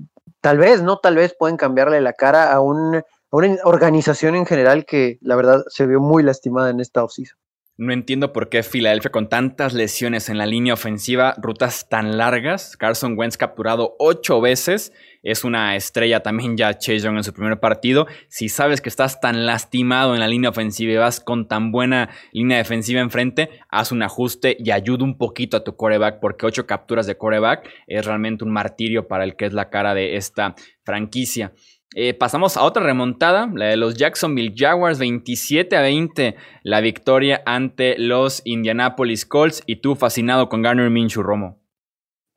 tal 0.40 0.58
vez, 0.58 0.82
¿no? 0.82 0.98
Tal 0.98 1.16
vez 1.16 1.34
pueden 1.38 1.56
cambiarle 1.56 2.00
la 2.00 2.12
cara 2.12 2.52
a, 2.52 2.60
una 2.60 3.04
organización 3.30 4.34
en 4.34 4.46
general 4.46 4.86
que 4.86 5.18
la 5.20 5.36
verdad 5.36 5.62
se 5.68 5.86
vio 5.86 6.00
muy 6.00 6.22
lastimada 6.22 6.70
en 6.70 6.80
esta 6.80 7.04
offseason. 7.04 7.38
No 7.76 7.92
entiendo 7.92 8.32
por 8.32 8.48
qué 8.48 8.64
Filadelfia 8.64 9.12
con 9.12 9.28
tantas 9.28 9.72
lesiones 9.72 10.28
en 10.28 10.36
la 10.36 10.46
línea 10.46 10.74
ofensiva, 10.74 11.34
rutas 11.38 11.88
tan 11.88 12.18
largas, 12.18 12.76
Carson 12.76 13.16
Wentz 13.16 13.36
capturado 13.36 13.94
ocho 14.00 14.40
veces, 14.40 14.92
es 15.22 15.44
una 15.44 15.76
estrella 15.76 16.20
también 16.20 16.56
ya 16.56 16.76
Chase 16.76 17.00
Young 17.00 17.16
en 17.16 17.24
su 17.24 17.32
primer 17.32 17.60
partido. 17.60 18.06
Si 18.28 18.48
sabes 18.48 18.80
que 18.80 18.88
estás 18.88 19.20
tan 19.20 19.46
lastimado 19.46 20.14
en 20.14 20.20
la 20.20 20.28
línea 20.28 20.50
ofensiva 20.50 20.92
y 20.92 20.96
vas 20.96 21.20
con 21.20 21.48
tan 21.48 21.72
buena 21.72 22.10
línea 22.32 22.58
defensiva 22.58 23.00
enfrente, 23.00 23.50
haz 23.68 23.92
un 23.92 24.02
ajuste 24.02 24.56
y 24.58 24.70
ayuda 24.70 25.04
un 25.04 25.18
poquito 25.18 25.56
a 25.56 25.64
tu 25.64 25.76
coreback 25.76 26.20
porque 26.20 26.46
ocho 26.46 26.66
capturas 26.66 27.06
de 27.06 27.16
coreback 27.16 27.68
es 27.86 28.04
realmente 28.04 28.44
un 28.44 28.50
martirio 28.50 29.08
para 29.08 29.24
el 29.24 29.36
que 29.36 29.46
es 29.46 29.52
la 29.52 29.70
cara 29.70 29.94
de 29.94 30.16
esta 30.16 30.54
franquicia. 30.84 31.52
Eh, 31.94 32.12
pasamos 32.12 32.56
a 32.56 32.62
otra 32.62 32.82
remontada, 32.82 33.50
la 33.54 33.66
de 33.66 33.76
los 33.78 33.94
Jacksonville 33.96 34.54
Jaguars, 34.54 34.98
27 34.98 35.74
a 35.74 35.80
20, 35.80 36.36
la 36.62 36.80
victoria 36.80 37.42
ante 37.46 37.98
los 37.98 38.42
Indianapolis 38.44 39.24
Colts. 39.24 39.62
Y 39.66 39.76
tú 39.76 39.96
fascinado 39.96 40.48
con 40.48 40.62
Garner 40.62 40.90
Minshew, 40.90 41.22
Romo. 41.22 41.58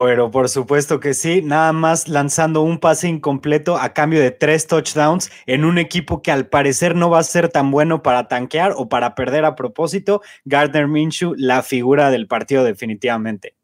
Pero 0.04 0.32
por 0.32 0.48
supuesto 0.48 0.98
que 0.98 1.14
sí, 1.14 1.42
nada 1.42 1.72
más 1.72 2.08
lanzando 2.08 2.62
un 2.62 2.80
pase 2.80 3.06
incompleto 3.06 3.78
a 3.78 3.90
cambio 3.90 4.20
de 4.20 4.32
tres 4.32 4.66
touchdowns 4.66 5.30
en 5.46 5.64
un 5.64 5.78
equipo 5.78 6.22
que 6.22 6.32
al 6.32 6.48
parecer 6.48 6.96
no 6.96 7.08
va 7.08 7.20
a 7.20 7.22
ser 7.22 7.50
tan 7.50 7.70
bueno 7.70 8.02
para 8.02 8.26
tanquear 8.26 8.74
o 8.76 8.88
para 8.88 9.14
perder 9.14 9.44
a 9.44 9.54
propósito. 9.54 10.20
Gardner 10.44 10.88
Minshew, 10.88 11.34
la 11.36 11.62
figura 11.62 12.10
del 12.10 12.26
partido 12.26 12.64
definitivamente. 12.64 13.54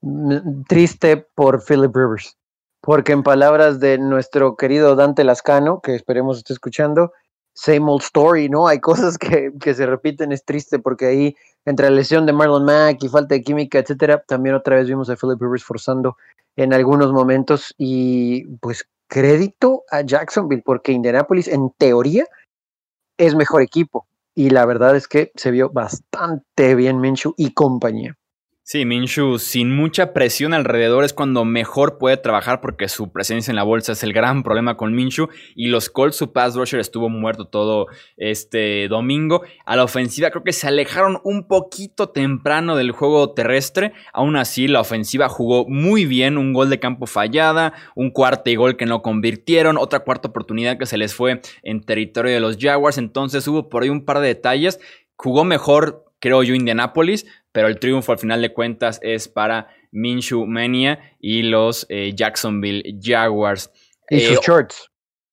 Mm, 0.00 0.62
triste 0.68 1.16
por 1.34 1.60
Philip 1.64 1.94
Rivers, 1.94 2.38
porque 2.80 3.10
en 3.10 3.24
palabras 3.24 3.80
de 3.80 3.98
nuestro 3.98 4.56
querido 4.56 4.94
Dante 4.94 5.24
Lascano, 5.24 5.80
que 5.80 5.96
esperemos 5.96 6.38
esté 6.38 6.52
escuchando, 6.52 7.12
same 7.52 7.90
old 7.90 8.02
story, 8.02 8.48
¿no? 8.48 8.68
Hay 8.68 8.78
cosas 8.78 9.18
que, 9.18 9.50
que 9.60 9.74
se 9.74 9.86
repiten, 9.86 10.30
es 10.30 10.44
triste 10.44 10.78
porque 10.78 11.06
ahí 11.06 11.36
entre 11.68 11.90
la 11.90 11.96
lesión 11.96 12.24
de 12.24 12.32
Marlon 12.32 12.64
Mack 12.64 13.04
y 13.04 13.08
falta 13.08 13.34
de 13.34 13.42
química, 13.42 13.78
etcétera, 13.78 14.22
también 14.26 14.54
otra 14.54 14.76
vez 14.76 14.88
vimos 14.88 15.10
a 15.10 15.16
Philip 15.16 15.40
Rivers 15.40 15.64
forzando 15.64 16.16
en 16.56 16.72
algunos 16.72 17.12
momentos 17.12 17.74
y 17.76 18.46
pues 18.56 18.88
crédito 19.06 19.84
a 19.90 20.00
Jacksonville 20.00 20.62
porque 20.64 20.92
Indianapolis 20.92 21.46
en 21.46 21.70
teoría 21.76 22.24
es 23.18 23.34
mejor 23.34 23.60
equipo 23.62 24.06
y 24.34 24.50
la 24.50 24.64
verdad 24.64 24.96
es 24.96 25.08
que 25.08 25.30
se 25.34 25.50
vio 25.50 25.68
bastante 25.68 26.74
bien 26.74 27.00
Minshew 27.00 27.34
y 27.36 27.52
compañía. 27.52 28.16
Sí, 28.70 28.84
Minshu, 28.84 29.38
sin 29.38 29.74
mucha 29.74 30.12
presión 30.12 30.52
alrededor 30.52 31.02
es 31.02 31.14
cuando 31.14 31.46
mejor 31.46 31.96
puede 31.96 32.18
trabajar 32.18 32.60
porque 32.60 32.88
su 32.88 33.10
presencia 33.10 33.50
en 33.50 33.56
la 33.56 33.62
bolsa 33.62 33.92
es 33.92 34.02
el 34.02 34.12
gran 34.12 34.42
problema 34.42 34.76
con 34.76 34.94
Minshu 34.94 35.30
y 35.56 35.68
los 35.68 35.88
Colts, 35.88 36.16
su 36.16 36.34
pass 36.34 36.54
rusher 36.54 36.78
estuvo 36.78 37.08
muerto 37.08 37.46
todo 37.46 37.86
este 38.18 38.86
domingo. 38.88 39.40
A 39.64 39.74
la 39.74 39.84
ofensiva 39.84 40.28
creo 40.28 40.44
que 40.44 40.52
se 40.52 40.68
alejaron 40.68 41.18
un 41.24 41.48
poquito 41.48 42.10
temprano 42.10 42.76
del 42.76 42.90
juego 42.92 43.32
terrestre, 43.32 43.94
aún 44.12 44.36
así 44.36 44.68
la 44.68 44.82
ofensiva 44.82 45.30
jugó 45.30 45.66
muy 45.66 46.04
bien, 46.04 46.36
un 46.36 46.52
gol 46.52 46.68
de 46.68 46.78
campo 46.78 47.06
fallada, 47.06 47.72
un 47.94 48.10
cuarto 48.10 48.50
y 48.50 48.56
gol 48.56 48.76
que 48.76 48.84
no 48.84 49.00
convirtieron, 49.00 49.78
otra 49.78 50.00
cuarta 50.00 50.28
oportunidad 50.28 50.76
que 50.76 50.84
se 50.84 50.98
les 50.98 51.14
fue 51.14 51.40
en 51.62 51.80
territorio 51.84 52.34
de 52.34 52.40
los 52.40 52.58
Jaguars, 52.58 52.98
entonces 52.98 53.48
hubo 53.48 53.70
por 53.70 53.84
ahí 53.84 53.88
un 53.88 54.04
par 54.04 54.20
de 54.20 54.26
detalles, 54.26 54.78
jugó 55.16 55.44
mejor 55.46 56.04
creo 56.20 56.42
yo, 56.42 56.54
Indianapolis, 56.54 57.26
pero 57.52 57.68
el 57.68 57.78
triunfo 57.78 58.12
al 58.12 58.18
final 58.18 58.42
de 58.42 58.52
cuentas 58.52 59.00
es 59.02 59.28
para 59.28 59.68
Minshew 59.92 60.46
Mania 60.46 61.14
y 61.20 61.42
los 61.42 61.86
eh, 61.88 62.12
Jacksonville 62.14 62.98
Jaguars. 63.00 63.70
Y 64.10 64.20
sus 64.20 64.36
eh, 64.36 64.40
shorts. 64.42 64.90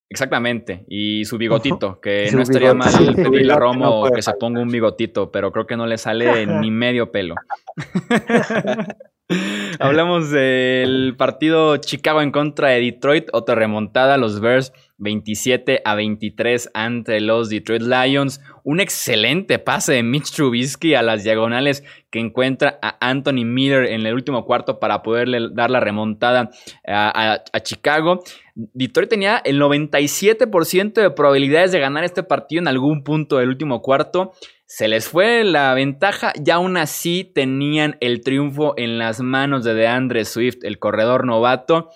Exactamente, 0.08 0.86
y 0.88 1.26
su 1.26 1.38
bigotito, 1.38 2.00
que 2.00 2.30
no 2.32 2.44
estaría 2.44 2.76
mal 2.76 3.16
pedirle 3.16 3.54
a 3.54 3.58
Romo 3.58 4.10
que 4.12 4.22
se 4.22 4.34
ponga 4.34 4.62
un 4.62 4.70
bigotito, 4.70 5.32
pero 5.32 5.52
creo 5.52 5.66
que 5.66 5.76
no 5.76 5.88
le 5.88 5.98
sale 5.98 6.46
ni 6.62 6.70
medio 6.70 7.12
pelo. 7.12 7.36
Hablamos 9.80 10.30
del 10.30 11.16
partido 11.18 11.78
Chicago 11.78 12.22
en 12.22 12.32
contra 12.32 12.70
de 12.70 12.82
Detroit, 12.82 13.30
otra 13.34 13.56
remontada, 13.56 14.18
los 14.18 14.40
Bears 14.40 14.72
27 15.00 15.82
a 15.84 15.96
23 15.96 16.70
ante 16.76 17.20
los 17.20 17.50
Detroit 17.50 17.82
Lions. 17.82 18.42
Un 18.66 18.80
excelente 18.80 19.60
pase 19.60 19.94
de 19.94 20.02
Mitch 20.02 20.32
Trubisky 20.32 20.96
a 20.96 21.04
las 21.04 21.24
diagonales 21.24 21.84
que 22.10 22.20
encuentra 22.20 22.80
a 22.82 22.98
Anthony 23.00 23.46
Miller 23.46 23.86
en 23.86 24.08
el 24.08 24.16
último 24.16 24.44
cuarto 24.44 24.80
para 24.80 25.04
poderle 25.04 25.50
dar 25.54 25.70
la 25.70 25.80
remontada 25.80 26.50
a, 26.88 27.44
Chicago. 27.62 28.24
Detroit 28.56 29.08
tenía 29.08 29.38
el 29.46 29.62
97% 29.62 30.94
de 30.94 31.12
probabilidades 31.12 31.74
de 31.74 31.80
ganar 31.80 32.06
este 32.06 32.24
partido 32.24 32.60
en 32.60 32.68
algún 32.68 33.04
punto 33.04 33.38
del 33.38 33.50
último 33.50 33.84
cuarto. 33.84 34.32
Se 34.66 34.88
les 34.88 35.08
fue 35.08 35.44
la 35.44 35.76
ventaja 35.76 36.34
y 36.44 36.50
aún 36.50 36.76
así 36.78 37.24
tenían 37.24 37.98
el 38.00 38.22
triunfo 38.22 38.74
en 38.78 38.98
las 38.98 39.22
manos 39.22 39.64
de 39.64 39.76
DeAndre 39.76 40.26
Swift, 40.26 40.64
el 40.64 40.80
corredor 40.80 41.28
novato. 41.28 41.92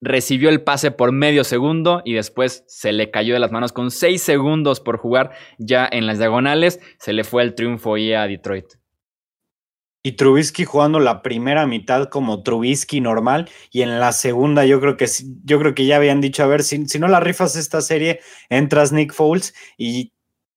Recibió 0.00 0.50
el 0.50 0.62
pase 0.62 0.90
por 0.90 1.12
medio 1.12 1.42
segundo 1.42 2.02
y 2.04 2.12
después 2.14 2.64
se 2.66 2.92
le 2.92 3.10
cayó 3.10 3.34
de 3.34 3.40
las 3.40 3.52
manos 3.52 3.72
con 3.72 3.90
seis 3.90 4.22
segundos 4.22 4.80
por 4.80 4.98
jugar 4.98 5.32
ya 5.58 5.88
en 5.90 6.06
las 6.06 6.18
diagonales. 6.18 6.80
Se 6.98 7.12
le 7.12 7.24
fue 7.24 7.42
el 7.42 7.54
triunfo 7.54 7.94
ahí 7.94 8.12
a 8.12 8.26
Detroit. 8.26 8.66
Y 10.02 10.12
Trubisky 10.12 10.64
jugando 10.64 11.00
la 11.00 11.20
primera 11.20 11.66
mitad 11.66 12.08
como 12.08 12.44
Trubisky 12.44 13.00
normal 13.00 13.50
y 13.72 13.82
en 13.82 13.98
la 13.98 14.12
segunda 14.12 14.64
yo 14.64 14.80
creo 14.80 14.96
que 14.96 15.06
yo 15.44 15.58
creo 15.58 15.74
que 15.74 15.84
ya 15.84 15.96
habían 15.96 16.20
dicho, 16.20 16.44
a 16.44 16.46
ver, 16.46 16.62
si, 16.62 16.86
si 16.86 17.00
no 17.00 17.08
la 17.08 17.18
rifas 17.18 17.56
esta 17.56 17.80
serie, 17.80 18.20
entras 18.48 18.92
Nick 18.92 19.12
Foles 19.12 19.52
y 19.76 20.12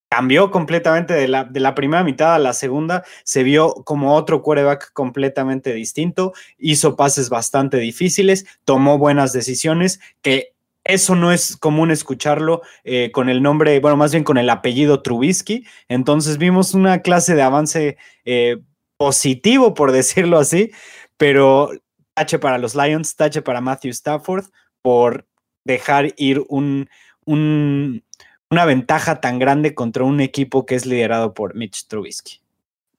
cambió 0.09 0.49
completamente 0.49 1.13
de 1.13 1.27
la, 1.27 1.43
de 1.43 1.59
la, 1.59 1.75
primera 1.75 2.03
mitad 2.03 2.33
a 2.33 2.39
la 2.39 2.53
segunda, 2.53 3.03
se 3.23 3.43
vio 3.43 3.73
como 3.85 4.15
otro 4.15 4.41
quarterback 4.41 4.91
completamente 4.93 5.73
distinto, 5.73 6.33
hizo 6.57 6.95
pases 6.95 7.29
bastante 7.29 7.77
difíciles, 7.77 8.45
tomó 8.65 8.97
buenas 8.97 9.33
decisiones, 9.33 9.99
que 10.21 10.53
eso 10.83 11.15
no 11.15 11.31
es 11.31 11.55
común 11.55 11.91
escucharlo 11.91 12.63
eh, 12.83 13.11
con 13.11 13.29
el 13.29 13.43
nombre, 13.43 13.79
bueno, 13.79 13.97
más 13.97 14.11
bien 14.11 14.23
con 14.23 14.39
el 14.39 14.49
apellido 14.49 15.03
Trubisky, 15.03 15.65
entonces 15.87 16.39
vimos 16.39 16.73
una 16.73 17.03
clase 17.03 17.35
de 17.35 17.43
avance 17.43 17.97
eh, 18.25 18.57
positivo, 18.97 19.75
por 19.75 19.91
decirlo 19.93 20.39
así, 20.39 20.71
pero 21.17 21.69
tache 22.15 22.39
para 22.39 22.57
los 22.57 22.73
Lions, 22.73 23.15
tache 23.15 23.43
para 23.43 23.61
Matthew 23.61 23.91
Stafford 23.91 24.45
por 24.81 25.27
dejar 25.63 26.13
ir 26.17 26.43
un, 26.47 26.89
un 27.25 28.03
una 28.49 28.65
ventaja 28.65 29.21
tan 29.21 29.39
grande 29.39 29.75
contra 29.75 30.03
un 30.03 30.21
equipo 30.21 30.65
que 30.65 30.75
es 30.75 30.85
liderado 30.85 31.33
por 31.33 31.55
Mitch 31.55 31.87
Trubisky. 31.87 32.41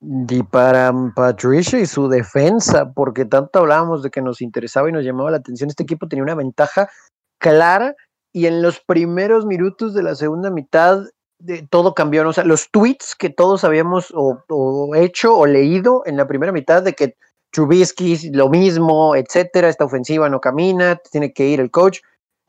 Y 0.01 0.43
para 0.45 0.95
Patricia 1.15 1.79
y 1.79 1.87
su 1.87 2.09
defensa, 2.09 2.93
porque 2.93 3.27
tanto 3.27 3.59
hablábamos 3.59 4.03
de 4.03 4.11
que 4.11 4.23
nos 4.23 4.41
interesaba 4.41 4.89
y 4.89 4.93
nos 4.93 5.05
llamaba 5.05 5.31
la 5.31 5.39
atención, 5.39 5.69
este 5.69 5.83
equipo 5.83 6.09
tenía 6.09 6.23
una 6.23 6.35
ventaja 6.35 6.89
clara 7.39 7.95
y 8.33 8.47
en 8.47 8.63
los 8.63 8.81
primeros 8.81 9.45
minutos 9.45 9.93
de 9.93 10.03
la 10.03 10.15
segunda 10.15 10.51
mitad 10.51 11.01
de, 11.39 11.67
todo 11.69 11.95
cambió. 11.95 12.27
O 12.27 12.33
sea, 12.33 12.45
los 12.45 12.71
tweets 12.71 13.15
que 13.15 13.29
todos 13.29 13.65
habíamos 13.65 14.15
hecho 14.95 15.37
o 15.37 15.47
leído 15.47 16.03
en 16.07 16.17
la 16.17 16.27
primera 16.27 16.53
mitad 16.53 16.83
de 16.83 16.95
que 16.95 17.17
Trubisky 17.51 18.31
lo 18.31 18.49
mismo, 18.49 19.17
etcétera, 19.17 19.69
esta 19.69 19.85
ofensiva 19.85 20.29
no 20.29 20.41
camina, 20.41 20.97
tiene 21.11 21.33
que 21.33 21.49
ir 21.49 21.61
el 21.61 21.71
coach. 21.71 21.99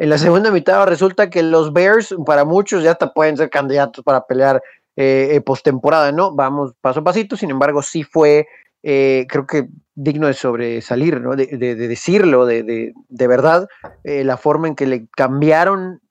En 0.02 0.10
la 0.10 0.18
segunda 0.18 0.50
mitad 0.50 0.88
resulta 0.88 1.30
que 1.30 1.44
los 1.44 1.74
Bears, 1.74 2.16
para 2.26 2.44
muchos, 2.44 2.82
ya 2.82 2.94
hasta 2.94 3.14
pueden 3.14 3.38
ser 3.38 3.52
candidatos 3.52 4.04
para 4.04 4.26
pelear 4.26 4.60
eh, 4.96 5.30
eh, 5.34 5.42
postemporada, 5.42 6.12
¿no? 6.12 6.34
Vamos 6.34 6.74
paso 6.82 7.02
a 7.02 7.04
pasito, 7.04 7.38
sin 7.38 7.52
embargo, 7.52 7.84
sí 7.84 8.02
fue, 8.02 8.48
eh, 8.82 9.28
creo 9.30 9.46
que 9.46 9.68
digno 9.94 10.26
de 10.26 10.34
sobresalir, 10.34 11.22
¿no? 11.22 11.36
De, 11.36 11.46
decirlo, 11.76 12.48
de, 12.48 12.94
verdad, 13.12 13.68
la 14.04 14.38
forma 14.38 14.70
en 14.70 14.76
que 14.76 14.88
le 14.88 15.08
cambiaron 15.16 16.02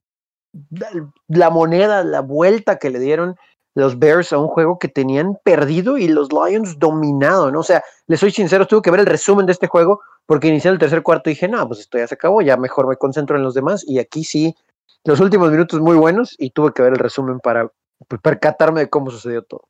la 1.26 1.50
moneda, 1.50 2.04
la 2.04 2.20
vuelta 2.20 2.78
que 2.78 2.90
le 2.90 3.00
dieron 3.00 3.34
los 3.74 3.98
Bears 3.98 4.32
a 4.32 4.38
un 4.38 4.48
juego 4.48 4.78
que 4.78 4.88
tenían 4.88 5.38
perdido 5.44 5.98
y 5.98 6.08
los 6.08 6.28
Lions 6.32 6.78
dominado, 6.78 7.50
¿no? 7.50 7.60
O 7.60 7.64
sea, 7.64 7.82
les 8.06 8.20
soy 8.20 8.30
sincero, 8.30 8.66
tuve 8.66 8.82
que 8.82 8.90
ver 8.90 9.00
el 9.00 9.06
resumen 9.06 9.46
de 9.46 9.52
este 9.52 9.68
juego 9.68 10.00
porque 10.26 10.48
inicié 10.48 10.70
el 10.70 10.78
tercer 10.78 11.02
cuarto 11.02 11.30
y 11.30 11.34
dije, 11.34 11.48
no, 11.48 11.66
pues 11.66 11.80
esto 11.80 11.98
ya 11.98 12.06
se 12.06 12.14
acabó, 12.14 12.42
ya 12.42 12.56
mejor 12.56 12.88
me 12.88 12.96
concentro 12.96 13.36
en 13.36 13.42
los 13.42 13.54
demás. 13.54 13.84
Y 13.86 13.98
aquí 13.98 14.24
sí, 14.24 14.54
los 15.04 15.20
últimos 15.20 15.50
minutos 15.50 15.80
muy 15.80 15.96
buenos 15.96 16.34
y 16.38 16.50
tuve 16.50 16.72
que 16.72 16.82
ver 16.82 16.92
el 16.92 16.98
resumen 16.98 17.40
para 17.40 17.70
percatarme 18.22 18.80
de 18.80 18.90
cómo 18.90 19.10
sucedió 19.10 19.42
todo. 19.42 19.68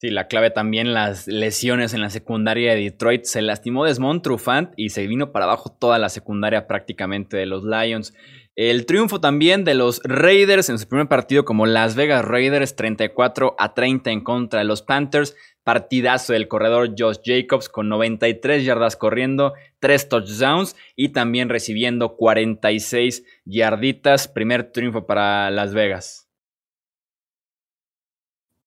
Sí, 0.00 0.10
la 0.10 0.26
clave 0.26 0.50
también 0.50 0.92
las 0.92 1.26
lesiones 1.26 1.94
en 1.94 2.00
la 2.00 2.10
secundaria 2.10 2.74
de 2.74 2.80
Detroit. 2.80 3.24
Se 3.24 3.40
lastimó 3.40 3.84
Desmond 3.84 4.22
Trufant 4.22 4.72
y 4.76 4.90
se 4.90 5.06
vino 5.06 5.32
para 5.32 5.46
abajo 5.46 5.70
toda 5.70 5.98
la 5.98 6.08
secundaria 6.08 6.66
prácticamente 6.66 7.36
de 7.36 7.46
los 7.46 7.64
Lions. 7.64 8.12
El 8.56 8.86
triunfo 8.86 9.20
también 9.20 9.64
de 9.64 9.74
los 9.74 10.00
Raiders 10.04 10.68
en 10.68 10.78
su 10.78 10.86
primer 10.86 11.08
partido 11.08 11.44
como 11.44 11.66
Las 11.66 11.96
Vegas 11.96 12.24
Raiders, 12.24 12.76
34 12.76 13.56
a 13.58 13.74
30 13.74 14.12
en 14.12 14.22
contra 14.22 14.60
de 14.60 14.64
los 14.64 14.82
Panthers. 14.82 15.34
Partidazo 15.64 16.34
del 16.34 16.46
corredor 16.46 16.94
Josh 16.96 17.18
Jacobs 17.24 17.68
con 17.68 17.88
93 17.88 18.64
yardas 18.64 18.96
corriendo, 18.96 19.54
3 19.80 20.08
touchdowns 20.08 20.76
y 20.94 21.08
también 21.08 21.48
recibiendo 21.48 22.16
46 22.16 23.24
yarditas. 23.44 24.28
Primer 24.28 24.70
triunfo 24.70 25.04
para 25.04 25.50
Las 25.50 25.74
Vegas. 25.74 26.28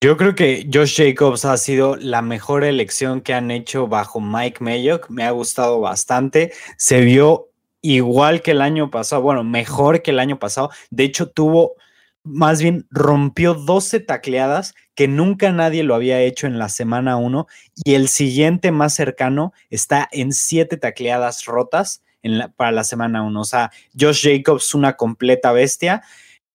Yo 0.02 0.16
creo 0.16 0.34
que 0.34 0.68
Josh 0.72 0.96
Jacobs 0.96 1.44
ha 1.44 1.56
sido 1.56 1.96
la 1.96 2.20
mejor 2.20 2.62
elección 2.62 3.20
que 3.22 3.32
han 3.32 3.50
hecho 3.50 3.88
bajo 3.88 4.20
Mike 4.20 4.62
Mayock. 4.62 5.08
Me 5.08 5.24
ha 5.24 5.30
gustado 5.30 5.80
bastante. 5.80 6.52
Se 6.76 7.00
vio 7.00 7.48
igual 7.82 8.42
que 8.42 8.52
el 8.52 8.60
año 8.60 8.90
pasado, 8.90 9.22
bueno, 9.22 9.44
mejor 9.44 10.02
que 10.02 10.10
el 10.10 10.18
año 10.18 10.38
pasado. 10.38 10.70
De 10.90 11.04
hecho, 11.04 11.30
tuvo 11.30 11.74
más 12.24 12.60
bien 12.60 12.86
rompió 12.90 13.54
12 13.54 14.00
tacleadas 14.00 14.74
que 14.94 15.08
nunca 15.08 15.50
nadie 15.52 15.82
lo 15.82 15.94
había 15.94 16.20
hecho 16.20 16.46
en 16.46 16.58
la 16.58 16.68
semana 16.68 17.16
1 17.16 17.46
y 17.84 17.94
el 17.94 18.08
siguiente 18.08 18.70
más 18.70 18.94
cercano 18.94 19.52
está 19.70 20.08
en 20.12 20.32
7 20.32 20.76
tacleadas 20.76 21.44
rotas 21.46 22.02
para 22.56 22.72
la 22.72 22.84
semana 22.84 23.22
1. 23.22 23.40
O 23.40 23.44
sea, 23.44 23.70
Josh 23.98 24.24
Jacobs, 24.24 24.74
una 24.74 24.96
completa 24.96 25.52
bestia. 25.52 26.02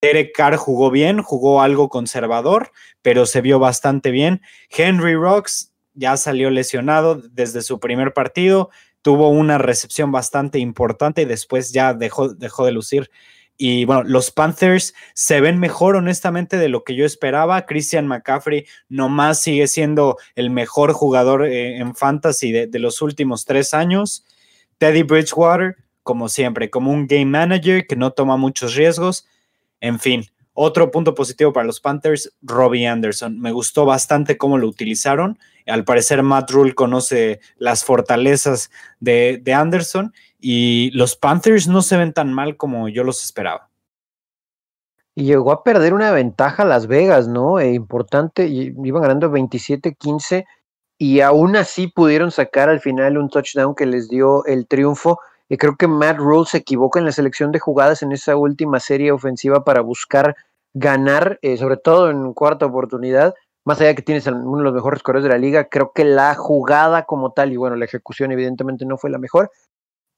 Derek 0.02 0.36
Carr 0.36 0.58
jugó 0.58 0.92
bien, 0.92 1.22
jugó 1.22 1.62
algo 1.62 1.90
conservador, 1.90 2.72
pero 3.02 3.26
se 3.26 3.42
vio 3.42 3.60
bastante 3.60 4.12
bien. 4.12 4.42
Henry 4.70 5.16
Rocks 5.16 5.72
ya 5.94 6.18
salió 6.18 6.50
lesionado 6.50 7.16
desde 7.16 7.62
su 7.62 7.80
primer 7.80 8.14
partido, 8.14 8.70
tuvo 9.04 9.30
una 9.30 9.60
recepción 9.60 10.12
bastante 10.12 10.58
importante 10.58 11.22
y 11.22 11.26
después 11.26 11.72
ya 11.72 11.94
dejó, 11.94 12.30
dejó 12.34 12.66
de 12.66 12.72
lucir. 12.72 13.12
Y 13.56 13.86
bueno, 13.86 14.04
los 14.04 14.32
Panthers 14.32 14.96
se 15.14 15.40
ven 15.40 15.60
mejor, 15.60 15.96
honestamente, 15.96 16.58
de 16.58 16.70
lo 16.70 16.84
que 16.84 16.96
yo 16.96 17.06
esperaba. 17.06 17.68
Christian 17.68 18.08
McCaffrey 18.08 18.66
nomás 18.90 19.42
sigue 19.42 19.68
siendo 19.68 20.18
el 20.34 20.50
mejor 20.50 20.94
jugador 20.94 21.46
eh, 21.46 21.78
en 21.78 21.96
fantasy 21.96 22.52
de, 22.52 22.66
de, 22.66 22.80
los 22.80 23.02
últimos 23.04 23.46
tres 23.46 23.76
años. 23.76 24.26
Teddy 24.80 25.04
Bridgewater, 25.04 25.76
como 26.02 26.30
siempre, 26.30 26.72
como 26.72 26.92
un 26.92 27.06
game 27.06 27.26
manager 27.26 27.86
que 27.86 27.96
no 27.96 28.12
toma 28.12 28.38
muchos 28.38 28.76
riesgos. 28.76 29.28
En 29.82 30.00
fin, 30.00 30.26
otro 30.54 30.92
punto 30.92 31.16
positivo 31.16 31.52
para 31.52 31.66
los 31.66 31.80
Panthers, 31.80 32.32
Robbie 32.42 32.88
Anderson. 32.88 33.40
Me 33.40 33.52
gustó 33.52 33.86
bastante 33.86 34.38
cómo 34.38 34.58
lo 34.58 34.68
utilizaron. 34.68 35.40
Al 35.66 35.84
parecer, 35.84 36.22
Matt 36.24 36.52
Rule 36.52 36.76
conoce 36.76 37.40
las 37.58 37.84
fortalezas 37.84 38.70
de, 39.00 39.42
Anderson 39.56 40.14
y 40.40 40.92
los 40.92 41.16
Panthers 41.16 41.68
no 41.68 41.82
se 41.82 41.98
ven 41.98 42.14
tan 42.14 42.34
mal 42.34 42.58
como 42.58 42.90
yo 42.90 43.04
los 43.04 43.24
esperaba. 43.24 43.70
Y 45.16 45.26
llegó 45.26 45.52
a 45.52 45.64
perder 45.64 45.94
una 45.94 46.12
ventaja 46.12 46.66
Las 46.66 46.88
Vegas, 46.88 47.28
¿no? 47.28 47.60
Eh, 47.60 47.74
importante, 47.74 48.48
iban 48.48 49.02
ganando 49.02 49.32
27-15 49.32 50.46
y 50.98 51.22
aún 51.22 51.56
así 51.56 51.88
pudieron 51.88 52.32
sacar 52.32 52.70
al 52.70 52.80
final 52.80 53.18
un 53.18 53.30
touchdown 53.30 53.76
que 53.76 53.86
les 53.86 54.10
dio 54.10 54.46
el 54.46 54.68
triunfo. 54.68 55.20
Y 55.54 55.58
creo 55.58 55.76
que 55.76 55.86
Matt 55.86 56.18
Rule 56.18 56.48
se 56.50 56.58
equivoca 56.58 56.98
en 56.98 57.06
la 57.06 57.12
selección 57.12 57.52
de 57.52 57.60
jugadas 57.60 58.02
en 58.02 58.12
esa 58.12 58.36
última 58.36 58.80
serie 58.80 59.12
ofensiva 59.12 59.64
para 59.64 59.82
buscar 59.82 60.36
ganar, 60.74 61.38
eh, 61.44 61.58
sobre 61.58 61.78
todo 61.78 62.10
en 62.10 62.34
cuarta 62.34 62.66
oportunidad. 62.66 63.36
Más 63.64 63.80
allá 63.80 63.90
de 63.90 63.96
que 63.96 64.02
tienes 64.02 64.26
uno 64.26 64.58
de 64.58 64.64
los 64.64 64.74
mejores 64.74 65.04
corredores 65.04 65.30
de 65.30 65.36
la 65.36 65.40
liga, 65.40 65.66
creo 65.66 65.92
que 65.94 66.06
la 66.06 66.34
jugada 66.34 67.04
como 67.04 67.34
tal, 67.34 67.54
y 67.54 67.58
bueno, 67.58 67.76
la 67.76 67.86
ejecución 67.86 68.32
evidentemente 68.32 68.84
no 68.88 68.98
fue 68.98 69.12
la 69.12 69.20
mejor, 69.20 69.52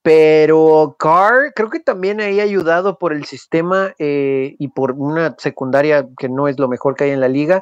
pero 0.02 0.96
Carr 0.98 1.52
creo 1.54 1.70
que 1.70 1.82
también 1.82 2.22
ahí 2.22 2.40
ayudado 2.40 2.98
por 2.98 3.12
el 3.12 3.26
sistema 3.26 3.94
eh, 4.00 4.56
y 4.58 4.70
por 4.70 4.94
una 4.94 5.36
secundaria 5.38 6.08
que 6.18 6.30
no 6.30 6.48
es 6.48 6.58
lo 6.60 6.70
mejor 6.70 6.96
que 6.96 7.04
hay 7.04 7.12
en 7.12 7.20
la 7.20 7.28
liga, 7.28 7.62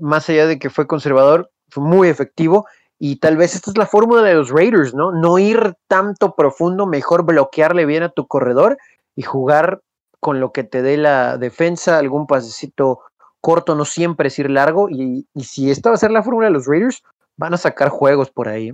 más 0.00 0.28
allá 0.28 0.48
de 0.48 0.58
que 0.58 0.70
fue 0.70 0.88
conservador, 0.88 1.52
fue 1.68 1.84
muy 1.84 2.08
efectivo 2.08 2.66
y 3.04 3.16
tal 3.16 3.36
vez 3.36 3.56
esta 3.56 3.72
es 3.72 3.76
la 3.76 3.86
fórmula 3.86 4.22
de 4.22 4.34
los 4.34 4.50
Raiders, 4.50 4.94
¿no? 4.94 5.10
No 5.10 5.36
ir 5.36 5.74
tanto 5.88 6.36
profundo, 6.36 6.86
mejor 6.86 7.24
bloquearle 7.24 7.84
bien 7.84 8.04
a 8.04 8.10
tu 8.10 8.28
corredor 8.28 8.78
y 9.16 9.22
jugar 9.22 9.82
con 10.20 10.38
lo 10.38 10.52
que 10.52 10.62
te 10.62 10.82
dé 10.82 10.96
la 10.96 11.36
defensa, 11.36 11.98
algún 11.98 12.28
pasecito 12.28 13.00
corto, 13.40 13.74
no 13.74 13.84
siempre 13.84 14.28
es 14.28 14.38
ir 14.38 14.48
largo. 14.52 14.88
Y, 14.88 15.26
si 15.42 15.72
esta 15.72 15.88
va 15.88 15.96
a 15.96 15.98
ser 15.98 16.12
la 16.12 16.22
fórmula 16.22 16.46
de 16.46 16.52
los 16.52 16.68
Raiders, 16.68 17.02
van 17.36 17.54
a 17.54 17.56
sacar 17.56 17.88
juegos 17.88 18.30
por 18.30 18.46
ahí. 18.46 18.70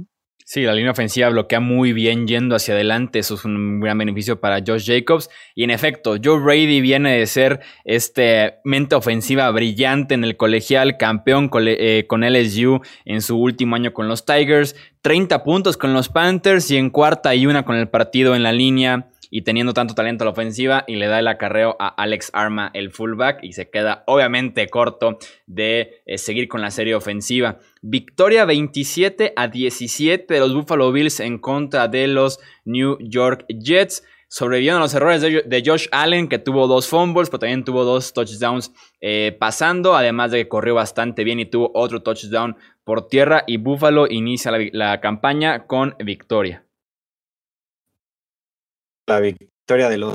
Sí, 0.50 0.62
la 0.62 0.72
línea 0.72 0.92
ofensiva 0.92 1.28
bloquea 1.28 1.60
muy 1.60 1.92
bien 1.92 2.26
yendo 2.26 2.56
hacia 2.56 2.72
adelante. 2.72 3.18
Eso 3.18 3.34
es 3.34 3.44
un 3.44 3.80
gran 3.80 3.98
beneficio 3.98 4.40
para 4.40 4.62
Josh 4.66 4.86
Jacobs. 4.86 5.28
Y 5.54 5.62
en 5.62 5.68
efecto, 5.68 6.16
Joe 6.24 6.40
Brady 6.40 6.80
viene 6.80 7.18
de 7.18 7.26
ser 7.26 7.60
este 7.84 8.54
mente 8.64 8.94
ofensiva 8.94 9.50
brillante 9.50 10.14
en 10.14 10.24
el 10.24 10.38
colegial, 10.38 10.96
campeón 10.96 11.50
eh, 11.54 12.06
con 12.08 12.22
LSU 12.22 12.80
en 13.04 13.20
su 13.20 13.38
último 13.38 13.76
año 13.76 13.92
con 13.92 14.08
los 14.08 14.24
Tigers. 14.24 14.74
30 15.02 15.44
puntos 15.44 15.76
con 15.76 15.92
los 15.92 16.08
Panthers 16.08 16.70
y 16.70 16.78
en 16.78 16.88
cuarta 16.88 17.34
y 17.34 17.46
una 17.46 17.66
con 17.66 17.76
el 17.76 17.90
partido 17.90 18.34
en 18.34 18.42
la 18.42 18.52
línea 18.52 19.10
y 19.30 19.42
teniendo 19.42 19.74
tanto 19.74 19.94
talento 19.94 20.24
a 20.24 20.26
la 20.26 20.30
ofensiva 20.32 20.84
y 20.86 20.96
le 20.96 21.06
da 21.06 21.18
el 21.18 21.28
acarreo 21.28 21.76
a 21.78 21.88
Alex 21.88 22.30
Arma, 22.32 22.70
el 22.74 22.90
fullback, 22.90 23.42
y 23.42 23.52
se 23.52 23.70
queda 23.70 24.04
obviamente 24.06 24.68
corto 24.68 25.18
de 25.46 26.02
eh, 26.06 26.18
seguir 26.18 26.48
con 26.48 26.60
la 26.60 26.70
serie 26.70 26.94
ofensiva. 26.94 27.58
Victoria 27.82 28.44
27 28.44 29.32
a 29.36 29.48
17 29.48 30.32
de 30.32 30.40
los 30.40 30.54
Buffalo 30.54 30.90
Bills 30.92 31.20
en 31.20 31.38
contra 31.38 31.88
de 31.88 32.06
los 32.06 32.40
New 32.64 32.98
York 33.00 33.44
Jets. 33.48 34.04
Sobrevivieron 34.30 34.80
a 34.80 34.82
los 34.82 34.92
errores 34.92 35.22
de, 35.22 35.62
Josh 35.64 35.86
Allen, 35.90 36.28
que 36.28 36.38
tuvo 36.38 36.66
dos 36.66 36.86
fumbles, 36.86 37.30
pero 37.30 37.38
también 37.38 37.64
tuvo 37.64 37.84
dos 37.84 38.12
touchdowns 38.12 38.72
eh, 39.00 39.34
pasando, 39.38 39.96
además 39.96 40.32
de 40.32 40.42
que 40.42 40.48
corrió 40.48 40.74
bastante 40.74 41.24
bien 41.24 41.40
y 41.40 41.46
tuvo 41.46 41.70
otro 41.72 42.02
touchdown 42.02 42.54
por 42.84 43.08
tierra. 43.08 43.44
Y 43.46 43.56
Buffalo 43.56 44.06
inicia 44.06 44.52
la 44.72 45.00
campaña 45.00 45.66
con 45.66 45.94
victoria 46.04 46.67
la 49.08 49.20
victoria 49.20 49.88
de 49.88 49.98
los, 49.98 50.14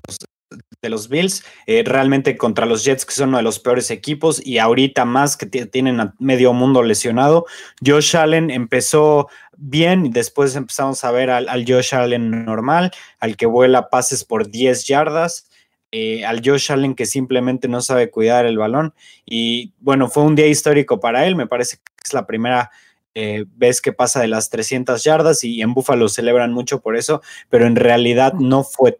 de 0.81 0.89
los 0.89 1.09
Bills, 1.09 1.43
eh, 1.65 1.83
realmente 1.85 2.37
contra 2.37 2.65
los 2.65 2.83
Jets, 2.83 3.05
que 3.05 3.13
son 3.13 3.29
uno 3.29 3.37
de 3.37 3.43
los 3.43 3.59
peores 3.59 3.89
equipos, 3.91 4.45
y 4.45 4.57
ahorita 4.57 5.05
más 5.05 5.37
que 5.37 5.45
tienen 5.45 5.99
a 5.99 6.13
medio 6.19 6.53
mundo 6.53 6.83
lesionado. 6.83 7.45
Josh 7.85 8.15
Allen 8.15 8.51
empezó 8.51 9.29
bien, 9.57 10.05
y 10.05 10.09
después 10.09 10.55
empezamos 10.55 11.03
a 11.03 11.11
ver 11.11 11.29
al, 11.29 11.65
Josh 11.67 11.95
Allen 11.95 12.45
normal, 12.45 12.91
al 13.19 13.35
que 13.35 13.45
vuela 13.45 13.89
pases 13.89 14.23
por 14.23 14.49
10 14.49 14.85
yardas. 14.85 15.49
Eh, 15.95 16.25
al 16.25 16.41
Josh 16.43 16.71
Allen 16.71 16.95
que 16.95 17.05
simplemente 17.05 17.67
no 17.67 17.79
sabe 17.79 18.09
cuidar 18.09 18.47
el 18.47 18.57
balón. 18.57 18.95
Y 19.27 19.73
bueno, 19.79 20.09
fue 20.09 20.23
un 20.23 20.33
día 20.33 20.47
histórico 20.47 20.99
para 20.99 21.27
él. 21.27 21.35
Me 21.35 21.45
parece 21.45 21.77
que 21.77 21.83
es 22.03 22.13
la 22.13 22.25
primera 22.25 22.71
eh, 23.15 23.45
ves 23.55 23.81
que 23.81 23.93
pasa 23.93 24.19
de 24.19 24.27
las 24.27 24.49
300 24.49 25.03
yardas 25.03 25.43
y 25.43 25.61
en 25.61 25.73
Buffalo 25.73 26.09
celebran 26.09 26.51
mucho 26.51 26.81
por 26.81 26.95
eso, 26.95 27.21
pero 27.49 27.67
en 27.67 27.75
realidad 27.75 28.33
no 28.33 28.63
fue 28.63 28.99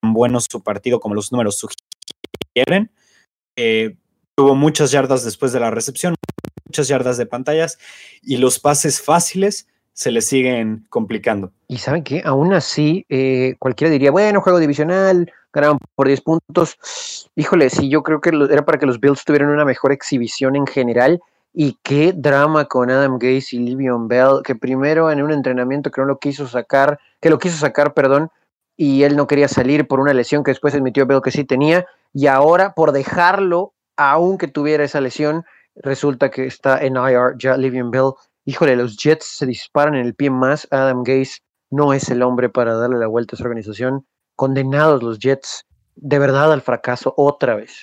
tan 0.00 0.12
bueno 0.12 0.40
su 0.40 0.62
partido 0.62 1.00
como 1.00 1.14
los 1.14 1.30
números 1.30 1.58
sugieren. 1.58 2.90
Eh, 3.56 3.96
tuvo 4.34 4.54
muchas 4.54 4.90
yardas 4.92 5.24
después 5.24 5.52
de 5.52 5.60
la 5.60 5.70
recepción, 5.70 6.14
muchas 6.66 6.88
yardas 6.88 7.18
de 7.18 7.26
pantallas 7.26 7.78
y 8.22 8.38
los 8.38 8.58
pases 8.58 9.02
fáciles 9.02 9.68
se 9.92 10.10
le 10.10 10.22
siguen 10.22 10.86
complicando. 10.88 11.52
Y 11.68 11.78
saben 11.78 12.02
que 12.02 12.22
aún 12.24 12.54
así, 12.54 13.04
eh, 13.10 13.56
cualquiera 13.58 13.90
diría, 13.90 14.10
bueno, 14.10 14.40
juego 14.40 14.58
divisional, 14.58 15.30
ganaron 15.52 15.78
por 15.94 16.06
10 16.06 16.22
puntos. 16.22 16.78
Híjole, 17.36 17.68
sí, 17.68 17.90
yo 17.90 18.02
creo 18.02 18.22
que 18.22 18.30
era 18.50 18.64
para 18.64 18.78
que 18.78 18.86
los 18.86 18.98
Bills 18.98 19.22
tuvieran 19.24 19.50
una 19.50 19.66
mejor 19.66 19.92
exhibición 19.92 20.56
en 20.56 20.66
general 20.66 21.20
y 21.52 21.78
qué 21.82 22.12
drama 22.14 22.64
con 22.64 22.90
Adam 22.90 23.18
Gaze 23.18 23.56
y 23.56 23.58
Livion 23.58 24.08
Bell, 24.08 24.40
que 24.44 24.54
primero 24.54 25.10
en 25.10 25.22
un 25.22 25.32
entrenamiento 25.32 25.90
que 25.90 26.00
no 26.00 26.06
lo 26.06 26.18
quiso 26.18 26.46
sacar, 26.46 26.98
que 27.20 27.30
lo 27.30 27.38
quiso 27.38 27.58
sacar, 27.58 27.94
perdón, 27.94 28.30
y 28.76 29.02
él 29.02 29.16
no 29.16 29.26
quería 29.26 29.48
salir 29.48 29.86
por 29.86 30.00
una 30.00 30.14
lesión 30.14 30.44
que 30.44 30.50
después 30.50 30.74
admitió 30.74 31.06
Bell 31.06 31.20
que 31.22 31.30
sí 31.30 31.44
tenía, 31.44 31.86
y 32.14 32.26
ahora 32.26 32.72
por 32.72 32.92
dejarlo, 32.92 33.74
aunque 33.96 34.48
tuviera 34.48 34.84
esa 34.84 35.00
lesión, 35.00 35.44
resulta 35.76 36.30
que 36.30 36.46
está 36.46 36.78
en 36.82 36.96
IR 36.96 37.36
ya 37.38 37.56
Livion 37.56 37.90
Bell. 37.90 38.12
Híjole, 38.44 38.76
los 38.76 38.96
Jets 38.96 39.26
se 39.26 39.46
disparan 39.46 39.94
en 39.94 40.06
el 40.06 40.14
pie 40.14 40.30
más. 40.30 40.66
Adam 40.70 41.02
Gaze 41.04 41.40
no 41.70 41.92
es 41.92 42.08
el 42.10 42.22
hombre 42.22 42.48
para 42.48 42.74
darle 42.74 42.98
la 42.98 43.06
vuelta 43.06 43.34
a 43.34 43.36
esa 43.36 43.44
organización. 43.44 44.06
Condenados 44.36 45.02
los 45.02 45.18
Jets, 45.18 45.64
de 45.94 46.18
verdad 46.18 46.52
al 46.52 46.62
fracaso 46.62 47.14
otra 47.16 47.54
vez. 47.54 47.82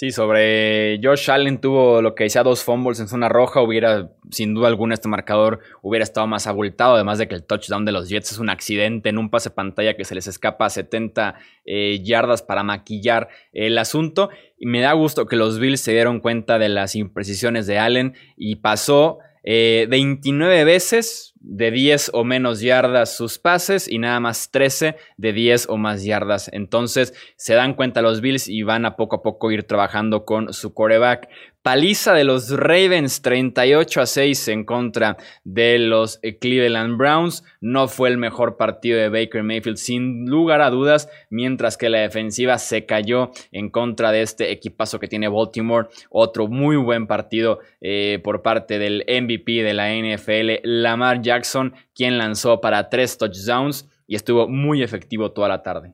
Sí, 0.00 0.12
sobre 0.12 1.00
Josh 1.02 1.28
Allen 1.28 1.60
tuvo 1.60 2.00
lo 2.00 2.14
que 2.14 2.22
decía 2.22 2.44
dos 2.44 2.62
fumbles 2.62 3.00
en 3.00 3.08
zona 3.08 3.28
roja, 3.28 3.60
hubiera, 3.60 4.12
sin 4.30 4.54
duda 4.54 4.68
alguna, 4.68 4.94
este 4.94 5.08
marcador 5.08 5.58
hubiera 5.82 6.04
estado 6.04 6.24
más 6.28 6.46
abultado, 6.46 6.94
además 6.94 7.18
de 7.18 7.26
que 7.26 7.34
el 7.34 7.42
touchdown 7.42 7.84
de 7.84 7.90
los 7.90 8.08
Jets 8.08 8.30
es 8.30 8.38
un 8.38 8.48
accidente 8.48 9.08
en 9.08 9.18
un 9.18 9.28
pase 9.28 9.50
pantalla 9.50 9.96
que 9.96 10.04
se 10.04 10.14
les 10.14 10.28
escapa 10.28 10.66
a 10.66 10.70
70 10.70 11.34
eh, 11.64 12.00
yardas 12.04 12.42
para 12.42 12.62
maquillar 12.62 13.28
el 13.52 13.76
asunto. 13.76 14.30
Y 14.56 14.66
me 14.66 14.80
da 14.80 14.92
gusto 14.92 15.26
que 15.26 15.34
los 15.34 15.58
Bills 15.58 15.80
se 15.80 15.90
dieron 15.90 16.20
cuenta 16.20 16.60
de 16.60 16.68
las 16.68 16.94
imprecisiones 16.94 17.66
de 17.66 17.80
Allen 17.80 18.14
y 18.36 18.54
pasó 18.54 19.18
29 19.48 20.60
eh, 20.60 20.64
veces 20.64 21.32
de 21.40 21.70
10 21.70 22.10
o 22.12 22.24
menos 22.24 22.60
yardas 22.60 23.16
sus 23.16 23.38
pases 23.38 23.90
y 23.90 23.98
nada 23.98 24.20
más 24.20 24.50
13 24.50 24.96
de 25.16 25.32
10 25.32 25.70
o 25.70 25.78
más 25.78 26.04
yardas. 26.04 26.50
Entonces 26.52 27.14
se 27.36 27.54
dan 27.54 27.72
cuenta 27.72 28.02
los 28.02 28.20
Bills 28.20 28.46
y 28.48 28.62
van 28.62 28.84
a 28.84 28.96
poco 28.96 29.16
a 29.16 29.22
poco 29.22 29.50
ir 29.50 29.62
trabajando 29.64 30.26
con 30.26 30.52
su 30.52 30.74
coreback. 30.74 31.30
Paliza 31.68 32.14
de 32.14 32.24
los 32.24 32.48
Ravens 32.48 33.20
38 33.20 34.00
a 34.00 34.06
6 34.06 34.48
en 34.48 34.64
contra 34.64 35.18
de 35.44 35.78
los 35.78 36.18
Cleveland 36.40 36.96
Browns. 36.96 37.44
No 37.60 37.88
fue 37.88 38.08
el 38.08 38.16
mejor 38.16 38.56
partido 38.56 38.98
de 38.98 39.10
Baker 39.10 39.42
Mayfield 39.42 39.76
sin 39.76 40.24
lugar 40.24 40.62
a 40.62 40.70
dudas, 40.70 41.10
mientras 41.28 41.76
que 41.76 41.90
la 41.90 41.98
defensiva 41.98 42.56
se 42.56 42.86
cayó 42.86 43.32
en 43.52 43.68
contra 43.68 44.12
de 44.12 44.22
este 44.22 44.50
equipazo 44.50 44.98
que 44.98 45.08
tiene 45.08 45.28
Baltimore. 45.28 45.88
Otro 46.08 46.48
muy 46.48 46.76
buen 46.76 47.06
partido 47.06 47.58
eh, 47.82 48.18
por 48.24 48.40
parte 48.40 48.78
del 48.78 49.04
MVP 49.06 49.62
de 49.62 49.74
la 49.74 49.92
NFL, 49.92 50.60
Lamar 50.62 51.20
Jackson, 51.20 51.74
quien 51.94 52.16
lanzó 52.16 52.62
para 52.62 52.88
tres 52.88 53.18
touchdowns 53.18 53.86
y 54.06 54.16
estuvo 54.16 54.48
muy 54.48 54.82
efectivo 54.82 55.32
toda 55.32 55.50
la 55.50 55.62
tarde. 55.62 55.92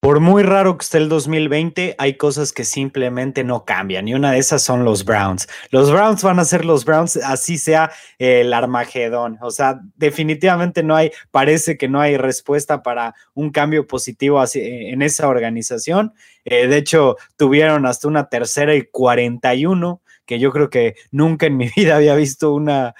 Por 0.00 0.20
muy 0.20 0.44
raro 0.44 0.78
que 0.78 0.84
esté 0.84 0.98
el 0.98 1.08
2020, 1.08 1.96
hay 1.98 2.16
cosas 2.16 2.52
que 2.52 2.64
simplemente 2.64 3.42
no 3.42 3.64
cambian 3.64 4.06
y 4.06 4.14
una 4.14 4.30
de 4.30 4.38
esas 4.38 4.62
son 4.62 4.84
los 4.84 5.04
Browns. 5.04 5.48
Los 5.70 5.90
Browns 5.90 6.22
van 6.22 6.38
a 6.38 6.44
ser 6.44 6.64
los 6.64 6.84
Browns, 6.84 7.16
así 7.16 7.58
sea 7.58 7.90
el 8.18 8.52
Armagedón. 8.52 9.38
O 9.40 9.50
sea, 9.50 9.80
definitivamente 9.96 10.84
no 10.84 10.94
hay, 10.94 11.10
parece 11.32 11.76
que 11.76 11.88
no 11.88 12.00
hay 12.00 12.16
respuesta 12.16 12.82
para 12.82 13.16
un 13.34 13.50
cambio 13.50 13.88
positivo 13.88 14.40
en 14.54 15.02
esa 15.02 15.26
organización. 15.26 16.14
Eh, 16.44 16.68
de 16.68 16.76
hecho, 16.76 17.16
tuvieron 17.36 17.84
hasta 17.84 18.06
una 18.06 18.28
tercera 18.28 18.76
y 18.76 18.82
41, 18.82 20.00
que 20.24 20.38
yo 20.38 20.52
creo 20.52 20.70
que 20.70 20.94
nunca 21.10 21.46
en 21.46 21.56
mi 21.56 21.68
vida 21.76 21.96
había 21.96 22.14
visto 22.14 22.54
una, 22.54 22.94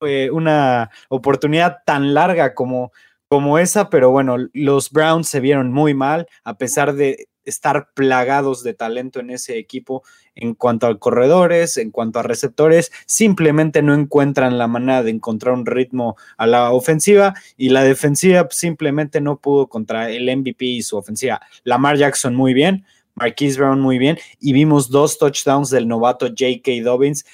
eh, 0.00 0.30
una 0.32 0.90
oportunidad 1.10 1.78
tan 1.84 2.14
larga 2.14 2.54
como 2.54 2.92
como 3.30 3.60
esa, 3.60 3.90
pero 3.90 4.10
bueno, 4.10 4.36
los 4.52 4.90
Browns 4.90 5.28
se 5.28 5.38
vieron 5.38 5.72
muy 5.72 5.94
mal, 5.94 6.26
a 6.42 6.58
pesar 6.58 6.94
de 6.94 7.28
estar 7.44 7.90
plagados 7.94 8.64
de 8.64 8.74
talento 8.74 9.20
en 9.20 9.30
ese 9.30 9.56
equipo 9.56 10.02
en 10.34 10.54
cuanto 10.54 10.88
a 10.88 10.98
corredores, 10.98 11.76
en 11.76 11.92
cuanto 11.92 12.18
a 12.18 12.24
receptores, 12.24 12.90
simplemente 13.06 13.82
no 13.82 13.94
encuentran 13.94 14.58
la 14.58 14.66
manera 14.66 15.04
de 15.04 15.12
encontrar 15.12 15.54
un 15.54 15.64
ritmo 15.64 16.16
a 16.38 16.48
la 16.48 16.72
ofensiva 16.72 17.34
y 17.56 17.68
la 17.68 17.84
defensiva 17.84 18.48
simplemente 18.50 19.20
no 19.20 19.38
pudo 19.38 19.68
contra 19.68 20.10
el 20.10 20.24
MVP 20.36 20.64
y 20.64 20.82
su 20.82 20.96
ofensiva. 20.96 21.40
Lamar 21.62 21.98
Jackson 21.98 22.34
muy 22.34 22.52
bien, 22.52 22.84
Marquise 23.14 23.60
Brown 23.60 23.80
muy 23.80 23.98
bien 23.98 24.18
y 24.40 24.52
vimos 24.52 24.90
dos 24.90 25.18
touchdowns 25.18 25.70
del 25.70 25.86
novato 25.86 26.26
J.K. 26.26 26.82
Dobbins 26.82 27.24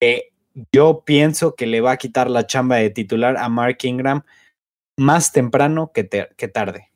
que 0.00 0.32
yo 0.72 1.04
pienso 1.06 1.54
que 1.54 1.66
le 1.66 1.80
va 1.80 1.92
a 1.92 1.96
quitar 1.96 2.28
la 2.28 2.44
chamba 2.44 2.76
de 2.76 2.90
titular 2.90 3.36
a 3.36 3.48
Mark 3.48 3.78
Ingram 3.82 4.24
más 4.96 5.32
temprano 5.32 5.90
que, 5.92 6.08
que 6.36 6.48
tarde. 6.48 6.90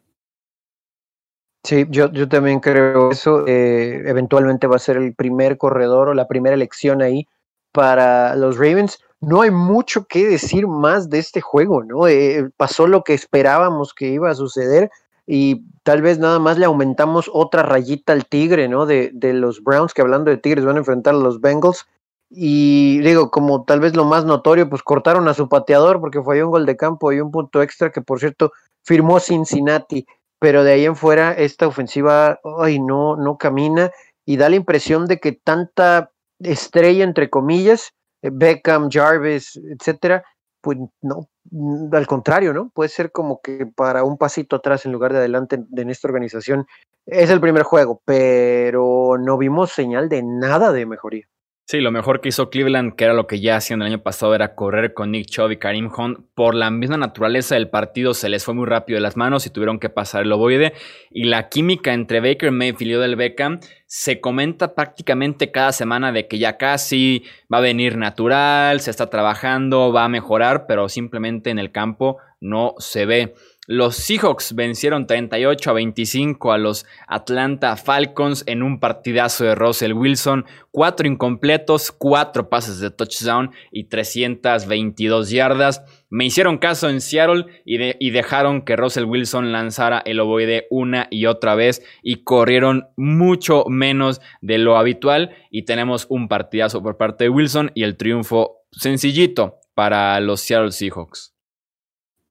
Sí, 1.65 1.87
yo, 1.91 2.11
yo 2.13 2.29
también 2.29 2.61
creo 2.61 3.11
eso. 3.11 3.47
Eh, 3.47 4.03
eventualmente 4.07 4.67
va 4.67 4.77
a 4.77 4.81
ser 4.81 4.97
el 4.97 5.15
primer 5.15 5.59
corredor 5.59 6.09
o 6.09 6.15
la 6.15 6.29
primera 6.29 6.55
elección 6.55 7.03
ahí 7.03 7.27
para 7.73 8.37
los 8.37 8.57
Ravens. 8.57 8.99
No 9.21 9.43
hay 9.43 9.51
mucho 9.51 10.07
que 10.07 10.27
decir 10.27 10.67
más 10.67 11.11
de 11.11 11.19
este 11.19 11.41
juego, 11.41 11.83
¿no? 11.83 12.07
Eh, 12.07 12.49
pasó 12.57 12.87
lo 12.87 13.03
que 13.03 13.15
esperábamos 13.15 13.93
que 13.93 14.07
iba 14.07 14.31
a 14.31 14.35
suceder 14.35 14.91
y 15.27 15.65
tal 15.83 16.01
vez 16.01 16.19
nada 16.19 16.39
más 16.39 16.57
le 16.57 16.65
aumentamos 16.65 17.29
otra 17.33 17.63
rayita 17.65 18.13
al 18.13 18.27
tigre, 18.27 18.69
¿no? 18.69 18.87
De, 18.87 19.11
de 19.13 19.35
los 19.35 19.63
Browns, 19.63 19.93
que 19.93 20.01
hablando 20.01 20.31
de 20.31 20.39
tigres 20.39 20.65
van 20.65 20.77
a 20.77 20.81
enfrentar 20.81 21.15
a 21.15 21.19
los 21.19 21.41
Bengals. 21.41 21.87
Y 22.31 23.01
digo, 23.01 23.31
como 23.31 23.65
tal 23.65 23.81
vez 23.81 23.97
lo 23.97 24.05
más 24.05 24.25
notorio, 24.25 24.69
pues 24.69 24.83
cortaron 24.83 25.29
a 25.29 25.35
su 25.35 25.49
pateador 25.49 26.01
porque 26.01 26.23
fue 26.23 26.43
un 26.45 26.51
gol 26.51 26.67
de 26.67 26.77
campo 26.77 27.13
y 27.13 27.21
un 27.21 27.31
punto 27.31 27.63
extra 27.63 27.91
que 27.91 28.03
por 28.03 28.21
cierto 28.21 28.53
firmó 28.85 29.19
Cincinnati, 29.19 30.07
pero 30.39 30.63
de 30.63 30.73
ahí 30.73 30.85
en 30.85 30.97
fuera 30.97 31.33
esta 31.33 31.67
ofensiva 31.67 32.39
ay, 32.61 32.81
no, 32.81 33.17
no 33.17 33.39
camina 33.39 33.91
y 34.27 34.37
da 34.37 34.51
la 34.51 34.57
impresión 34.57 35.07
de 35.07 35.19
que 35.21 35.33
tanta 35.33 36.11
estrella, 36.41 37.03
entre 37.05 37.31
comillas, 37.31 37.93
eh, 38.23 38.31
Beckham, 38.33 38.91
Jarvis, 38.91 39.57
etcétera, 39.57 40.23
pues 40.61 40.79
no, 41.01 41.29
mm, 41.51 41.95
al 41.95 42.07
contrario, 42.07 42.53
¿no? 42.53 42.71
Puede 42.75 42.91
ser 42.91 43.11
como 43.11 43.41
que 43.41 43.67
para 43.67 44.05
un 44.05 44.19
pasito 44.19 44.57
atrás 44.57 44.85
en 44.85 44.93
lugar 44.93 45.13
de 45.13 45.19
adelante 45.21 45.65
en 45.77 45.91
esta 45.91 46.09
organización. 46.09 46.67
Es 47.07 47.31
el 47.31 47.41
primer 47.41 47.63
juego, 47.63 48.03
pero 48.05 49.17
no 49.19 49.39
vimos 49.39 49.73
señal 49.73 50.11
de 50.11 50.23
nada 50.23 50.73
de 50.73 50.85
mejoría. 50.85 51.27
Sí, 51.71 51.83
lo 51.83 51.93
mejor 51.93 52.23
que 52.23 52.31
hizo 52.31 52.49
Cleveland, 52.49 52.95
que 52.95 53.05
era 53.05 53.13
lo 53.13 53.27
que 53.27 53.41
ya 53.41 53.57
hacían 53.57 53.83
el 53.83 53.89
año 53.89 54.03
pasado, 54.03 54.35
era 54.35 54.55
correr 54.55 54.95
con 54.95 55.11
Nick 55.11 55.27
Chubb 55.27 55.51
y 55.51 55.59
Karim 55.59 55.91
Hunt. 55.95 56.21
Por 56.35 56.55
la 56.55 56.71
misma 56.71 56.97
naturaleza 56.97 57.57
del 57.57 57.69
partido 57.69 58.15
se 58.15 58.31
les 58.31 58.43
fue 58.43 58.55
muy 58.55 58.65
rápido 58.65 58.97
de 58.97 59.03
las 59.03 59.19
manos 59.19 59.45
y 59.45 59.51
tuvieron 59.51 59.79
que 59.79 59.91
pasar 59.91 60.23
el 60.23 60.33
ovoide. 60.33 60.73
Y 61.11 61.25
la 61.25 61.51
química 61.51 61.93
entre 61.93 62.21
Baker 62.21 62.53
Mayfield 62.53 62.91
y 62.91 62.95
Odell 62.95 63.17
Beckham 63.17 63.61
se 63.85 64.19
comenta 64.19 64.75
prácticamente 64.75 65.51
cada 65.51 65.73
semana 65.73 66.11
de 66.11 66.27
que 66.27 66.39
ya 66.39 66.57
casi 66.57 67.25
va 67.53 67.59
a 67.59 67.61
venir 67.61 67.99
natural, 67.99 68.81
se 68.81 68.91
está 68.91 69.11
trabajando, 69.11 69.93
va 69.93 70.05
a 70.05 70.09
mejorar, 70.09 70.65
pero 70.67 70.89
simplemente 70.89 71.51
en 71.51 71.59
el 71.59 71.71
campo 71.71 72.17
no 72.41 72.77
se 72.79 73.05
ve. 73.05 73.35
Los 73.71 73.97
Seahawks 73.97 74.55
vencieron 74.55 75.07
38 75.07 75.69
a 75.69 75.73
25 75.75 76.53
a 76.53 76.57
los 76.57 76.87
Atlanta 77.07 77.77
Falcons 77.77 78.43
en 78.47 78.63
un 78.63 78.81
partidazo 78.81 79.45
de 79.45 79.55
Russell 79.55 79.93
Wilson. 79.93 80.47
Cuatro 80.71 81.07
incompletos, 81.07 81.93
cuatro 81.93 82.49
pases 82.49 82.81
de 82.81 82.91
touchdown 82.91 83.51
y 83.71 83.85
322 83.85 85.29
yardas. 85.29 85.85
Me 86.09 86.25
hicieron 86.25 86.57
caso 86.57 86.89
en 86.89 87.03
Seattle 87.03 87.45
y, 87.67 88.11
dejaron 88.11 88.63
que 88.63 88.75
Russell 88.75 89.05
Wilson 89.05 89.53
lanzara 89.53 90.03
el 90.03 90.21
ovoide 90.21 90.67
una 90.71 91.07
y 91.11 91.27
otra 91.27 91.55
vez 91.55 91.83
y 92.03 92.25
corrieron 92.25 92.89
mucho 92.97 93.67
menos 93.69 94.23
de 94.41 94.57
lo 94.57 94.79
habitual. 94.79 95.37
Y 95.51 95.67
tenemos 95.67 96.07
un 96.09 96.29
partidazo 96.29 96.83
por 96.83 96.97
parte 96.97 97.25
de 97.25 97.31
Wilson 97.31 97.71
y 97.75 97.83
el 97.83 97.99
triunfo 97.99 98.63
sencillito 98.73 99.59
para 99.75 100.19
los 100.21 100.41
Seattle 100.41 100.73
Seahawks. 100.73 101.38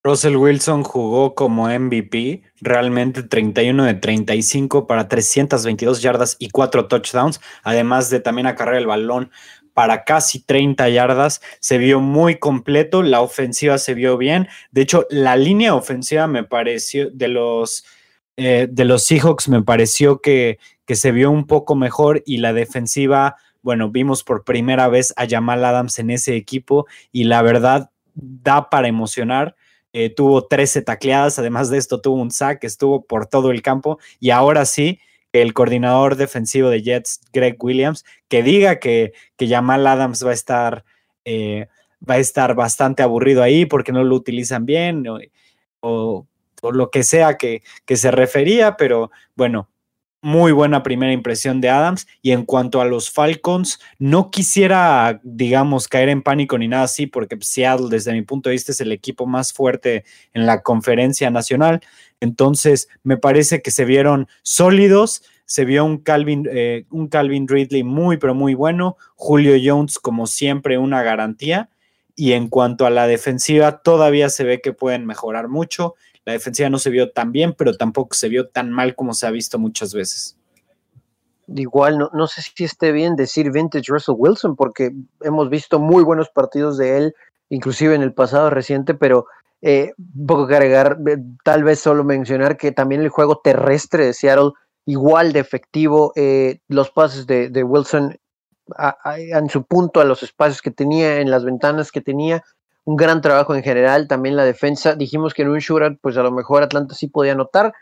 Russell 0.08 0.38
Wilson 0.38 0.84
jugó 0.84 1.36
como 1.36 1.68
MVP, 1.68 2.42
realmente 2.62 3.24
31 3.24 3.84
de 3.84 3.94
35 3.94 4.88
para 4.88 5.10
322 5.10 6.02
yardas 6.02 6.38
y 6.40 6.50
4 6.50 6.88
touchdowns, 6.88 7.42
además 7.62 8.10
de 8.10 8.22
también 8.22 8.48
acarrear 8.48 8.78
el 8.78 8.88
balón 8.88 9.32
para 9.74 10.06
casi 10.06 10.40
30 10.40 10.88
yardas. 10.88 11.42
Se 11.60 11.78
vio 11.78 12.00
muy 12.00 12.40
completo, 12.40 13.04
la 13.04 13.20
ofensiva 13.20 13.78
se 13.78 13.96
vio 13.96 14.18
bien. 14.18 14.48
De 14.72 14.82
hecho, 14.82 15.06
la 15.10 15.36
línea 15.36 15.76
ofensiva 15.76 16.26
me 16.26 16.46
pareció 16.46 17.10
de 17.10 17.28
los 17.28 17.84
eh, 18.38 18.68
de 18.72 18.86
los 18.86 19.04
Seahawks 19.04 19.50
me 19.50 19.62
pareció 19.64 20.22
que, 20.22 20.60
que 20.86 20.96
se 20.96 21.12
vio 21.12 21.32
un 21.32 21.48
poco 21.48 21.76
mejor 21.76 22.24
y 22.26 22.38
la 22.38 22.54
defensiva, 22.54 23.36
bueno, 23.62 23.90
vimos 23.90 24.24
por 24.24 24.46
primera 24.46 24.88
vez 24.88 25.14
a 25.18 25.28
Jamal 25.28 25.66
Adams 25.66 26.00
en 26.00 26.12
ese 26.12 26.36
equipo 26.36 26.86
y 27.12 27.26
la 27.26 27.42
verdad 27.42 27.90
da 28.14 28.70
para 28.70 28.88
emocionar 28.88 29.56
eh, 30.00 30.12
tuvo 30.12 30.46
13 30.46 30.84
tacleadas, 30.84 31.40
además 31.40 31.72
de 31.72 31.80
esto 31.80 32.02
tuvo 32.02 32.22
un 32.22 32.30
sack, 32.30 32.64
estuvo 32.64 33.04
por 33.04 33.26
todo 33.26 33.50
el 33.50 33.64
campo 33.64 33.98
y 34.20 34.30
ahora 34.30 34.66
sí, 34.66 35.00
el 35.34 35.56
coordinador 35.56 36.18
defensivo 36.18 36.70
de 36.70 36.84
Jets, 36.84 37.20
Greg 37.34 37.58
Williams, 37.60 38.06
que 38.28 38.44
diga 38.44 38.78
que, 38.78 39.14
que 39.38 39.48
Jamal 39.48 39.88
Adams 39.88 40.24
va 40.24 40.30
a 40.32 40.34
estar... 40.34 40.86
Eh, 41.26 41.68
va 42.08 42.14
a 42.14 42.20
estar 42.20 42.54
bastante 42.54 43.02
aburrido 43.02 43.42
ahí 43.42 43.66
porque 43.66 43.92
no 43.92 44.04
lo 44.04 44.16
utilizan 44.16 44.68
bien 44.68 45.04
o, 45.80 46.28
lo 46.62 46.92
que 46.92 47.02
sea 47.02 47.38
que, 47.38 47.64
que, 47.86 47.98
se 47.98 48.12
refería, 48.12 48.78
pero 48.78 49.10
bueno, 49.36 49.68
muy 50.28 50.52
buena 50.52 50.84
primera 50.84 51.14
impresión 51.14 51.62
de 51.62 51.70
Adams. 51.70 52.06
Y 52.22 52.32
en 52.32 52.44
cuanto 52.44 52.82
a 52.82 52.86
los 52.86 53.10
Falcons, 53.10 53.80
no 53.98 54.30
quisiera, 54.30 55.22
digamos, 55.24 55.88
caer 55.88 56.10
en 56.10 56.22
pánico 56.22 56.58
ni 56.58 56.68
nada 56.68 56.84
así, 56.84 57.08
porque 57.08 57.38
Seattle, 57.40 57.88
desde 57.90 58.12
mi 58.12 58.24
punto 58.24 58.50
de 58.50 58.56
vista, 58.56 58.74
es 58.74 58.82
el 58.82 58.92
equipo 58.92 59.26
más 59.26 59.54
fuerte 59.54 60.04
en 60.34 60.46
la 60.46 60.64
conferencia 60.64 61.30
nacional. 61.30 61.80
Entonces, 62.20 62.90
me 63.04 63.16
parece 63.16 63.62
que 63.62 63.72
se 63.72 63.86
vieron 63.86 64.28
sólidos. 64.44 65.24
Se 65.46 65.64
vio 65.64 65.86
un 65.86 66.00
Calvin, 66.00 66.46
eh, 66.52 66.84
un 66.90 67.08
Calvin 67.08 67.48
Ridley 67.48 67.84
muy, 67.84 68.18
pero 68.18 68.36
muy 68.36 68.54
bueno. 68.54 68.98
Julio 69.16 69.56
Jones, 69.64 69.98
como 69.98 70.28
siempre, 70.28 70.78
una 70.78 71.04
garantía. 71.04 71.70
Y 72.18 72.34
en 72.34 72.50
cuanto 72.50 72.86
a 72.86 72.90
la 72.90 73.08
defensiva, 73.08 73.78
todavía 73.82 74.28
se 74.28 74.44
ve 74.44 74.60
que 74.60 74.74
pueden 74.74 75.06
mejorar 75.06 75.48
mucho. 75.48 75.96
La 76.28 76.34
defensiva 76.34 76.70
no 76.70 76.78
se 76.78 76.90
vio 76.90 77.10
tan 77.10 77.32
bien, 77.32 77.54
pero 77.58 77.78
tampoco 77.78 78.14
se 78.14 78.28
vio 78.28 78.50
tan 78.50 78.70
mal 78.70 78.96
como 78.96 79.14
se 79.14 79.26
ha 79.26 79.32
visto 79.32 79.58
muchas 79.58 79.94
veces. 79.94 80.38
Igual, 81.48 81.98
no, 81.98 82.10
no 82.12 82.28
sé 82.28 82.42
si 82.42 82.66
esté 82.66 82.92
bien 82.92 83.16
decir 83.16 83.50
vintage 83.50 83.86
Russell 83.88 84.16
Wilson, 84.18 84.58
porque 84.58 84.92
hemos 85.22 85.50
visto 85.50 85.80
muy 85.80 86.04
buenos 86.04 86.28
partidos 86.28 86.78
de 86.78 86.98
él, 86.98 87.16
inclusive 87.48 87.96
en 87.96 88.02
el 88.02 88.14
pasado 88.14 88.50
reciente, 88.50 88.94
pero 88.94 89.26
eh, 89.62 89.94
poco 90.28 90.48
que 90.48 90.56
agregar, 90.56 90.98
eh, 91.08 91.16
tal 91.46 91.64
vez 91.64 91.80
solo 91.80 92.04
mencionar 92.04 92.58
que 92.58 92.74
también 92.74 93.00
el 93.04 93.10
juego 93.10 93.40
terrestre 93.42 94.08
de 94.08 94.14
Seattle, 94.14 94.52
igual 94.86 95.32
de 95.32 95.40
efectivo, 95.40 96.12
eh, 96.18 96.60
los 96.68 96.92
pases 96.92 97.26
de, 97.26 97.64
Wilson 97.64 98.18
en 99.16 99.50
su 99.50 99.64
punto 99.64 100.02
a 100.02 100.04
los 100.04 100.24
espacios 100.24 100.62
que 100.62 100.72
tenía, 100.72 101.22
en 101.22 101.32
las 101.32 101.46
ventanas 101.46 101.90
que 101.90 102.02
tenía, 102.02 102.44
un 102.88 102.96
gran 102.96 103.20
trabajo 103.20 103.54
en 103.54 103.64
general, 103.64 104.08
también 104.08 104.38
la 104.38 104.46
defensa. 104.46 104.96
Dijimos 104.96 105.34
que 105.34 105.42
en 105.42 105.50
un 105.50 105.60
shootout, 105.60 106.00
pues 106.02 106.16
a 106.16 106.24
lo 106.24 106.32
mejor 106.32 106.64
Atlanta 106.64 106.96
sí 106.96 107.10
podía 107.10 107.34
anotar, 107.34 107.74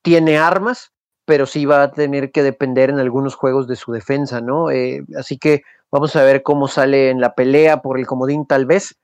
tiene 0.00 0.38
armas, 0.38 0.92
pero 1.26 1.44
sí 1.44 1.66
va 1.66 1.82
a 1.82 1.90
tener 1.90 2.32
que 2.32 2.42
depender 2.42 2.88
en 2.88 2.98
algunos 2.98 3.34
juegos 3.34 3.68
de 3.68 3.76
su 3.76 3.92
defensa, 3.92 4.40
¿no? 4.40 4.70
Eh, 4.70 5.04
así 5.18 5.36
que 5.36 5.60
vamos 5.92 6.16
a 6.16 6.24
ver 6.24 6.42
cómo 6.42 6.68
sale 6.68 7.10
en 7.10 7.20
la 7.20 7.34
pelea 7.34 7.82
por 7.82 7.98
el 7.98 8.06
comodín 8.06 8.46
tal 8.46 8.64
vez, 8.64 8.96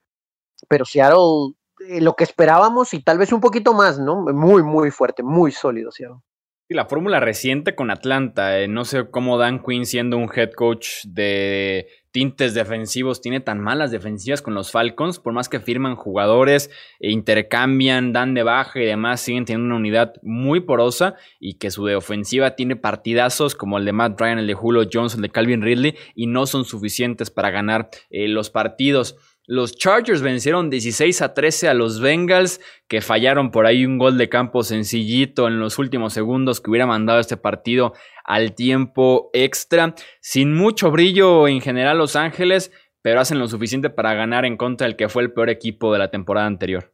pero 0.69 0.87
Seattle, 0.87 1.55
eh, 1.87 2.01
lo 2.01 2.15
que 2.15 2.25
esperábamos 2.25 2.95
y 2.95 3.03
tal 3.03 3.19
vez 3.19 3.31
un 3.31 3.43
poquito 3.43 3.75
más, 3.75 3.99
¿no? 3.99 4.23
Muy, 4.23 4.63
muy 4.63 4.91
fuerte, 4.91 5.23
muy 5.23 5.53
sólido 5.53 5.91
Seattle. 5.91 6.23
Y 6.67 6.75
la 6.75 6.87
fórmula 6.87 7.21
reciente 7.21 7.75
con 7.75 7.91
Atlanta, 7.91 8.59
eh, 8.59 8.69
no 8.69 8.87
sé 8.87 9.11
cómo 9.11 9.37
Dan 9.37 9.63
Quinn 9.63 9.85
siendo 9.85 10.17
un 10.17 10.31
head 10.35 10.53
coach 10.53 11.05
de 11.05 11.89
tintes 12.13 12.55
defensivos, 12.55 13.21
tiene 13.21 13.41
tan 13.41 13.61
malas 13.61 13.91
defensivas 13.91 14.43
con 14.43 14.55
los 14.55 14.71
Falcons, 14.71 15.19
por 15.19 15.33
más 15.33 15.49
que 15.49 15.61
firman 15.61 15.97
jugadores, 15.97 16.71
e 16.99 17.11
intercambian, 17.11 18.13
dan 18.13 18.35
de 18.35 18.43
baja 18.43 18.81
y 18.81 18.87
demás, 18.87 19.21
siguen 19.21 19.45
teniendo 19.45 19.67
una 19.67 19.77
unidad 19.77 20.15
muy 20.23 20.61
porosa 20.61 21.15
y 21.39 21.55
que 21.55 21.71
su 21.71 21.85
de 21.87 21.97
ofensiva 21.97 22.57
tiene 22.57 22.77
partidazos 22.77 23.55
como 23.55 23.79
el 23.79 23.85
de 23.85 23.93
Matt 23.93 24.21
Ryan, 24.21 24.39
el 24.39 24.47
de 24.47 24.55
Julio 24.55 24.89
Jones, 24.93 25.15
el 25.15 25.23
de 25.23 25.31
Calvin 25.31 25.63
Ridley 25.63 25.97
y 26.15 26.27
no 26.27 26.47
son 26.47 26.65
suficientes 26.65 27.31
para 27.31 27.51
ganar 27.51 27.91
eh, 28.11 28.29
los 28.29 28.51
partidos. 28.51 29.17
Los 29.47 29.77
Chargers 29.77 30.23
vencieron 30.23 30.71
16 30.71 31.23
a 31.23 31.35
13 31.35 31.69
a 31.69 31.75
los 31.75 32.01
Bengals, 32.01 32.61
que 32.89 33.01
fallaron 33.01 33.51
por 33.51 33.67
ahí 33.67 33.85
un 33.85 33.99
gol 33.99 34.17
de 34.17 34.29
campo 34.29 34.63
sencillito 34.63 35.49
en 35.49 35.59
los 35.59 35.79
últimos 35.79 36.13
segundos 36.13 36.61
que 36.61 36.71
hubiera 36.71 36.87
mandado 36.87 37.19
este 37.19 37.37
partido 37.37 37.93
al 38.25 38.55
tiempo 38.55 39.31
extra. 39.33 39.95
Sin 40.21 40.55
mucho 40.55 40.91
brillo 40.91 41.49
en 41.49 41.61
general 41.61 41.99
Los 41.99 42.17
Ángeles, 42.17 42.71
pero 43.03 43.21
hacen 43.21 43.39
lo 43.39 43.49
suficiente 43.49 43.91
para 43.91 44.15
ganar 44.15 44.45
en 44.45 44.57
contra 44.57 44.87
del 44.87 44.97
que 44.97 45.09
fue 45.09 45.23
el 45.23 45.33
peor 45.33 45.51
equipo 45.51 45.93
de 45.93 45.99
la 45.99 46.11
temporada 46.11 46.47
anterior. 46.47 46.93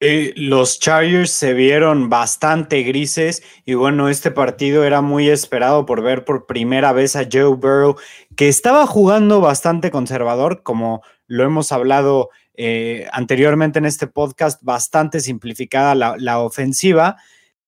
Eh, 0.00 0.34
los 0.36 0.78
Chargers 0.78 1.30
se 1.30 1.54
vieron 1.54 2.10
bastante 2.10 2.82
grises 2.82 3.42
y 3.64 3.72
bueno, 3.72 4.10
este 4.10 4.30
partido 4.30 4.84
era 4.84 5.00
muy 5.00 5.30
esperado 5.30 5.86
por 5.86 6.02
ver 6.02 6.26
por 6.26 6.44
primera 6.44 6.92
vez 6.92 7.16
a 7.16 7.26
Joe 7.30 7.56
Burrow, 7.56 7.96
que 8.36 8.48
estaba 8.48 8.86
jugando 8.86 9.40
bastante 9.40 9.90
conservador, 9.90 10.62
como 10.62 11.02
lo 11.26 11.44
hemos 11.44 11.72
hablado 11.72 12.28
eh, 12.54 13.08
anteriormente 13.10 13.78
en 13.78 13.86
este 13.86 14.06
podcast, 14.06 14.62
bastante 14.62 15.20
simplificada 15.20 15.94
la, 15.94 16.40
ofensiva. 16.40 17.16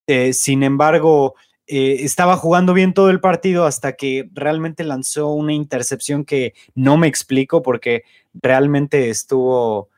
Eh, 0.07 0.35
sin 0.35 0.63
embargo, 0.63 1.35
estaba 1.67 2.37
jugando 2.37 2.75
bien 2.75 2.95
todo 2.95 3.11
el 3.11 3.21
partido 3.21 3.65
hasta 3.67 3.95
que 3.95 4.29
realmente 4.33 4.85
lanzó 4.85 5.29
una 5.33 5.53
intercepción 5.55 6.25
que 6.25 6.55
no 6.75 6.97
me 6.99 7.09
explico 7.09 7.63
porque 7.63 8.05
realmente 8.35 9.11
estuvo 9.11 9.89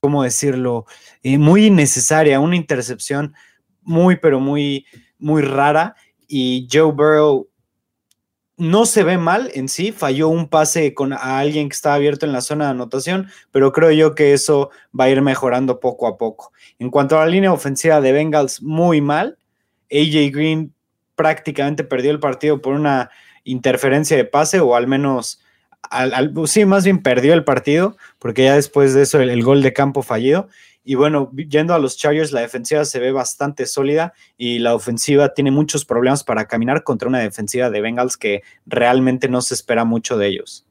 ¿cómo 0.00 0.22
decirlo? 0.22 0.86
Eh, 1.22 1.38
muy 1.38 1.66
innecesaria, 1.66 2.40
una 2.40 2.56
intercepción 2.56 3.34
muy, 3.82 4.16
pero 4.16 4.40
muy, 4.40 4.86
muy 5.18 5.42
rara. 5.42 5.94
Y 6.26 6.66
Joe 6.72 6.92
Burrow 6.92 7.48
no 8.56 8.86
se 8.86 9.04
ve 9.04 9.18
mal 9.18 9.50
en 9.54 9.68
sí, 9.68 9.92
falló 9.92 10.28
un 10.28 10.48
pase 10.48 10.94
con 10.94 11.12
a 11.12 11.38
alguien 11.38 11.68
que 11.68 11.74
estaba 11.74 11.94
abierto 11.94 12.26
en 12.26 12.32
la 12.32 12.40
zona 12.40 12.66
de 12.66 12.70
anotación, 12.72 13.28
pero 13.50 13.72
creo 13.72 13.90
yo 13.90 14.14
que 14.14 14.32
eso 14.32 14.70
va 14.98 15.04
a 15.04 15.10
ir 15.10 15.22
mejorando 15.22 15.80
poco 15.80 16.06
a 16.06 16.18
poco. 16.18 16.52
En 16.78 16.90
cuanto 16.90 17.18
a 17.18 17.24
la 17.24 17.30
línea 17.30 17.52
ofensiva 17.52 18.00
de 18.00 18.12
Bengals, 18.12 18.62
muy 18.62 19.00
mal. 19.00 19.38
AJ 19.90 20.30
Green 20.32 20.74
prácticamente 21.14 21.84
perdió 21.84 22.10
el 22.10 22.20
partido 22.20 22.60
por 22.60 22.74
una 22.74 23.10
interferencia 23.44 24.16
de 24.16 24.24
pase 24.24 24.60
o 24.60 24.76
al 24.76 24.86
menos 24.86 25.42
sí, 26.46 26.64
más 26.64 26.84
bien 26.84 27.02
perdió 27.02 27.34
el 27.34 27.44
partido, 27.44 27.96
porque 28.18 28.44
ya 28.44 28.54
después 28.54 28.94
de 28.94 29.02
eso 29.02 29.20
el, 29.20 29.42
gol 29.42 29.62
de 29.62 29.72
campo 29.72 30.02
fallido. 30.02 30.48
Y 30.82 30.94
bueno, 30.94 31.30
yendo 31.32 31.74
a 31.74 31.78
los 31.78 31.96
Chargers, 31.96 32.32
la 32.32 32.40
defensiva 32.40 32.84
se 32.84 32.98
ve 32.98 33.12
bastante 33.12 33.66
sólida 33.66 34.14
y 34.38 34.60
la 34.60 34.74
ofensiva 34.74 35.34
tiene 35.34 35.50
muchos 35.50 35.84
problemas 35.84 36.24
para 36.24 36.46
caminar 36.46 36.84
contra 36.84 37.08
una 37.08 37.18
defensiva 37.18 37.70
de 37.70 37.80
Bengals 37.80 38.16
que 38.16 38.42
realmente 38.66 39.28
no 39.28 39.42
se 39.42 39.54
espera 39.54 39.84
mucho 39.84 40.16
de 40.16 40.28
ellos. 40.28 40.66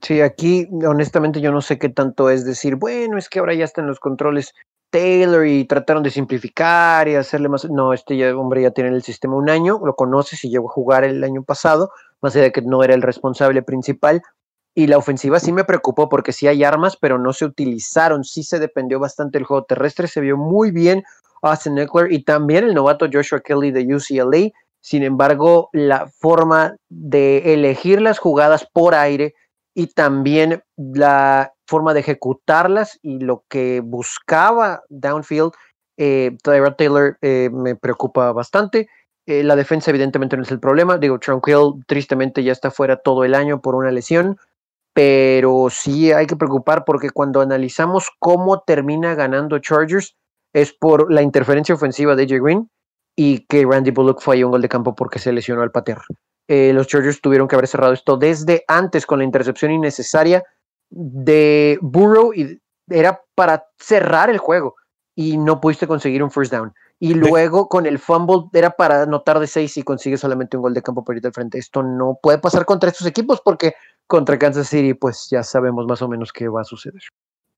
Sí, 0.00 0.20
aquí 0.20 0.68
honestamente 0.84 1.40
yo 1.40 1.52
no 1.52 1.62
sé 1.62 1.78
qué 1.78 1.88
tanto 1.88 2.28
es 2.28 2.44
decir, 2.44 2.74
bueno, 2.74 3.16
es 3.16 3.28
que 3.28 3.38
ahora 3.38 3.54
ya 3.54 3.64
están 3.64 3.86
los 3.86 4.00
controles 4.00 4.52
Taylor 4.90 5.46
y 5.46 5.64
trataron 5.64 6.02
de 6.02 6.10
simplificar 6.10 7.08
y 7.08 7.14
hacerle 7.14 7.48
más. 7.48 7.64
No, 7.70 7.92
este 7.94 8.16
ya, 8.16 8.36
hombre 8.36 8.62
ya 8.62 8.72
tiene 8.72 8.90
el 8.90 9.02
sistema 9.02 9.36
un 9.36 9.48
año, 9.48 9.80
lo 9.82 9.94
conoces 9.94 10.44
y 10.44 10.50
llegó 10.50 10.68
a 10.68 10.72
jugar 10.72 11.04
el 11.04 11.22
año 11.24 11.44
pasado 11.44 11.90
más 12.22 12.34
allá 12.34 12.44
de 12.44 12.52
que 12.52 12.62
no 12.62 12.82
era 12.82 12.94
el 12.94 13.02
responsable 13.02 13.62
principal. 13.62 14.22
Y 14.74 14.86
la 14.86 14.96
ofensiva 14.96 15.38
sí 15.38 15.52
me 15.52 15.64
preocupó 15.64 16.08
porque 16.08 16.32
sí 16.32 16.46
hay 16.46 16.64
armas, 16.64 16.96
pero 16.96 17.18
no 17.18 17.34
se 17.34 17.44
utilizaron, 17.44 18.24
sí 18.24 18.42
se 18.42 18.58
dependió 18.58 18.98
bastante 18.98 19.36
del 19.38 19.44
juego 19.44 19.64
terrestre, 19.64 20.08
se 20.08 20.20
vio 20.22 20.38
muy 20.38 20.70
bien 20.70 21.04
Austin 21.42 21.76
Eckler 21.76 22.10
y 22.10 22.24
también 22.24 22.64
el 22.64 22.74
novato 22.74 23.06
Joshua 23.12 23.40
Kelly 23.40 23.70
de 23.70 23.94
UCLA. 23.94 24.50
Sin 24.80 25.02
embargo, 25.02 25.68
la 25.72 26.10
forma 26.18 26.76
de 26.88 27.54
elegir 27.54 28.00
las 28.00 28.18
jugadas 28.18 28.66
por 28.72 28.94
aire 28.94 29.34
y 29.74 29.88
también 29.88 30.62
la 30.76 31.52
forma 31.66 31.94
de 31.94 32.00
ejecutarlas 32.00 32.98
y 33.02 33.18
lo 33.18 33.44
que 33.48 33.80
buscaba 33.80 34.82
downfield, 34.88 35.52
eh, 35.96 36.36
Taylor 36.42 37.16
eh, 37.20 37.50
me 37.52 37.76
preocupa 37.76 38.32
bastante. 38.32 38.88
Eh, 39.26 39.44
la 39.44 39.56
defensa 39.56 39.90
evidentemente 39.90 40.36
no 40.36 40.42
es 40.42 40.50
el 40.50 40.60
problema. 40.60 40.98
Digo, 40.98 41.18
Tranquil 41.18 41.84
tristemente 41.86 42.42
ya 42.42 42.52
está 42.52 42.70
fuera 42.70 42.96
todo 42.96 43.24
el 43.24 43.34
año 43.34 43.60
por 43.60 43.74
una 43.74 43.90
lesión, 43.90 44.36
pero 44.92 45.68
sí 45.70 46.12
hay 46.12 46.26
que 46.26 46.36
preocupar 46.36 46.84
porque 46.84 47.10
cuando 47.10 47.40
analizamos 47.40 48.10
cómo 48.18 48.60
termina 48.60 49.14
ganando 49.14 49.58
Chargers 49.58 50.16
es 50.52 50.72
por 50.72 51.12
la 51.12 51.22
interferencia 51.22 51.74
ofensiva 51.74 52.14
de 52.14 52.24
AJ 52.24 52.42
Green 52.42 52.70
y 53.16 53.46
que 53.46 53.64
Randy 53.64 53.90
Bullock 53.90 54.20
falló 54.20 54.46
un 54.46 54.52
gol 54.52 54.62
de 54.62 54.68
campo 54.68 54.94
porque 54.94 55.18
se 55.18 55.32
lesionó 55.32 55.62
al 55.62 55.70
patear. 55.70 56.02
Eh, 56.48 56.72
los 56.74 56.88
Chargers 56.88 57.20
tuvieron 57.20 57.46
que 57.46 57.54
haber 57.54 57.68
cerrado 57.68 57.92
esto 57.92 58.16
desde 58.16 58.64
antes 58.66 59.06
con 59.06 59.18
la 59.20 59.24
intercepción 59.24 59.70
innecesaria 59.70 60.42
de 60.90 61.78
Burrow 61.80 62.32
y 62.34 62.60
era 62.88 63.22
para 63.34 63.64
cerrar 63.78 64.28
el 64.28 64.38
juego 64.38 64.74
y 65.14 65.38
no 65.38 65.60
pudiste 65.60 65.86
conseguir 65.86 66.22
un 66.22 66.30
first 66.30 66.52
down. 66.52 66.74
Y 67.04 67.14
luego 67.14 67.68
con 67.68 67.84
el 67.86 67.98
fumble 67.98 68.44
era 68.52 68.70
para 68.70 69.02
anotar 69.02 69.40
de 69.40 69.48
seis 69.48 69.76
y 69.76 69.82
consigue 69.82 70.16
solamente 70.16 70.56
un 70.56 70.62
gol 70.62 70.72
de 70.72 70.82
campo 70.82 71.02
por 71.02 71.16
ir 71.16 71.26
al 71.26 71.32
frente. 71.32 71.58
Esto 71.58 71.82
no 71.82 72.16
puede 72.22 72.38
pasar 72.38 72.64
contra 72.64 72.90
estos 72.90 73.08
equipos 73.08 73.40
porque 73.44 73.74
contra 74.06 74.38
Kansas 74.38 74.68
City 74.68 74.94
pues 74.94 75.26
ya 75.28 75.42
sabemos 75.42 75.84
más 75.88 76.00
o 76.00 76.08
menos 76.08 76.32
qué 76.32 76.46
va 76.46 76.60
a 76.60 76.64
suceder. 76.64 77.02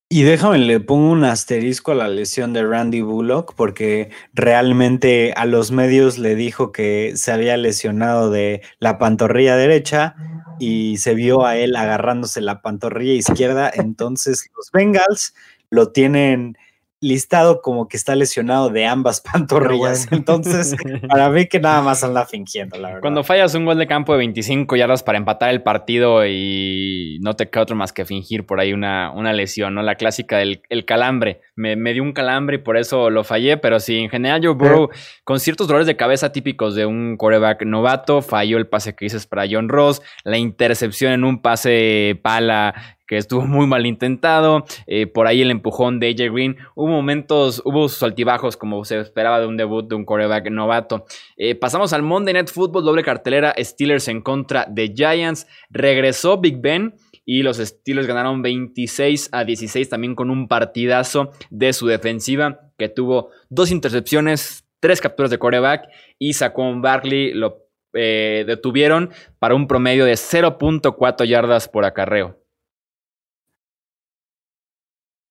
Y 0.09 0.23
déjame, 0.23 0.57
le 0.57 0.79
pongo 0.79 1.11
un 1.11 1.23
asterisco 1.25 1.91
a 1.91 1.95
la 1.95 2.07
lesión 2.07 2.53
de 2.53 2.65
Randy 2.65 3.01
Bullock 3.01 3.53
porque 3.53 4.09
realmente 4.33 5.31
a 5.37 5.45
los 5.45 5.69
medios 5.69 6.17
le 6.17 6.33
dijo 6.33 6.71
que 6.71 7.13
se 7.15 7.31
había 7.31 7.55
lesionado 7.55 8.31
de 8.31 8.63
la 8.79 8.97
pantorrilla 8.97 9.55
derecha 9.57 10.15
y 10.57 10.97
se 10.97 11.13
vio 11.13 11.45
a 11.45 11.55
él 11.55 11.75
agarrándose 11.75 12.41
la 12.41 12.63
pantorrilla 12.63 13.13
izquierda. 13.13 13.69
Entonces 13.71 14.49
los 14.57 14.71
Bengals 14.71 15.35
lo 15.69 15.91
tienen 15.91 16.57
listado 17.01 17.61
como 17.61 17.87
que 17.87 17.97
está 17.97 18.15
lesionado 18.15 18.69
de 18.69 18.85
ambas 18.85 19.21
pantorrillas. 19.33 20.11
Entonces, 20.11 20.75
para 21.07 21.29
mí 21.29 21.47
que 21.47 21.59
nada 21.59 21.81
más 21.81 22.03
anda 22.03 22.25
fingiendo, 22.25 22.77
la 22.77 22.87
verdad. 22.87 23.01
Cuando 23.01 23.23
fallas 23.23 23.53
un 23.55 23.65
gol 23.65 23.77
de 23.77 23.87
campo 23.87 24.13
de 24.13 24.19
25 24.19 24.75
yardas 24.75 25.03
para 25.03 25.17
empatar 25.17 25.49
el 25.49 25.61
partido 25.63 26.25
y 26.25 27.19
no 27.21 27.35
te 27.35 27.49
queda 27.49 27.63
otro 27.63 27.75
más 27.75 27.93
que 27.93 28.05
fingir 28.05 28.45
por 28.45 28.59
ahí 28.59 28.73
una, 28.73 29.11
una 29.11 29.33
lesión, 29.33 29.75
¿no? 29.75 29.81
La 29.81 29.95
clásica 29.95 30.37
del 30.37 30.61
el 30.69 30.85
calambre. 30.85 31.41
Me, 31.55 31.75
dio 31.93 32.03
un 32.03 32.13
calambre 32.13 32.57
y 32.57 32.59
por 32.59 32.77
eso 32.77 33.09
lo 33.09 33.23
fallé, 33.23 33.57
pero 33.57 33.79
sí, 33.79 33.97
en 33.97 34.09
general 34.09 34.41
Joe 34.43 34.53
Burrow, 34.53 34.89
con 35.23 35.39
ciertos 35.39 35.67
dolores 35.67 35.87
de 35.87 35.95
cabeza 35.95 36.31
típicos 36.31 36.75
de 36.75 36.85
un 36.85 37.15
quarterback 37.17 37.63
novato, 37.63 38.21
falló 38.21 38.57
el 38.57 38.67
pase 38.67 38.95
que 38.95 39.05
dices 39.05 39.25
para 39.25 39.45
John 39.49 39.69
Ross, 39.69 40.01
la 40.23 40.37
intercepción 40.37 41.13
en 41.13 41.23
un 41.23 41.41
pase 41.41 42.19
pala 42.21 42.94
que 43.07 43.17
estuvo 43.17 43.41
muy 43.45 43.67
mal 43.67 43.85
intentado. 43.85 44.65
Eh, 44.87 45.07
por 45.07 45.27
ahí 45.27 45.41
el 45.41 45.51
empujón 45.51 45.99
de 45.99 46.09
AJ 46.09 46.33
Green. 46.33 46.57
Hubo 46.75 46.87
momentos, 46.87 47.61
hubo 47.65 47.87
sus 47.89 48.03
altibajos 48.03 48.57
como 48.57 48.83
se 48.85 48.99
esperaba 48.99 49.39
de 49.39 49.47
un 49.47 49.57
debut 49.57 49.87
de 49.87 49.95
un 49.95 50.05
quarterback 50.05 50.49
novato. 50.49 51.05
Eh, 51.37 51.55
pasamos 51.55 51.93
al 51.93 52.01
Monday 52.01 52.33
Night 52.33 52.49
Football, 52.49 52.83
doble 52.83 53.03
cartelera, 53.03 53.53
Steelers 53.57 54.07
en 54.07 54.21
contra 54.21 54.65
de 54.69 54.93
Giants. 54.95 55.47
Regresó 55.69 56.39
Big 56.39 56.59
Ben. 56.59 56.95
Y 57.27 57.41
los 57.41 57.57
Steelers 57.57 58.05
ganaron 58.05 58.43
26 58.43 59.29
a 59.31 59.43
16 59.43 59.89
también 59.89 60.13
con 60.13 60.29
un 60.29 60.47
partidazo 60.47 61.31
de 61.49 61.73
su 61.73 61.87
defensiva 61.87 62.69
que 62.77 62.87
tuvo 62.87 63.31
dos 63.49 63.71
intercepciones, 63.71 64.67
tres 64.79 65.01
capturas 65.01 65.31
de 65.31 65.39
quarterback 65.39 65.89
y 66.19 66.33
sacó 66.33 66.61
un 66.61 66.83
Barkley 66.83 67.33
lo 67.33 67.65
eh, 67.95 68.43
detuvieron 68.45 69.11
para 69.39 69.55
un 69.55 69.67
promedio 69.67 70.05
de 70.05 70.13
0.4 70.13 71.25
yardas 71.25 71.69
por 71.69 71.85
acarreo. 71.85 72.44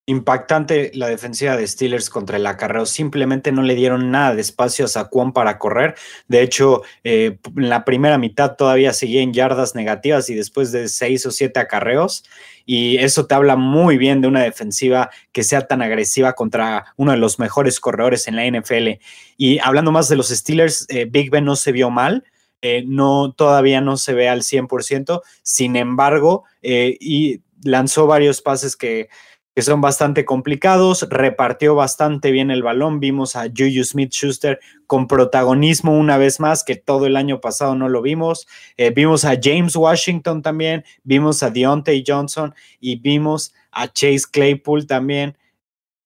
Impactante 0.07 0.91
la 0.93 1.07
defensiva 1.07 1.57
de 1.57 1.67
Steelers 1.67 2.09
contra 2.09 2.37
el 2.37 2.45
acarreo. 2.45 2.85
Simplemente 2.85 3.51
no 3.51 3.63
le 3.63 3.73
dieron 3.73 4.11
nada 4.11 4.35
de 4.35 4.41
espacio 4.41 4.85
a 4.85 4.87
Saquon 4.87 5.33
para 5.33 5.57
correr. 5.57 5.95
De 6.27 6.41
hecho, 6.43 6.83
eh, 7.03 7.39
en 7.55 7.69
la 7.69 7.85
primera 7.85 8.17
mitad 8.17 8.55
todavía 8.55 8.93
seguía 8.93 9.21
en 9.21 9.33
yardas 9.33 9.73
negativas 9.73 10.29
y 10.29 10.35
después 10.35 10.71
de 10.71 10.89
seis 10.89 11.25
o 11.25 11.31
siete 11.31 11.59
acarreos. 11.59 12.23
Y 12.67 12.97
eso 12.97 13.25
te 13.25 13.33
habla 13.33 13.55
muy 13.55 13.97
bien 13.97 14.21
de 14.21 14.27
una 14.27 14.43
defensiva 14.43 15.09
que 15.31 15.43
sea 15.43 15.67
tan 15.67 15.81
agresiva 15.81 16.33
contra 16.33 16.85
uno 16.97 17.11
de 17.11 17.17
los 17.17 17.39
mejores 17.39 17.79
corredores 17.79 18.27
en 18.27 18.35
la 18.35 18.45
NFL. 18.45 18.99
Y 19.37 19.59
hablando 19.59 19.91
más 19.91 20.07
de 20.07 20.17
los 20.17 20.29
Steelers, 20.29 20.85
eh, 20.89 21.05
Big 21.09 21.31
Ben 21.31 21.45
no 21.45 21.55
se 21.55 21.71
vio 21.71 21.89
mal. 21.89 22.23
Eh, 22.61 22.83
no, 22.87 23.33
todavía 23.33 23.81
no 23.81 23.97
se 23.97 24.13
ve 24.13 24.29
al 24.29 24.41
100%. 24.43 25.21
Sin 25.41 25.75
embargo, 25.75 26.43
y 26.61 27.41
lanzó 27.63 28.07
varios 28.07 28.41
pases 28.41 28.75
que 28.75 29.09
que 29.55 29.61
son 29.61 29.79
bastante 29.79 30.25
complicados, 30.25 31.07
repartió 31.09 31.75
bastante 31.75 32.31
bien 32.31 32.51
el 32.51 32.61
balón, 32.61 32.99
vimos 32.99 33.37
a 33.37 33.45
Juju 33.45 33.85
Smith 33.85 34.11
Schuster 34.11 34.59
con 34.85 35.07
protagonismo 35.07 35.97
una 35.97 36.17
vez 36.17 36.41
más, 36.41 36.65
que 36.65 36.75
todo 36.75 37.05
el 37.05 37.15
año 37.15 37.39
pasado 37.39 37.73
no 37.73 37.87
lo 37.87 38.01
vimos, 38.01 38.47
eh, 38.75 38.89
vimos 38.89 39.23
a 39.23 39.39
James 39.41 39.77
Washington 39.77 40.41
también, 40.41 40.83
vimos 41.03 41.41
a 41.41 41.49
Deontay 41.49 42.03
Johnson 42.05 42.53
y 42.81 42.97
vimos 42.97 43.53
a 43.71 43.87
Chase 43.87 44.25
Claypool 44.29 44.87
también. 44.87 45.37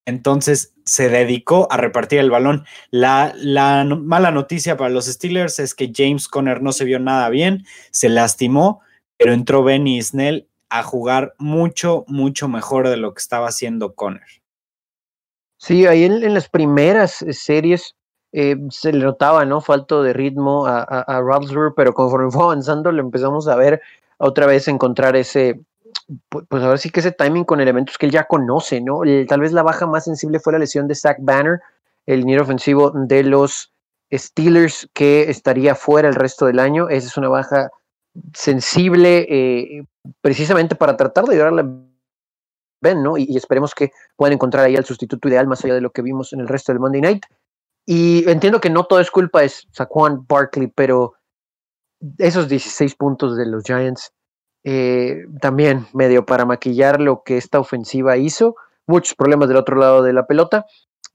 Entonces 0.05 0.73
se 0.85 1.09
dedicó 1.09 1.67
a 1.71 1.77
repartir 1.77 2.19
el 2.19 2.31
balón. 2.31 2.65
La, 2.89 3.33
la 3.35 3.83
mala 3.83 4.31
noticia 4.31 4.77
para 4.77 4.89
los 4.89 5.05
Steelers 5.05 5.59
es 5.59 5.73
que 5.73 5.91
James 5.93 6.27
Conner 6.27 6.61
no 6.61 6.71
se 6.71 6.85
vio 6.85 6.99
nada 6.99 7.29
bien, 7.29 7.65
se 7.91 8.09
lastimó, 8.09 8.81
pero 9.17 9.33
entró 9.33 9.63
Benny 9.63 10.01
Snell 10.01 10.48
a 10.70 10.84
jugar 10.84 11.34
mucho, 11.38 12.05
mucho 12.07 12.47
mejor 12.47 12.89
de 12.89 12.97
lo 12.97 13.13
que 13.13 13.20
estaba 13.20 13.47
haciendo 13.47 13.93
Conner. 13.95 14.28
Sí, 15.57 15.86
ahí 15.86 16.05
en, 16.05 16.34
las 16.34 16.47
primeras 16.47 17.26
series 17.32 17.95
eh, 18.32 18.55
se 18.70 18.93
le 18.93 19.03
notaba, 19.03 19.43
¿no? 19.45 19.59
Falto 19.61 20.03
de 20.03 20.13
ritmo 20.13 20.65
a, 20.67 20.82
a, 20.84 21.39
pero 21.76 21.93
conforme 21.93 22.32
fue 22.32 22.43
avanzando 22.43 22.91
le 22.91 23.01
empezamos 23.01 23.47
a 23.47 23.55
ver 23.55 23.82
otra 24.17 24.45
vez 24.45 24.67
encontrar 24.67 25.15
ese, 25.15 25.59
pues, 26.30 26.45
pues 26.47 26.63
ahora 26.63 26.78
sí 26.78 26.89
que 26.89 26.99
ese 26.99 27.11
timing 27.11 27.43
con 27.43 27.59
elementos 27.59 27.97
que 27.97 28.05
él 28.05 28.11
ya 28.11 28.26
conoce, 28.26 28.82
¿no? 28.82 29.01
tal 29.28 29.41
vez 29.41 29.51
la 29.51 29.63
baja 29.63 29.88
más 29.88 30.05
sensible 30.05 30.39
fue 30.39 30.53
la 30.53 30.59
lesión 30.59 30.88
de 30.88 30.95
Zach 30.95 31.17
Banner, 31.20 31.61
el 32.05 32.22
liniero 32.22 32.43
ofensivo 32.43 32.91
de 32.91 33.24
los 33.24 33.74
Steelers, 34.11 34.89
que 34.93 35.30
estaría 35.30 35.76
fuera 35.76 36.07
el 36.07 36.15
resto 36.15 36.45
del 36.45 36.59
año. 36.59 36.89
Esa 36.89 37.07
es 37.07 37.17
una 37.17 37.30
baja 37.30 37.70
sensible 38.34 39.26
eh, 39.30 39.86
precisamente 40.22 40.76
para 40.76 40.97
tratar 40.97 41.26
de 41.26 41.36
ayudarle 41.36 41.62
a 41.62 41.89
Ben, 42.82 43.03
¿no? 43.03 43.18
Y, 43.18 43.36
esperemos 43.36 43.76
que 43.76 43.91
puedan 44.16 44.34
encontrar 44.34 44.66
ahí 44.66 44.76
al 44.76 44.86
sustituto 44.86 45.28
ideal 45.28 45.47
más 45.47 45.64
allá 45.66 45.74
de 45.74 45.82
lo 45.82 45.91
que 45.91 46.01
vimos 46.01 46.32
en 46.32 46.39
el 46.39 46.47
resto 46.47 46.72
del 46.72 46.80
Monday 46.80 47.01
Night. 47.01 47.26
Y 47.86 48.30
entiendo 48.30 48.62
que 48.62 48.70
no 48.70 48.86
todo 48.86 48.99
es 48.99 49.12
culpa 49.12 49.41
de 49.41 49.49
Saquon 49.49 50.26
Barkley, 50.28 50.68
pero 50.68 51.16
esos 52.18 52.47
16 52.47 52.95
puntos 52.95 53.36
de 53.36 53.45
los 53.45 53.64
Giants 53.64 54.14
eh, 54.64 55.26
también 55.41 55.88
medio 55.93 56.26
para 56.26 56.45
maquillar 56.45 57.01
lo 57.01 57.24
que 57.24 57.38
esta 57.38 57.60
ofensiva 57.60 58.16
hizo. 58.18 58.55
Muchos 58.88 59.16
problemas 59.16 59.49
del 59.49 59.57
otro 59.57 59.76
lado 59.76 60.01
de 60.01 60.14
la 60.14 60.26
pelota 60.26 60.66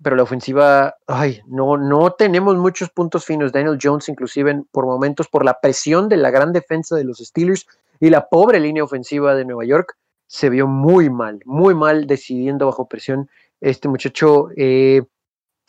pero 0.03 0.17
la 0.17 0.23
ofensiva, 0.23 0.97
ay, 1.07 1.41
no, 1.47 1.77
no 1.77 2.13
tenemos 2.13 2.57
muchos 2.57 2.91
puntos 2.91 3.25
finos. 3.25 3.53
Daniel 3.53 3.79
Jones, 3.81 4.09
inclusive 4.09 4.63
por 4.71 4.87
momentos, 4.87 5.29
por 5.29 5.45
la 5.45 5.61
presión 5.61 6.09
de 6.09 6.17
la 6.17 6.31
gran 6.31 6.53
defensa 6.53 6.97
de 6.97 7.05
los 7.05 7.19
Steelers 7.19 7.67
y 8.01 8.11
la 8.11 8.29
pobre 8.29 8.61
línea 8.61 8.85
ofensiva 8.85 9.35
de 9.35 9.45
Nueva 9.45 9.65
York, 9.65 9.97
se 10.27 10.51
vio 10.51 10.67
muy 10.67 11.11
mal, 11.11 11.41
muy 11.45 11.75
mal 11.75 12.07
decidiendo 12.07 12.67
bajo 12.67 12.89
presión. 12.89 13.31
Este 13.61 13.89
muchacho, 13.89 14.49
eh, 14.57 15.03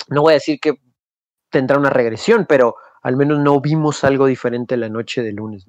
no 0.09 0.23
voy 0.23 0.31
a 0.31 0.35
decir 0.35 0.59
que 0.59 0.79
tendrá 1.49 1.77
una 1.77 1.89
regresión, 1.89 2.45
pero 2.47 2.75
al 3.01 3.15
menos 3.15 3.39
no 3.39 3.61
vimos 3.61 4.03
algo 4.03 4.25
diferente 4.25 4.75
la 4.77 4.89
noche 4.89 5.21
de 5.21 5.31
lunes. 5.31 5.67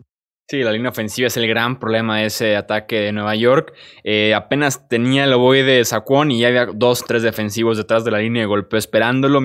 Sí, 0.49 0.63
la 0.63 0.71
línea 0.71 0.91
ofensiva 0.91 1.27
es 1.27 1.37
el 1.37 1.49
gran 1.49 1.81
problema 1.81 2.19
de 2.19 2.27
ese 2.27 2.55
ataque 2.55 3.01
de 3.01 3.11
Nueva 3.11 3.35
York. 3.35 3.75
Eh, 4.05 4.33
apenas 4.33 4.89
tenía 4.89 5.25
el 5.25 5.33
ovoide 5.33 5.79
de 5.79 5.85
Saquon 5.85 6.31
y 6.31 6.39
ya 6.39 6.49
había 6.49 6.67
dos, 6.67 7.05
tres 7.05 7.25
defensivos 7.25 7.77
detrás 7.79 8.05
de 8.05 8.13
la 8.13 8.19
línea 8.19 8.43
de 8.43 8.47
golpeo 8.47 8.79
esperándolo. 8.79 9.41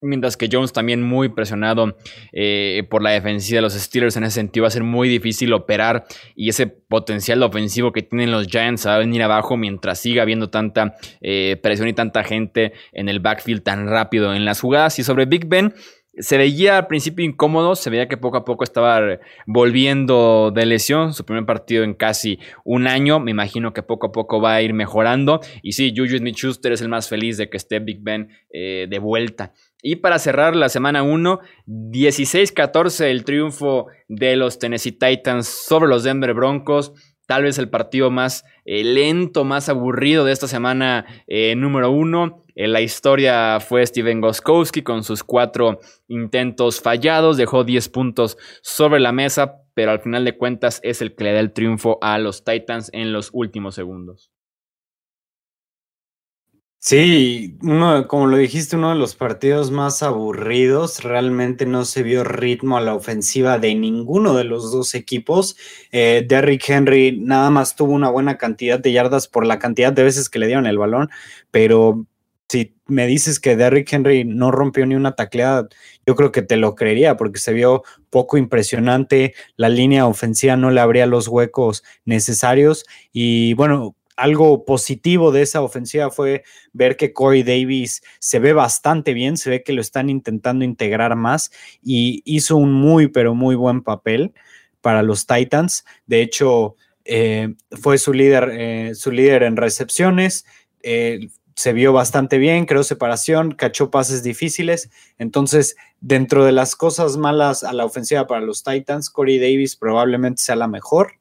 Mientras 0.00 0.36
que 0.36 0.48
Jones 0.50 0.72
también 0.72 1.04
muy 1.04 1.28
presionado 1.28 1.96
eh, 2.32 2.82
por 2.90 3.00
la 3.00 3.10
defensiva 3.10 3.58
de 3.58 3.62
los 3.62 3.74
Steelers 3.74 4.16
en 4.16 4.24
ese 4.24 4.34
sentido 4.34 4.64
va 4.64 4.68
a 4.68 4.72
ser 4.72 4.82
muy 4.82 5.08
difícil 5.08 5.52
operar 5.52 6.04
y 6.34 6.48
ese 6.48 6.66
potencial 6.66 7.40
ofensivo 7.44 7.92
que 7.92 8.02
tienen 8.02 8.32
los 8.32 8.48
Giants 8.48 8.88
va 8.88 8.96
a 8.96 8.98
venir 8.98 9.22
abajo 9.22 9.56
mientras 9.56 10.00
siga 10.00 10.22
habiendo 10.22 10.50
tanta 10.50 10.96
eh, 11.20 11.58
presión 11.62 11.88
y 11.88 11.92
tanta 11.92 12.24
gente 12.24 12.72
en 12.92 13.08
el 13.08 13.20
backfield 13.20 13.62
tan 13.62 13.86
rápido 13.86 14.34
en 14.34 14.44
las 14.44 14.60
jugadas. 14.60 14.98
Y 14.98 15.04
sobre 15.04 15.26
Big 15.26 15.46
Ben, 15.46 15.72
se 16.18 16.38
veía 16.38 16.78
al 16.78 16.86
principio 16.86 17.24
incómodo, 17.24 17.74
se 17.74 17.90
veía 17.90 18.08
que 18.08 18.16
poco 18.16 18.36
a 18.36 18.44
poco 18.44 18.64
estaba 18.64 19.00
volviendo 19.46 20.52
de 20.54 20.66
lesión, 20.66 21.12
su 21.12 21.24
primer 21.24 21.44
partido 21.46 21.84
en 21.84 21.94
casi 21.94 22.38
un 22.64 22.86
año, 22.86 23.20
me 23.20 23.30
imagino 23.30 23.72
que 23.72 23.82
poco 23.82 24.08
a 24.08 24.12
poco 24.12 24.40
va 24.40 24.54
a 24.54 24.62
ir 24.62 24.74
mejorando. 24.74 25.40
Y 25.62 25.72
sí, 25.72 25.92
Juju 25.96 26.18
Smith-Schuster 26.18 26.72
es 26.72 26.80
el 26.80 26.88
más 26.88 27.08
feliz 27.08 27.36
de 27.36 27.48
que 27.48 27.56
esté 27.56 27.80
Big 27.80 28.00
Ben 28.02 28.28
eh, 28.50 28.86
de 28.88 28.98
vuelta. 28.98 29.52
Y 29.82 29.96
para 29.96 30.18
cerrar 30.18 30.56
la 30.56 30.70
semana 30.70 31.02
1, 31.02 31.40
16-14 31.66 33.04
el 33.04 33.24
triunfo 33.24 33.88
de 34.08 34.36
los 34.36 34.58
Tennessee 34.58 34.92
Titans 34.92 35.46
sobre 35.46 35.88
los 35.88 36.04
Denver 36.04 36.32
Broncos 36.32 36.92
tal 37.26 37.44
vez 37.44 37.58
el 37.58 37.68
partido 37.68 38.10
más 38.10 38.44
eh, 38.64 38.84
lento, 38.84 39.44
más 39.44 39.68
aburrido 39.68 40.24
de 40.24 40.32
esta 40.32 40.48
semana 40.48 41.06
eh, 41.26 41.54
número 41.56 41.90
uno. 41.90 42.44
En 42.56 42.72
la 42.72 42.80
historia 42.80 43.58
fue 43.60 43.84
Steven 43.84 44.20
Goskowski 44.20 44.82
con 44.82 45.02
sus 45.02 45.24
cuatro 45.24 45.80
intentos 46.06 46.80
fallados, 46.80 47.36
dejó 47.36 47.64
10 47.64 47.88
puntos 47.88 48.38
sobre 48.62 49.00
la 49.00 49.12
mesa, 49.12 49.62
pero 49.74 49.90
al 49.90 50.00
final 50.00 50.24
de 50.24 50.36
cuentas 50.36 50.80
es 50.84 51.02
el 51.02 51.16
que 51.16 51.24
le 51.24 51.32
da 51.32 51.40
el 51.40 51.52
triunfo 51.52 51.98
a 52.00 52.18
los 52.18 52.44
Titans 52.44 52.90
en 52.92 53.12
los 53.12 53.30
últimos 53.32 53.74
segundos. 53.74 54.33
Sí, 56.86 57.56
uno, 57.62 58.06
como 58.08 58.26
lo 58.26 58.36
dijiste, 58.36 58.76
uno 58.76 58.90
de 58.90 58.96
los 58.96 59.14
partidos 59.14 59.70
más 59.70 60.02
aburridos. 60.02 61.02
Realmente 61.02 61.64
no 61.64 61.86
se 61.86 62.02
vio 62.02 62.24
ritmo 62.24 62.76
a 62.76 62.82
la 62.82 62.94
ofensiva 62.94 63.58
de 63.58 63.74
ninguno 63.74 64.34
de 64.34 64.44
los 64.44 64.70
dos 64.70 64.94
equipos. 64.94 65.56
Eh, 65.92 66.26
Derrick 66.28 66.68
Henry 66.68 67.18
nada 67.18 67.48
más 67.48 67.74
tuvo 67.74 67.94
una 67.94 68.10
buena 68.10 68.36
cantidad 68.36 68.78
de 68.78 68.92
yardas 68.92 69.28
por 69.28 69.46
la 69.46 69.58
cantidad 69.58 69.94
de 69.94 70.02
veces 70.02 70.28
que 70.28 70.38
le 70.38 70.46
dieron 70.46 70.66
el 70.66 70.76
balón, 70.76 71.08
pero 71.50 72.06
si 72.50 72.76
me 72.86 73.06
dices 73.06 73.40
que 73.40 73.56
Derrick 73.56 73.90
Henry 73.90 74.24
no 74.26 74.50
rompió 74.50 74.84
ni 74.84 74.94
una 74.94 75.14
tacleada, 75.14 75.66
yo 76.06 76.14
creo 76.14 76.32
que 76.32 76.42
te 76.42 76.58
lo 76.58 76.74
creería 76.74 77.16
porque 77.16 77.38
se 77.38 77.54
vio 77.54 77.82
poco 78.10 78.36
impresionante. 78.36 79.32
La 79.56 79.70
línea 79.70 80.06
ofensiva 80.06 80.56
no 80.56 80.70
le 80.70 80.82
abría 80.82 81.06
los 81.06 81.28
huecos 81.28 81.82
necesarios 82.04 82.84
y 83.10 83.54
bueno 83.54 83.96
algo 84.16 84.64
positivo 84.64 85.32
de 85.32 85.42
esa 85.42 85.62
ofensiva 85.62 86.10
fue 86.10 86.44
ver 86.72 86.96
que 86.96 87.12
Corey 87.12 87.42
Davis 87.42 88.02
se 88.18 88.38
ve 88.38 88.52
bastante 88.52 89.14
bien, 89.14 89.36
se 89.36 89.50
ve 89.50 89.62
que 89.62 89.72
lo 89.72 89.80
están 89.80 90.10
intentando 90.10 90.64
integrar 90.64 91.16
más 91.16 91.50
y 91.82 92.22
hizo 92.24 92.56
un 92.56 92.72
muy, 92.72 93.08
pero 93.08 93.34
muy 93.34 93.54
buen 93.54 93.82
papel 93.82 94.32
para 94.80 95.02
los 95.02 95.26
Titans. 95.26 95.84
De 96.06 96.22
hecho, 96.22 96.76
eh, 97.04 97.54
fue 97.70 97.98
su 97.98 98.12
líder, 98.12 98.50
eh, 98.52 98.94
su 98.94 99.10
líder 99.10 99.42
en 99.42 99.56
recepciones. 99.56 100.44
Eh, 100.82 101.28
se 101.56 101.72
vio 101.72 101.92
bastante 101.92 102.38
bien, 102.38 102.66
creó 102.66 102.82
separación, 102.82 103.52
cachó 103.52 103.90
pases 103.90 104.22
difíciles. 104.22 104.90
Entonces, 105.18 105.76
dentro 106.00 106.44
de 106.44 106.52
las 106.52 106.76
cosas 106.76 107.16
malas 107.16 107.62
a 107.64 107.72
la 107.72 107.84
ofensiva 107.84 108.26
para 108.26 108.40
los 108.40 108.64
Titans, 108.64 109.10
Corey 109.10 109.38
Davis 109.38 109.76
probablemente 109.76 110.42
sea 110.42 110.56
la 110.56 110.68
mejor. 110.68 111.14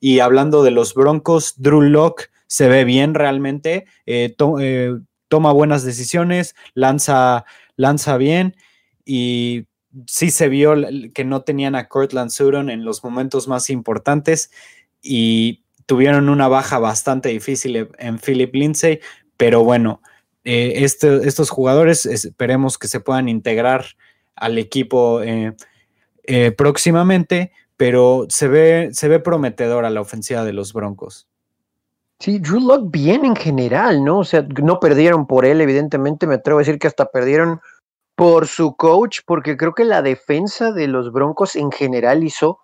Y 0.00 0.20
hablando 0.20 0.62
de 0.62 0.70
los 0.70 0.94
Broncos, 0.94 1.54
Drew 1.56 1.82
Locke 1.82 2.30
se 2.46 2.68
ve 2.68 2.84
bien 2.84 3.14
realmente, 3.14 3.86
eh, 4.06 4.34
eh, 4.60 4.98
toma 5.28 5.52
buenas 5.52 5.84
decisiones, 5.84 6.54
lanza, 6.74 7.44
lanza 7.76 8.16
bien 8.16 8.56
y 9.04 9.66
sí 10.06 10.30
se 10.30 10.48
vio 10.48 10.74
que 11.14 11.24
no 11.24 11.42
tenían 11.42 11.74
a 11.74 11.88
Cortland 11.88 12.30
Sutton 12.30 12.70
en 12.70 12.84
los 12.84 13.02
momentos 13.02 13.48
más 13.48 13.70
importantes 13.70 14.50
y 15.02 15.64
tuvieron 15.86 16.28
una 16.28 16.48
baja 16.48 16.78
bastante 16.78 17.30
difícil 17.30 17.88
en 17.98 18.18
Philip 18.18 18.54
Lindsay, 18.54 19.00
pero 19.36 19.64
bueno, 19.64 20.02
eh, 20.44 20.84
este, 20.84 21.26
estos 21.26 21.50
jugadores 21.50 22.06
esperemos 22.06 22.78
que 22.78 22.88
se 22.88 23.00
puedan 23.00 23.28
integrar 23.28 23.84
al 24.34 24.58
equipo 24.58 25.22
próximamente 26.56 27.52
pero 27.76 28.26
se 28.28 28.48
ve, 28.48 28.90
se 28.92 29.08
ve 29.08 29.20
prometedora 29.20 29.90
la 29.90 30.00
ofensiva 30.00 30.44
de 30.44 30.52
los 30.52 30.72
Broncos. 30.72 31.28
Sí, 32.18 32.38
Drew 32.38 32.60
Lock 32.60 32.90
bien 32.90 33.24
en 33.24 33.36
general, 33.36 34.02
¿no? 34.02 34.20
O 34.20 34.24
sea, 34.24 34.46
no 34.62 34.80
perdieron 34.80 35.26
por 35.26 35.44
él, 35.44 35.60
evidentemente, 35.60 36.26
me 36.26 36.36
atrevo 36.36 36.58
a 36.58 36.62
decir 36.62 36.78
que 36.78 36.86
hasta 36.86 37.06
perdieron 37.06 37.60
por 38.14 38.46
su 38.46 38.74
coach, 38.76 39.20
porque 39.26 39.58
creo 39.58 39.74
que 39.74 39.84
la 39.84 40.00
defensa 40.00 40.72
de 40.72 40.88
los 40.88 41.12
Broncos 41.12 41.56
en 41.56 41.70
general 41.70 42.24
hizo 42.24 42.60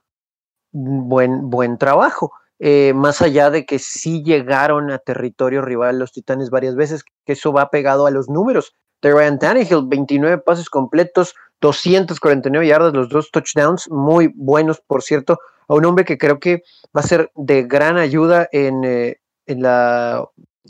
buen, 0.72 1.50
buen 1.50 1.76
trabajo. 1.76 2.32
Eh, 2.58 2.92
más 2.94 3.20
allá 3.20 3.50
de 3.50 3.66
que 3.66 3.78
sí 3.78 4.22
llegaron 4.22 4.90
a 4.90 4.98
territorio 4.98 5.62
rival 5.62 5.98
los 5.98 6.12
Titanes 6.12 6.48
varias 6.48 6.76
veces, 6.76 7.04
que 7.26 7.34
eso 7.34 7.52
va 7.52 7.70
pegado 7.70 8.06
a 8.06 8.10
los 8.10 8.30
números 8.30 8.76
Ryan 9.10 9.38
Tannehill, 9.38 9.86
29 9.86 10.38
pases 10.38 10.70
completos, 10.70 11.34
249 11.62 12.66
yardas, 12.66 12.92
los 12.92 13.08
dos 13.08 13.30
touchdowns, 13.30 13.88
muy 13.88 14.30
buenos, 14.34 14.80
por 14.80 15.02
cierto, 15.02 15.38
a 15.68 15.74
un 15.74 15.84
hombre 15.86 16.04
que 16.04 16.18
creo 16.18 16.38
que 16.38 16.62
va 16.94 17.00
a 17.00 17.06
ser 17.06 17.30
de 17.36 17.62
gran 17.62 17.96
ayuda 17.96 18.48
en, 18.52 18.84
eh, 18.84 19.16
la 19.46 20.28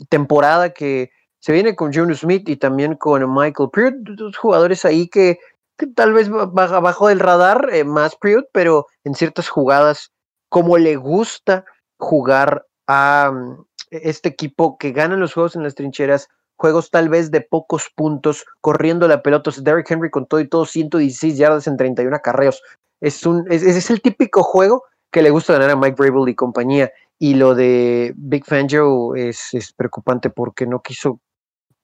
temporada 0.09 0.69
que 0.71 1.11
se 1.39 1.51
viene 1.51 1.75
con 1.75 1.91
Jonas 1.91 2.19
Smith 2.19 2.47
y 2.47 2.57
también 2.57 2.95
con 2.95 3.21
Michael 3.33 3.69
Pruitt, 3.71 3.95
dos 3.95 4.37
jugadores 4.37 4.85
ahí 4.85 5.07
que, 5.09 5.39
tal 5.95 6.13
vez 6.13 6.29
abajo 6.29 7.07
del 7.07 7.19
radar, 7.19 7.69
eh, 7.73 7.83
más 7.83 8.15
Pruitt, 8.15 8.45
pero 8.53 8.87
en 9.03 9.15
ciertas 9.15 9.49
jugadas, 9.49 10.11
como 10.49 10.77
le 10.77 10.95
gusta 10.95 11.65
jugar 11.97 12.65
a 12.87 13.31
mm, 13.33 13.65
este 13.89 14.29
equipo 14.29 14.77
que 14.77 14.91
gana 14.91 15.17
los 15.17 15.33
juegos 15.33 15.55
en 15.55 15.63
las 15.63 15.75
trincheras, 15.75 16.29
juegos 16.63 16.91
tal 16.91 17.09
vez 17.09 17.29
de 17.29 17.41
pocos 17.41 17.91
puntos, 17.93 18.45
corriendo 18.61 19.05
la 19.09 19.21
pelota. 19.21 19.51
Derrick 19.61 19.91
Henry 19.91 20.09
con 20.09 20.25
todo 20.25 20.39
y 20.39 20.47
todo, 20.47 20.65
116 20.65 21.37
yardas 21.37 21.67
en 21.67 21.75
31 21.75 22.21
carreos. 22.23 22.63
Es, 23.01 23.25
un, 23.25 23.45
es, 23.51 23.89
el 23.89 24.01
típico 24.01 24.43
juego 24.43 24.85
que 25.11 25.21
le 25.21 25.29
gusta 25.29 25.51
ganar 25.51 25.71
a 25.71 25.75
Mike 25.75 25.97
Vrabel 25.97 26.29
y 26.29 26.35
compañía. 26.35 26.89
Y 27.19 27.33
lo 27.33 27.53
de 27.53 28.13
Big 28.15 28.45
Fangio 28.45 29.13
es, 29.13 29.53
es 29.53 29.73
preocupante 29.73 30.29
porque 30.29 30.65
no 30.65 30.81
quiso 30.81 31.19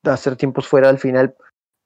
hacer 0.06 0.38
tiempos 0.38 0.66
fuera 0.66 0.88
al 0.88 0.98
final 0.98 1.36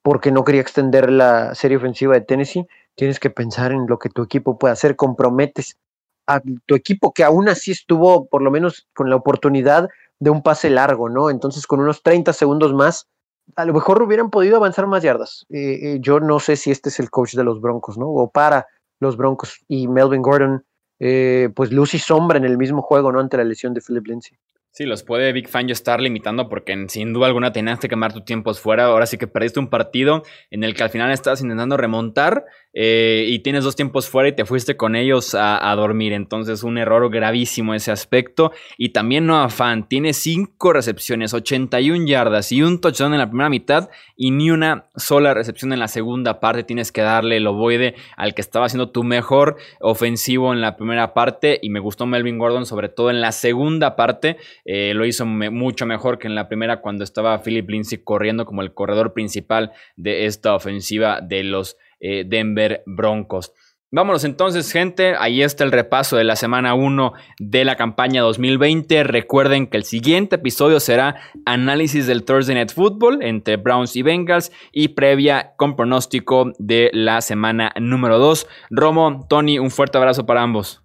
porque 0.03 0.31
no 0.31 0.43
quería 0.43 0.61
extender 0.61 1.11
la 1.11 1.55
serie 1.55 1.77
ofensiva 1.77 2.13
de 2.13 2.21
Tennessee. 2.21 2.67
Tienes 2.93 3.19
que 3.19 3.31
pensar 3.31 3.71
en 3.71 3.87
lo 3.87 3.97
que 3.97 4.09
tu 4.09 4.21
equipo 4.21 4.59
puede 4.59 4.73
hacer. 4.73 4.95
Comprometes 4.95 5.79
a 6.27 6.41
tu 6.67 6.75
equipo 6.75 7.11
que 7.11 7.23
aún 7.23 7.49
así 7.49 7.71
estuvo 7.71 8.27
por 8.27 8.43
lo 8.43 8.51
menos 8.51 8.87
con 8.93 9.09
la 9.09 9.15
oportunidad 9.15 9.89
de 10.19 10.29
un 10.29 10.41
pase 10.41 10.69
largo, 10.69 11.09
¿no? 11.09 11.29
Entonces 11.29 11.67
con 11.67 11.79
unos 11.79 12.03
30 12.03 12.33
segundos 12.33 12.73
más, 12.73 13.07
a 13.55 13.65
lo 13.65 13.73
mejor 13.73 14.01
hubieran 14.01 14.29
podido 14.29 14.57
avanzar 14.57 14.87
más 14.87 15.03
yardas. 15.03 15.45
Eh, 15.49 15.79
eh, 15.81 15.97
yo 15.99 16.19
no 16.19 16.39
sé 16.39 16.55
si 16.55 16.71
este 16.71 16.89
es 16.89 16.99
el 16.99 17.09
coach 17.09 17.33
de 17.35 17.43
los 17.43 17.61
Broncos, 17.61 17.97
¿no? 17.97 18.07
O 18.07 18.31
para 18.31 18.67
los 18.99 19.17
Broncos. 19.17 19.59
Y 19.67 19.87
Melvin 19.87 20.21
Gordon, 20.21 20.65
eh, 20.99 21.49
pues 21.55 21.71
luz 21.71 21.93
y 21.93 21.99
sombra 21.99 22.37
en 22.37 22.45
el 22.45 22.57
mismo 22.57 22.81
juego, 22.81 23.11
¿no? 23.11 23.19
Ante 23.19 23.37
la 23.37 23.43
lesión 23.43 23.73
de 23.73 23.81
Philip 23.81 24.07
Lindsay. 24.07 24.37
Sí, 24.71 24.85
los 24.85 25.03
puede 25.03 25.33
Big 25.33 25.49
Fan 25.49 25.67
yo 25.67 25.73
estar 25.73 26.01
limitando 26.01 26.49
porque 26.49 26.87
sin 26.89 27.13
duda 27.13 27.27
alguna 27.27 27.53
tenías 27.53 27.77
que 27.77 27.87
quemar 27.87 28.11
tu 28.11 28.23
tiempo 28.23 28.51
fuera. 28.55 28.85
Ahora 28.85 29.05
sí 29.05 29.19
que 29.19 29.27
perdiste 29.27 29.59
un 29.59 29.69
partido 29.69 30.23
en 30.49 30.63
el 30.63 30.73
que 30.73 30.81
al 30.81 30.89
final 30.89 31.11
estabas 31.11 31.41
intentando 31.41 31.77
remontar 31.77 32.45
eh, 32.73 33.25
y 33.27 33.39
tienes 33.39 33.63
dos 33.63 33.75
tiempos 33.75 34.09
fuera 34.09 34.29
y 34.29 34.33
te 34.33 34.45
fuiste 34.45 34.75
con 34.75 34.95
ellos 34.95 35.35
a, 35.35 35.73
dormir. 35.75 36.13
Entonces, 36.13 36.63
un 36.63 36.77
error 36.77 37.09
gravísimo 37.09 37.73
ese 37.73 37.91
aspecto. 37.91 38.51
Y 38.77 38.89
también 38.89 39.25
no 39.25 39.41
afán, 39.41 39.87
tiene 39.87 40.13
cinco 40.13 40.73
recepciones, 40.73 41.33
81 41.33 42.05
yardas 42.07 42.51
y 42.51 42.61
un 42.61 42.81
touchdown 42.81 43.13
en 43.13 43.19
la 43.19 43.29
primera 43.29 43.49
mitad 43.49 43.89
y 44.15 44.31
ni 44.31 44.51
una 44.51 44.85
sola 44.95 45.33
recepción 45.33 45.73
en 45.73 45.79
la 45.79 45.87
segunda 45.87 46.39
parte. 46.39 46.63
Tienes 46.63 46.91
que 46.91 47.01
darle 47.01 47.37
el 47.37 47.47
ovoide 47.47 47.95
al 48.17 48.33
que 48.33 48.41
estaba 48.41 48.65
haciendo 48.65 48.89
tu 48.89 49.03
mejor 49.03 49.57
ofensivo 49.79 50.53
en 50.53 50.61
la 50.61 50.75
primera 50.75 51.13
parte. 51.13 51.59
Y 51.61 51.69
me 51.69 51.79
gustó 51.79 52.05
Melvin 52.05 52.37
Gordon, 52.37 52.65
sobre 52.65 52.89
todo 52.89 53.09
en 53.09 53.21
la 53.21 53.31
segunda 53.31 53.95
parte. 53.95 54.37
Eh, 54.65 54.93
lo 54.95 55.05
hizo 55.05 55.25
mucho 55.25 55.85
mejor 55.85 56.17
que 56.17 56.27
en 56.27 56.35
la 56.35 56.47
primera 56.47 56.81
cuando 56.81 57.03
estaba 57.03 57.41
Philip 57.43 57.69
Lindsay 57.69 57.99
corriendo 57.99 58.45
como 58.45 58.61
el 58.61 58.73
corredor 58.73 59.13
principal 59.13 59.71
de 59.95 60.25
esta 60.25 60.55
ofensiva 60.55 61.21
de 61.21 61.43
los 61.43 61.77
eh, 62.03 62.25
Denver 62.27 62.83
Broncos. 62.85 63.53
Vámonos 63.95 64.23
entonces, 64.23 64.71
gente. 64.71 65.13
Ahí 65.19 65.43
está 65.43 65.63
el 65.63 65.71
repaso 65.71 66.17
de 66.17 66.23
la 66.23 66.35
semana 66.35 66.73
1 66.73 67.13
de 67.37 67.63
la 67.63 67.75
campaña 67.75 68.23
2020. 68.23 69.03
Recuerden 69.03 69.67
que 69.67 69.77
el 69.77 69.83
siguiente 69.83 70.37
episodio 70.37 70.79
será 70.79 71.15
análisis 71.45 72.07
del 72.07 72.23
Thursday 72.23 72.55
Night 72.55 72.73
Football 72.73 73.21
entre 73.21 73.57
Browns 73.57 73.95
y 73.95 74.01
Bengals 74.01 74.51
y 74.71 74.89
previa 74.89 75.53
con 75.57 75.75
pronóstico 75.75 76.53
de 76.57 76.89
la 76.91 77.21
semana 77.21 77.71
número 77.79 78.17
2. 78.17 78.47
Romo, 78.71 79.27
Tony, 79.29 79.59
un 79.59 79.69
fuerte 79.69 79.99
abrazo 79.99 80.25
para 80.25 80.41
ambos. 80.41 80.83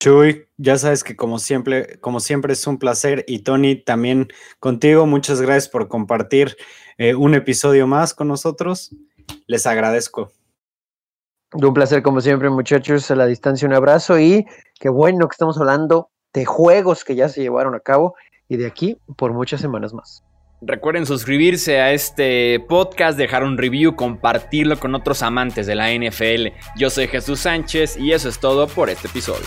Chuy, 0.00 0.48
ya 0.56 0.78
sabes 0.78 1.04
que 1.04 1.14
como 1.14 1.38
siempre, 1.38 2.00
como 2.00 2.18
siempre 2.18 2.54
es 2.54 2.66
un 2.66 2.78
placer 2.78 3.24
y 3.28 3.40
Tony 3.40 3.76
también 3.76 4.28
contigo. 4.58 5.06
Muchas 5.06 5.40
gracias 5.40 5.68
por 5.68 5.86
compartir 5.86 6.56
eh, 6.98 7.14
un 7.14 7.34
episodio 7.34 7.86
más 7.86 8.14
con 8.14 8.26
nosotros. 8.26 8.96
Les 9.46 9.66
agradezco. 9.66 10.30
Un 11.52 11.74
placer 11.74 12.02
como 12.02 12.20
siempre, 12.20 12.48
muchachos, 12.48 13.10
a 13.10 13.16
la 13.16 13.26
distancia 13.26 13.66
un 13.66 13.74
abrazo 13.74 14.18
y 14.18 14.46
qué 14.78 14.88
bueno 14.88 15.26
que 15.26 15.34
estamos 15.34 15.58
hablando 15.58 16.10
de 16.32 16.44
juegos 16.44 17.04
que 17.04 17.16
ya 17.16 17.28
se 17.28 17.42
llevaron 17.42 17.74
a 17.74 17.80
cabo 17.80 18.14
y 18.48 18.56
de 18.56 18.66
aquí 18.66 18.98
por 19.16 19.32
muchas 19.32 19.60
semanas 19.60 19.92
más. 19.92 20.22
Recuerden 20.62 21.06
suscribirse 21.06 21.80
a 21.80 21.92
este 21.92 22.60
podcast, 22.68 23.16
dejar 23.16 23.44
un 23.44 23.56
review, 23.56 23.96
compartirlo 23.96 24.78
con 24.78 24.94
otros 24.94 25.22
amantes 25.22 25.66
de 25.66 25.74
la 25.74 25.90
NFL. 25.90 26.48
Yo 26.76 26.90
soy 26.90 27.08
Jesús 27.08 27.40
Sánchez 27.40 27.96
y 27.96 28.12
eso 28.12 28.28
es 28.28 28.38
todo 28.38 28.68
por 28.68 28.90
este 28.90 29.08
episodio. 29.08 29.46